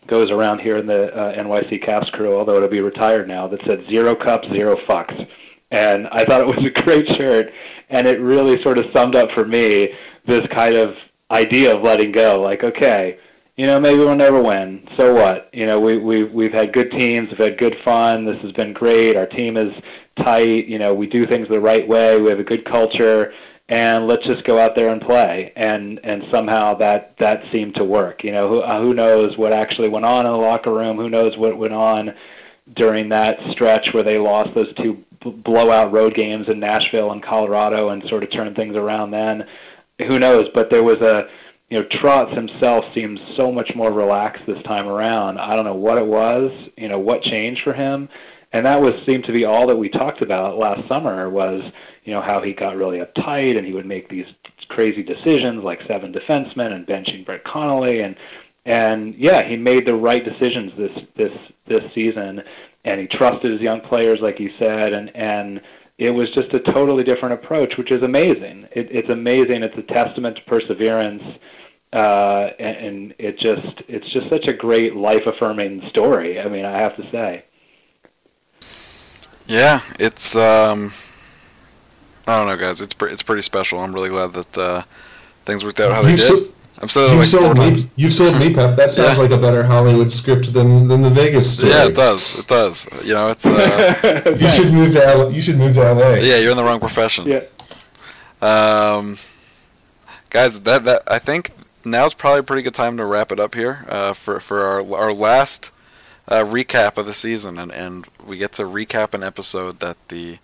goes 0.07 0.31
around 0.31 0.61
here 0.61 0.77
in 0.77 0.87
the 0.87 1.14
uh, 1.14 1.35
NYC 1.35 1.83
Caps 1.83 2.11
crew, 2.11 2.37
although 2.37 2.57
it'll 2.57 2.68
be 2.68 2.81
retired 2.81 3.27
now, 3.27 3.47
that 3.49 3.64
said 3.64 3.85
zero 3.88 4.14
cups, 4.14 4.49
zero 4.49 4.77
fucks. 4.87 5.27
And 5.70 6.09
I 6.09 6.25
thought 6.25 6.40
it 6.40 6.47
was 6.47 6.64
a 6.64 6.70
great 6.83 7.09
shirt, 7.16 7.53
and 7.88 8.07
it 8.07 8.20
really 8.20 8.62
sort 8.62 8.79
of 8.79 8.87
summed 8.92 9.16
up 9.16 9.31
for 9.31 9.47
me 9.47 9.94
this 10.27 10.47
kind 10.49 10.75
of 10.75 10.97
idea 11.31 11.75
of 11.75 11.83
letting 11.83 12.12
go. 12.12 12.40
Like, 12.40 12.64
okay, 12.64 13.18
you 13.57 13.67
know, 13.67 13.79
maybe 13.79 13.99
we'll 13.99 14.17
never 14.17 14.43
win. 14.43 14.87
So 14.97 15.14
what? 15.14 15.49
You 15.53 15.67
know, 15.67 15.79
we 15.79 15.97
we 15.99 16.25
we've 16.25 16.53
had 16.53 16.73
good 16.73 16.90
teams, 16.90 17.31
we've 17.31 17.38
had 17.38 17.59
good 17.59 17.79
fun. 17.85 18.25
This 18.25 18.40
has 18.43 18.53
been 18.53 18.73
great. 18.73 19.17
Our 19.17 19.27
team 19.27 19.57
is 19.57 19.73
tight. 20.17 20.67
You 20.67 20.79
know, 20.79 20.93
we 20.93 21.07
do 21.07 21.27
things 21.27 21.49
the 21.49 21.61
right 21.61 21.87
way. 21.87 22.21
We 22.21 22.31
have 22.31 22.40
a 22.40 22.45
good 22.45 22.64
culture, 22.64 23.33
and 23.69 24.09
let's 24.09 24.25
just 24.25 24.45
go 24.45 24.59
out 24.59 24.75
there 24.75 24.88
and 24.88 25.01
play. 25.01 25.53
And 25.55 26.01
and 26.03 26.27
somehow 26.33 26.75
that 26.75 27.17
that 27.19 27.45
seemed 27.53 27.77
to 27.77 27.85
work. 27.85 28.25
You 28.25 28.33
know, 28.33 28.49
who 28.49 28.61
uh, 28.61 28.81
who 28.81 28.93
knows 28.93 29.38
what 29.38 29.53
actually 29.53 29.88
went 29.88 30.05
on 30.05 30.27
in 30.27 30.33
the 30.33 30.38
locker 30.38 30.73
room? 30.73 30.97
Who 30.97 31.09
knows 31.09 31.37
what 31.37 31.57
went 31.57 31.75
on 31.75 32.14
during 32.75 33.09
that 33.11 33.38
stretch 33.51 33.93
where 33.95 34.03
they 34.03 34.19
lost 34.19 34.55
those 34.55 34.75
two 34.75 35.05
blowout 35.21 35.93
road 35.93 36.14
games 36.14 36.49
in 36.49 36.59
Nashville 36.59 37.12
and 37.12 37.23
Colorado 37.23 37.90
and 37.90 38.07
sort 38.09 38.25
of 38.25 38.31
turned 38.31 38.57
things 38.57 38.75
around 38.75 39.12
then? 39.12 39.47
Who 40.09 40.19
knows? 40.19 40.49
But 40.53 40.71
there 40.71 40.83
was 40.83 41.01
a 41.03 41.29
you 41.74 41.80
know, 41.80 41.87
Trotz 41.87 42.32
himself 42.32 42.84
seems 42.94 43.18
so 43.34 43.50
much 43.50 43.74
more 43.74 43.90
relaxed 43.90 44.46
this 44.46 44.62
time 44.62 44.87
around. 44.87 45.40
I 45.40 45.56
don't 45.56 45.64
know 45.64 45.74
what 45.74 45.98
it 45.98 46.06
was, 46.06 46.52
you 46.76 46.87
know, 46.87 47.00
what 47.00 47.20
changed 47.20 47.64
for 47.64 47.72
him, 47.72 48.08
and 48.52 48.64
that 48.64 48.80
was 48.80 48.94
seemed 49.04 49.24
to 49.24 49.32
be 49.32 49.44
all 49.44 49.66
that 49.66 49.74
we 49.74 49.88
talked 49.88 50.22
about 50.22 50.56
last 50.56 50.87
summer 50.87 51.28
was, 51.28 51.64
you 52.04 52.12
know, 52.12 52.20
how 52.20 52.40
he 52.40 52.52
got 52.52 52.76
really 52.76 53.00
uptight 53.00 53.58
and 53.58 53.66
he 53.66 53.72
would 53.72 53.87
make 53.87 54.08
these 54.08 54.28
crazy 54.68 55.02
decisions 55.02 55.64
like 55.64 55.82
seven 55.88 56.12
defensemen 56.12 56.72
and 56.72 56.87
benching 56.87 57.26
Brett 57.26 57.42
Connolly 57.42 58.02
and 58.02 58.14
and 58.64 59.12
yeah, 59.16 59.42
he 59.42 59.56
made 59.56 59.84
the 59.84 59.96
right 59.96 60.24
decisions 60.24 60.72
this 60.76 60.96
this 61.16 61.37
this 61.66 61.92
season, 61.92 62.44
and 62.84 63.00
he 63.00 63.08
trusted 63.08 63.50
his 63.50 63.60
young 63.60 63.80
players, 63.80 64.20
like 64.20 64.38
you 64.38 64.52
said, 64.60 64.92
and 64.92 65.10
and 65.16 65.60
it 65.98 66.10
was 66.10 66.30
just 66.30 66.54
a 66.54 66.60
totally 66.60 67.02
different 67.02 67.34
approach, 67.34 67.76
which 67.76 67.90
is 67.90 68.02
amazing. 68.02 68.68
It, 68.70 68.88
it's 68.92 69.10
amazing. 69.10 69.64
It's 69.64 69.76
a 69.76 69.82
testament 69.82 70.37
to 70.37 70.42
perseverance 70.42 71.22
uh, 71.94 72.50
and, 72.59 72.76
and 72.76 73.14
it 73.18 73.38
just 73.38 73.83
it's 73.87 74.09
just 74.09 74.28
such 74.28 74.48
a 74.48 74.52
great 74.52 74.96
life 74.96 75.26
affirming 75.26 75.88
story. 75.88 76.40
I 76.40 76.48
mean, 76.48 76.64
I 76.64 76.76
have 76.76 76.96
to 76.96 77.11
say. 77.11 77.44
Yeah, 79.46 79.80
it's 80.00 80.35
um, 80.35 80.90
I 82.26 82.37
don't 82.37 82.48
know, 82.48 82.57
guys. 82.57 82.80
It's 82.80 82.94
pre- 82.94 83.12
it's 83.12 83.22
pretty 83.22 83.42
special. 83.42 83.78
I'm 83.78 83.94
really 83.94 84.09
glad 84.09 84.33
that 84.33 84.59
uh, 84.59 84.83
things 85.44 85.64
worked 85.64 85.78
out 85.80 85.92
how 85.92 86.02
they 86.02 86.12
you 86.12 86.16
did. 86.16 86.26
So, 86.26 86.50
I'm 86.78 86.88
still 86.88 87.12
you 87.12 87.18
like 87.18 87.26
sold 87.26 87.57
me, 87.57 87.78
You 87.94 88.11
sold 88.11 88.37
me, 88.40 88.52
Pep. 88.52 88.74
That 88.74 88.90
sounds 88.90 89.16
yeah. 89.18 89.22
like 89.22 89.30
a 89.30 89.38
better 89.38 89.62
Hollywood 89.62 90.11
script 90.11 90.52
than, 90.52 90.88
than 90.88 91.02
the 91.02 91.11
Vegas 91.11 91.59
story. 91.59 91.72
Yeah, 91.72 91.87
it 91.87 91.94
does. 91.94 92.40
It 92.40 92.48
does. 92.48 92.88
You 93.04 93.14
know, 93.14 93.30
it's. 93.30 93.46
Uh, 93.46 94.37
you 94.40 94.48
should 94.48 94.72
move 94.72 94.92
to 94.94 95.07
L- 95.07 95.30
You 95.30 95.40
should 95.40 95.59
move 95.59 95.74
to 95.74 95.92
LA. 95.92 96.14
Yeah, 96.14 96.38
you're 96.38 96.50
in 96.50 96.57
the 96.57 96.64
wrong 96.64 96.80
profession. 96.80 97.26
Yeah. 97.26 97.44
Um, 98.42 99.16
guys, 100.30 100.61
that 100.62 100.85
that 100.85 101.02
I 101.07 101.20
think 101.20 101.52
now's 101.85 102.14
probably 102.14 102.40
a 102.40 102.44
pretty 102.44 102.62
good 102.62 102.75
time 102.75 102.97
to 102.97 103.05
wrap 103.05 103.33
it 103.33 103.40
up 103.40 103.55
here 103.55 103.85
uh, 103.88 104.12
for 104.12 104.40
for 104.40 104.61
our 104.61 104.94
our 104.97 105.12
last 105.12 105.70
uh, 106.29 106.44
recap 106.44 106.97
of 106.97 107.07
the 107.07 107.14
season, 107.14 107.59
and 107.59 107.73
and 107.73 108.07
we 108.25 108.38
get 108.38 108.53
to 108.53 108.62
recap 108.62 109.14
an 109.14 109.23
episode 109.23 109.81
that 109.81 109.97
the 110.09 110.38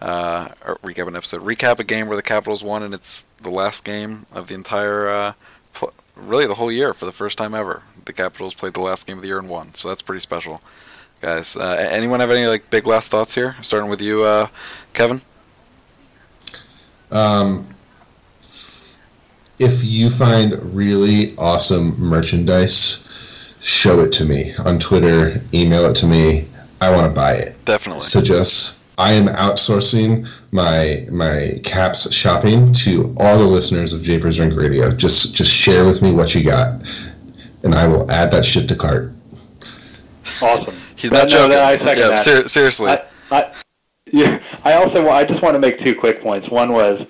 uh, 0.00 0.48
recap 0.82 1.08
an 1.08 1.16
episode 1.16 1.42
recap 1.42 1.78
a 1.78 1.84
game 1.84 2.06
where 2.08 2.16
the 2.16 2.22
Capitals 2.22 2.62
won, 2.62 2.82
and 2.82 2.92
it's 2.94 3.26
the 3.40 3.50
last 3.50 3.84
game 3.84 4.26
of 4.32 4.48
the 4.48 4.54
entire 4.54 5.08
uh, 5.08 5.32
pl- 5.72 5.92
really 6.16 6.46
the 6.46 6.54
whole 6.54 6.72
year 6.72 6.92
for 6.92 7.06
the 7.06 7.12
first 7.12 7.38
time 7.38 7.54
ever. 7.54 7.82
The 8.04 8.12
Capitals 8.12 8.54
played 8.54 8.74
the 8.74 8.80
last 8.80 9.06
game 9.06 9.18
of 9.18 9.22
the 9.22 9.28
year 9.28 9.38
and 9.38 9.48
won, 9.48 9.74
so 9.74 9.88
that's 9.88 10.02
pretty 10.02 10.20
special, 10.20 10.60
guys. 11.20 11.56
Uh, 11.56 11.76
anyone 11.90 12.20
have 12.20 12.30
any 12.30 12.46
like 12.46 12.68
big 12.70 12.86
last 12.86 13.10
thoughts 13.10 13.34
here? 13.34 13.56
Starting 13.62 13.88
with 13.88 14.00
you, 14.00 14.22
uh, 14.22 14.48
Kevin. 14.92 15.20
Um, 17.10 17.66
if 19.62 19.84
you 19.84 20.10
find 20.10 20.52
really 20.74 21.36
awesome 21.38 21.98
merchandise, 21.98 23.08
show 23.60 24.00
it 24.00 24.12
to 24.14 24.24
me 24.24 24.52
on 24.56 24.80
Twitter, 24.80 25.40
email 25.54 25.86
it 25.86 25.94
to 25.96 26.06
me. 26.06 26.46
I 26.80 26.90
want 26.90 27.04
to 27.04 27.14
buy 27.14 27.34
it. 27.34 27.64
Definitely. 27.64 28.02
So 28.02 28.20
just 28.20 28.82
I 28.98 29.12
am 29.12 29.28
outsourcing 29.28 30.28
my 30.50 31.06
my 31.10 31.60
caps 31.62 32.12
shopping 32.12 32.72
to 32.74 33.14
all 33.18 33.38
the 33.38 33.46
listeners 33.46 33.92
of 33.92 34.02
Japers 34.02 34.40
Rink 34.40 34.56
Radio. 34.56 34.90
Just 34.90 35.36
just 35.36 35.50
share 35.50 35.84
with 35.84 36.02
me 36.02 36.10
what 36.10 36.34
you 36.34 36.42
got, 36.42 36.82
and 37.62 37.72
I 37.74 37.86
will 37.86 38.10
add 38.10 38.32
that 38.32 38.44
shit 38.44 38.68
to 38.68 38.74
cart. 38.74 39.12
Awesome. 40.42 40.74
He's 40.96 41.12
not 41.12 41.28
no, 41.28 41.28
joking. 41.28 41.50
No, 41.50 41.64
I 41.64 41.78
second 41.78 42.02
yeah, 42.02 42.08
that. 42.08 42.18
Ser- 42.18 42.48
seriously. 42.48 42.90
I, 42.90 43.04
I, 43.30 43.52
yeah, 44.06 44.42
I 44.64 44.74
also 44.74 45.08
I 45.08 45.24
just 45.24 45.40
want 45.40 45.54
to 45.54 45.60
make 45.60 45.78
two 45.84 45.94
quick 45.94 46.20
points. 46.20 46.48
One 46.50 46.72
was 46.72 47.06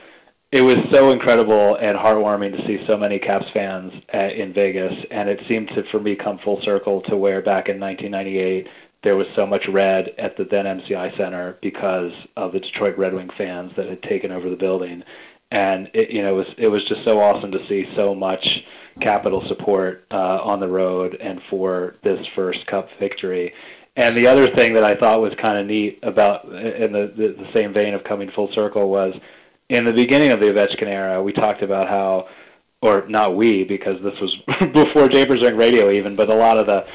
it 0.53 0.61
was 0.61 0.76
so 0.90 1.11
incredible 1.11 1.76
and 1.76 1.96
heartwarming 1.96 2.55
to 2.55 2.66
see 2.66 2.86
so 2.86 2.94
many 2.94 3.18
Caps 3.18 3.50
fans 3.53 3.90
at, 4.11 4.32
in 4.32 4.53
Vegas, 4.53 5.05
and 5.11 5.30
it 5.30 5.42
seemed 5.48 5.68
to 5.68 5.82
for 5.84 5.98
me 5.98 6.14
come 6.14 6.38
full 6.38 6.61
circle 6.61 7.00
to 7.03 7.16
where 7.16 7.40
back 7.40 7.70
in 7.70 7.80
1998 7.80 8.68
there 9.03 9.16
was 9.16 9.26
so 9.34 9.46
much 9.46 9.66
red 9.66 10.14
at 10.18 10.36
the 10.36 10.44
then 10.44 10.66
MCI 10.66 11.16
Center 11.16 11.57
because 11.62 12.12
of 12.36 12.53
the 12.53 12.61
Detroit 12.61 12.96
Red 12.98 13.14
Wing 13.14 13.30
fans 13.36 13.72
that 13.76 13.88
had 13.88 14.03
taken 14.03 14.30
over 14.30 14.48
the 14.48 14.57
building, 14.57 15.03
and 15.50 15.90
it 15.94 16.11
you 16.11 16.22
know 16.22 16.38
it 16.38 16.46
was 16.46 16.55
it 16.59 16.68
was 16.68 16.84
just 16.84 17.03
so 17.03 17.18
awesome 17.18 17.50
to 17.50 17.66
see 17.66 17.90
so 17.96 18.14
much 18.14 18.64
capital 19.00 19.44
support 19.48 20.05
uh, 20.11 20.38
on 20.42 20.61
the 20.61 20.68
road 20.68 21.16
and 21.20 21.40
for 21.48 21.96
this 22.03 22.26
first 22.34 22.66
Cup 22.66 22.90
victory. 23.00 23.55
And 23.96 24.16
the 24.16 24.26
other 24.26 24.48
thing 24.55 24.74
that 24.74 24.84
I 24.84 24.94
thought 24.94 25.20
was 25.20 25.34
kind 25.34 25.59
of 25.59 25.66
neat 25.66 25.98
about, 26.03 26.44
in 26.46 26.92
the, 26.92 27.12
the, 27.14 27.44
the 27.44 27.53
same 27.53 27.74
vein 27.74 27.92
of 27.92 28.05
coming 28.05 28.30
full 28.30 28.50
circle, 28.53 28.88
was 28.88 29.14
in 29.72 29.86
the 29.86 29.92
beginning 29.92 30.30
of 30.32 30.40
the 30.40 30.46
Ovechkin 30.46 30.86
era, 30.86 31.22
we 31.22 31.32
talked 31.32 31.62
about 31.62 31.88
how, 31.88 32.28
or 32.82 33.06
not 33.08 33.34
we, 33.36 33.64
because 33.64 34.00
this 34.02 34.20
was 34.20 34.36
before 34.74 35.08
Japers 35.08 35.42
Rink 35.42 35.56
Radio 35.56 35.90
even, 35.90 36.14
but 36.14 36.28
a 36.28 36.34
lot 36.34 36.58
of 36.58 36.66
the 36.66 36.86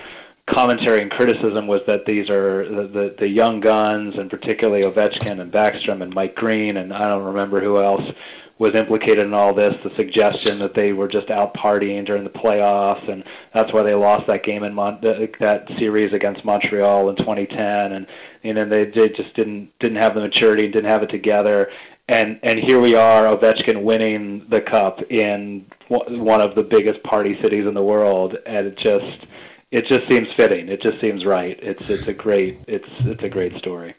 commentary 0.46 1.02
and 1.02 1.10
criticism 1.10 1.66
was 1.66 1.82
that 1.88 2.06
these 2.06 2.30
are 2.30 2.70
the, 2.70 2.88
the, 2.88 3.16
the 3.18 3.28
young 3.28 3.60
guns, 3.60 4.16
and 4.18 4.30
particularly 4.30 4.84
Ovechkin 4.84 5.42
and 5.42 5.52
Backstrom 5.52 6.04
and 6.04 6.14
Mike 6.14 6.36
Green, 6.36 6.78
and 6.78 6.94
I 6.94 7.10
don't 7.10 7.24
remember 7.24 7.60
who 7.60 7.82
else 7.82 8.14
was 8.60 8.76
implicated 8.76 9.26
in 9.26 9.34
all 9.34 9.54
this. 9.56 9.76
The 9.84 9.96
suggestion 9.96 10.60
that 10.60 10.76
they 10.76 10.94
were 10.94 11.08
just 11.08 11.32
out 11.32 11.56
partying 11.56 12.06
during 12.06 12.24
the 12.24 12.30
playoffs, 12.30 13.10
and 13.10 13.24
that's 13.56 13.74
why 13.74 13.82
they 13.82 13.96
lost 13.96 14.28
that 14.28 14.44
game 14.44 14.64
in 14.64 14.74
Mon- 14.74 15.00
that 15.02 15.68
series 15.80 16.14
against 16.14 16.46
Montreal 16.46 17.10
in 17.10 17.16
2010, 17.16 17.94
and 17.94 18.08
you 18.44 18.54
know 18.54 18.66
they, 18.66 18.86
they 18.86 19.10
just 19.10 19.34
didn't 19.34 19.72
didn't 19.80 19.98
have 19.98 20.14
the 20.14 20.22
maturity 20.22 20.66
and 20.66 20.74
didn't 20.74 20.90
have 20.90 21.04
it 21.04 21.10
together. 21.10 21.72
And 22.10 22.40
and 22.42 22.58
here 22.60 22.80
we 22.80 22.96
are, 22.96 23.26
Ovechkin 23.26 23.84
winning 23.84 24.46
the 24.50 24.62
cup 24.62 25.02
in 25.12 25.66
one 25.90 26.42
of 26.42 26.56
the 26.56 26.64
biggest 26.64 27.04
party 27.04 27.40
cities 27.42 27.66
in 27.66 27.74
the 27.74 27.84
world, 27.84 28.38
and 28.46 28.68
it 28.68 28.78
just 28.78 29.26
it 29.72 29.86
just 29.86 30.08
seems 30.08 30.32
fitting. 30.34 30.70
It 30.70 30.82
just 30.82 31.02
seems 31.02 31.26
right. 31.26 31.60
It's 31.62 31.90
it's 31.90 32.08
a 32.08 32.14
great 32.14 32.60
it's 32.68 32.88
it's 33.00 33.24
a 33.24 33.30
great 33.30 33.58
story. 33.58 33.94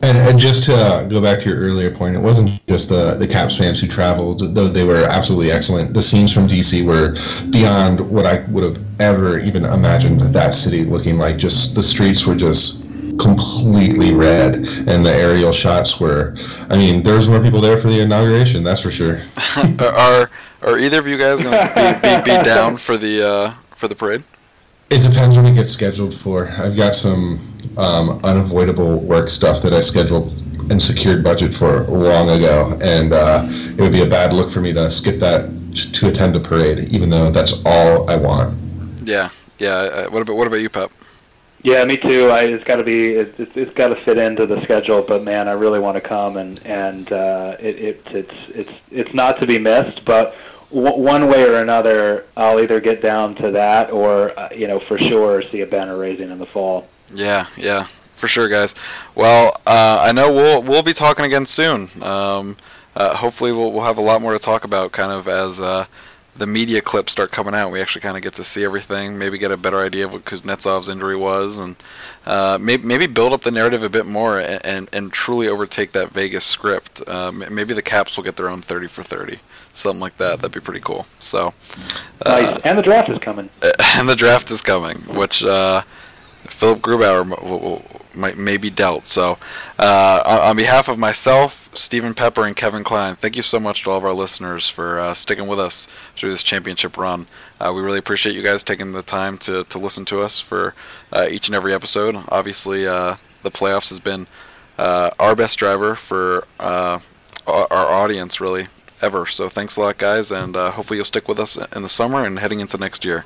And, 0.00 0.16
and 0.16 0.38
just 0.38 0.62
to 0.64 0.74
uh, 0.76 1.02
go 1.08 1.20
back 1.20 1.40
to 1.40 1.48
your 1.48 1.58
earlier 1.58 1.92
point, 1.92 2.14
it 2.14 2.20
wasn't 2.20 2.64
just 2.68 2.88
the, 2.88 3.14
the 3.14 3.26
Caps 3.26 3.58
fans 3.58 3.80
who 3.80 3.88
traveled, 3.88 4.54
though 4.54 4.68
they 4.68 4.84
were 4.84 5.02
absolutely 5.02 5.50
excellent. 5.50 5.92
The 5.92 6.02
scenes 6.02 6.32
from 6.32 6.46
DC 6.46 6.86
were 6.86 7.16
beyond 7.50 7.98
what 8.08 8.24
I 8.24 8.44
would 8.50 8.62
have 8.62 8.80
ever 9.00 9.40
even 9.40 9.64
imagined 9.64 10.20
that 10.20 10.54
city 10.54 10.84
looking 10.84 11.18
like. 11.18 11.36
Just 11.36 11.74
the 11.74 11.82
streets 11.82 12.24
were 12.26 12.36
just 12.36 12.87
completely 13.18 14.12
red, 14.12 14.56
and 14.86 15.04
the 15.04 15.12
aerial 15.12 15.52
shots 15.52 16.00
were. 16.00 16.36
I 16.70 16.76
mean, 16.76 17.02
there 17.02 17.14
was 17.14 17.28
more 17.28 17.40
people 17.40 17.60
there 17.60 17.78
for 17.78 17.88
the 17.88 18.00
inauguration, 18.00 18.62
that's 18.62 18.80
for 18.80 18.90
sure. 18.90 19.20
are 19.80 20.30
are 20.62 20.78
either 20.78 20.98
of 20.98 21.06
you 21.06 21.18
guys 21.18 21.40
going 21.40 21.52
to 21.52 22.00
be, 22.02 22.16
be, 22.16 22.38
be, 22.38 22.44
down 22.44 22.76
for 22.76 22.96
the 22.96 23.26
uh, 23.26 23.54
for 23.74 23.88
the 23.88 23.94
parade? 23.94 24.22
It 24.90 25.02
depends 25.02 25.36
when 25.36 25.46
it 25.46 25.54
gets 25.54 25.70
scheduled 25.70 26.14
for. 26.14 26.48
I've 26.48 26.76
got 26.76 26.96
some 26.96 27.38
um, 27.76 28.20
unavoidable 28.24 28.98
work 29.00 29.28
stuff 29.28 29.60
that 29.62 29.74
I 29.74 29.80
scheduled 29.80 30.32
and 30.70 30.82
secured 30.82 31.22
budget 31.22 31.54
for 31.54 31.82
long 31.84 32.30
ago, 32.30 32.78
and 32.80 33.12
uh, 33.12 33.46
it 33.48 33.80
would 33.80 33.92
be 33.92 34.02
a 34.02 34.06
bad 34.06 34.32
look 34.32 34.50
for 34.50 34.60
me 34.60 34.72
to 34.72 34.90
skip 34.90 35.18
that 35.18 35.50
to 35.74 36.08
attend 36.08 36.34
a 36.36 36.40
parade, 36.40 36.92
even 36.92 37.10
though 37.10 37.30
that's 37.30 37.62
all 37.64 38.08
I 38.08 38.16
want. 38.16 38.58
Yeah, 39.04 39.28
yeah. 39.58 40.06
What 40.08 40.22
about 40.22 40.36
what 40.36 40.46
about 40.46 40.60
you, 40.60 40.68
Pep? 40.68 40.90
Yeah, 41.62 41.84
me 41.84 41.96
too. 41.96 42.28
I, 42.28 42.42
it's 42.42 42.64
got 42.64 42.76
to 42.76 42.84
be 42.84 43.14
it's, 43.14 43.38
it's 43.56 43.74
got 43.74 43.88
to 43.88 43.96
fit 43.96 44.16
into 44.16 44.46
the 44.46 44.62
schedule, 44.62 45.02
but 45.02 45.24
man, 45.24 45.48
I 45.48 45.52
really 45.52 45.80
want 45.80 45.96
to 45.96 46.00
come 46.00 46.36
and 46.36 46.64
and 46.64 47.12
uh, 47.12 47.56
it, 47.58 47.76
it 47.76 48.06
it's 48.10 48.34
it's 48.50 48.72
it's 48.90 49.14
not 49.14 49.40
to 49.40 49.46
be 49.46 49.58
missed, 49.58 50.04
but 50.04 50.36
one 50.70 51.28
way 51.28 51.44
or 51.44 51.62
another, 51.62 52.26
I'll 52.36 52.60
either 52.60 52.80
get 52.80 53.00
down 53.00 53.34
to 53.36 53.50
that 53.52 53.90
or, 53.90 54.38
uh, 54.38 54.50
you 54.54 54.66
know, 54.66 54.78
for 54.78 54.98
sure 54.98 55.40
see 55.42 55.62
a 55.62 55.66
banner 55.66 55.96
raising 55.96 56.30
in 56.30 56.38
the 56.38 56.46
fall. 56.46 56.86
Yeah, 57.14 57.46
yeah, 57.56 57.84
for 57.84 58.28
sure, 58.28 58.48
guys. 58.48 58.74
Well, 59.14 59.60
uh, 59.66 60.04
I 60.06 60.12
know 60.12 60.32
we'll 60.32 60.62
we'll 60.62 60.82
be 60.82 60.92
talking 60.92 61.24
again 61.24 61.46
soon. 61.46 61.88
Um, 62.02 62.56
uh, 62.94 63.16
hopefully, 63.16 63.52
we'll 63.52 63.72
we'll 63.72 63.84
have 63.84 63.98
a 63.98 64.02
lot 64.02 64.20
more 64.20 64.32
to 64.32 64.38
talk 64.38 64.64
about, 64.64 64.92
kind 64.92 65.10
of 65.10 65.26
as 65.26 65.60
uh, 65.60 65.86
the 66.38 66.46
media 66.46 66.80
clips 66.80 67.12
start 67.12 67.30
coming 67.30 67.54
out. 67.54 67.70
We 67.70 67.80
actually 67.80 68.02
kind 68.02 68.16
of 68.16 68.22
get 68.22 68.32
to 68.34 68.44
see 68.44 68.64
everything, 68.64 69.18
maybe 69.18 69.38
get 69.38 69.50
a 69.50 69.56
better 69.56 69.78
idea 69.78 70.04
of 70.06 70.12
what 70.12 70.24
Kuznetsov's 70.24 70.88
injury 70.88 71.16
was, 71.16 71.58
and 71.58 71.76
uh, 72.26 72.58
maybe 72.60 72.86
maybe 72.86 73.06
build 73.06 73.32
up 73.32 73.42
the 73.42 73.50
narrative 73.50 73.82
a 73.82 73.90
bit 73.90 74.06
more 74.06 74.38
and 74.38 74.64
and, 74.64 74.88
and 74.92 75.12
truly 75.12 75.48
overtake 75.48 75.92
that 75.92 76.10
Vegas 76.10 76.44
script. 76.44 77.02
Uh, 77.06 77.30
maybe 77.32 77.74
the 77.74 77.82
Caps 77.82 78.16
will 78.16 78.24
get 78.24 78.36
their 78.36 78.48
own 78.48 78.62
30 78.62 78.88
for 78.88 79.02
30 79.02 79.38
something 79.78 80.00
like 80.00 80.16
that. 80.16 80.40
That'd 80.40 80.52
be 80.52 80.60
pretty 80.60 80.80
cool. 80.80 81.06
So, 81.18 81.54
uh, 82.26 82.40
nice. 82.40 82.60
And 82.64 82.78
the 82.78 82.82
draft 82.82 83.08
is 83.08 83.18
coming. 83.18 83.48
And 83.96 84.08
the 84.08 84.16
draft 84.16 84.50
is 84.50 84.62
coming, 84.62 84.98
which 84.98 85.44
uh, 85.44 85.82
Philip 86.48 86.80
Grubauer 86.80 87.28
will, 87.42 87.58
will, 87.58 87.82
might 88.18 88.36
may 88.36 88.56
be 88.56 88.70
dealt. 88.70 89.06
So, 89.06 89.38
uh, 89.78 90.40
on 90.42 90.56
behalf 90.56 90.88
of 90.88 90.98
myself, 90.98 91.70
Stephen 91.72 92.14
Pepper, 92.14 92.44
and 92.44 92.54
Kevin 92.54 92.84
Klein, 92.84 93.14
thank 93.14 93.36
you 93.36 93.42
so 93.42 93.58
much 93.58 93.84
to 93.84 93.90
all 93.90 93.98
of 93.98 94.04
our 94.04 94.12
listeners 94.12 94.68
for 94.68 94.98
uh, 94.98 95.14
sticking 95.14 95.46
with 95.46 95.60
us 95.60 95.86
through 96.16 96.30
this 96.30 96.42
championship 96.42 96.96
run. 96.96 97.26
Uh, 97.60 97.72
we 97.74 97.80
really 97.80 97.98
appreciate 97.98 98.34
you 98.34 98.42
guys 98.42 98.62
taking 98.62 98.92
the 98.92 99.02
time 99.02 99.38
to, 99.38 99.64
to 99.64 99.78
listen 99.78 100.04
to 100.06 100.20
us 100.20 100.40
for 100.40 100.74
uh, 101.12 101.26
each 101.30 101.48
and 101.48 101.54
every 101.54 101.72
episode. 101.72 102.16
Obviously, 102.28 102.84
the 102.84 103.18
playoffs 103.44 103.88
has 103.88 103.98
been 103.98 104.26
our 104.78 105.34
best 105.34 105.58
driver 105.58 105.94
for 105.94 106.46
our 106.60 107.00
audience, 107.46 108.40
really 108.40 108.66
ever. 109.00 109.26
So 109.26 109.48
thanks 109.48 109.76
a 109.76 109.80
lot, 109.80 109.98
guys, 109.98 110.30
and 110.30 110.56
uh, 110.56 110.70
hopefully 110.72 110.98
you'll 110.98 111.04
stick 111.04 111.28
with 111.28 111.40
us 111.40 111.56
in 111.74 111.82
the 111.82 111.88
summer 111.88 112.24
and 112.24 112.38
heading 112.38 112.60
into 112.60 112.78
next 112.78 113.04
year. 113.04 113.24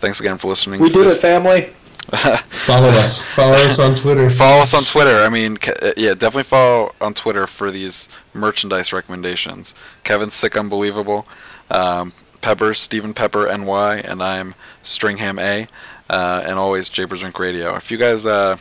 Thanks 0.00 0.20
again 0.20 0.38
for 0.38 0.48
listening. 0.48 0.80
We 0.80 0.90
did 0.90 1.04
this. 1.04 1.18
it, 1.18 1.22
family. 1.22 1.72
follow 2.50 2.88
us. 2.88 3.22
Follow 3.34 3.52
us 3.52 3.78
on 3.78 3.94
Twitter. 3.94 4.28
Follow 4.28 4.62
us 4.62 4.74
on 4.74 4.82
Twitter. 4.82 5.22
I 5.22 5.28
mean, 5.28 5.58
uh, 5.82 5.92
yeah, 5.96 6.14
definitely 6.14 6.44
follow 6.44 6.94
on 7.00 7.14
Twitter 7.14 7.46
for 7.46 7.70
these 7.70 8.08
merchandise 8.32 8.92
recommendations. 8.92 9.74
Kevin's 10.02 10.34
sick, 10.34 10.56
unbelievable. 10.56 11.26
Um, 11.70 12.12
Peppers, 12.40 12.78
Stephen 12.78 13.14
Pepper 13.14 13.46
NY, 13.46 14.00
and 14.00 14.22
I'm 14.22 14.54
Stringham 14.82 15.40
A, 15.40 15.66
uh, 16.10 16.42
and 16.46 16.58
always 16.58 16.88
Japers 16.90 17.22
Rink 17.22 17.38
Radio. 17.38 17.74
If 17.74 17.90
you 17.90 17.96
guys, 17.96 18.26
uh, 18.26 18.58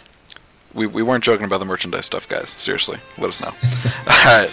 we 0.74 0.88
we 0.88 1.04
weren't 1.04 1.24
joking 1.24 1.46
about 1.46 1.60
the 1.60 1.66
merchandise 1.66 2.06
stuff, 2.06 2.28
guys. 2.28 2.50
Seriously, 2.50 2.98
let 3.18 3.28
us 3.30 3.42
know. 3.42 3.48
All 4.08 4.26
right. 4.26 4.50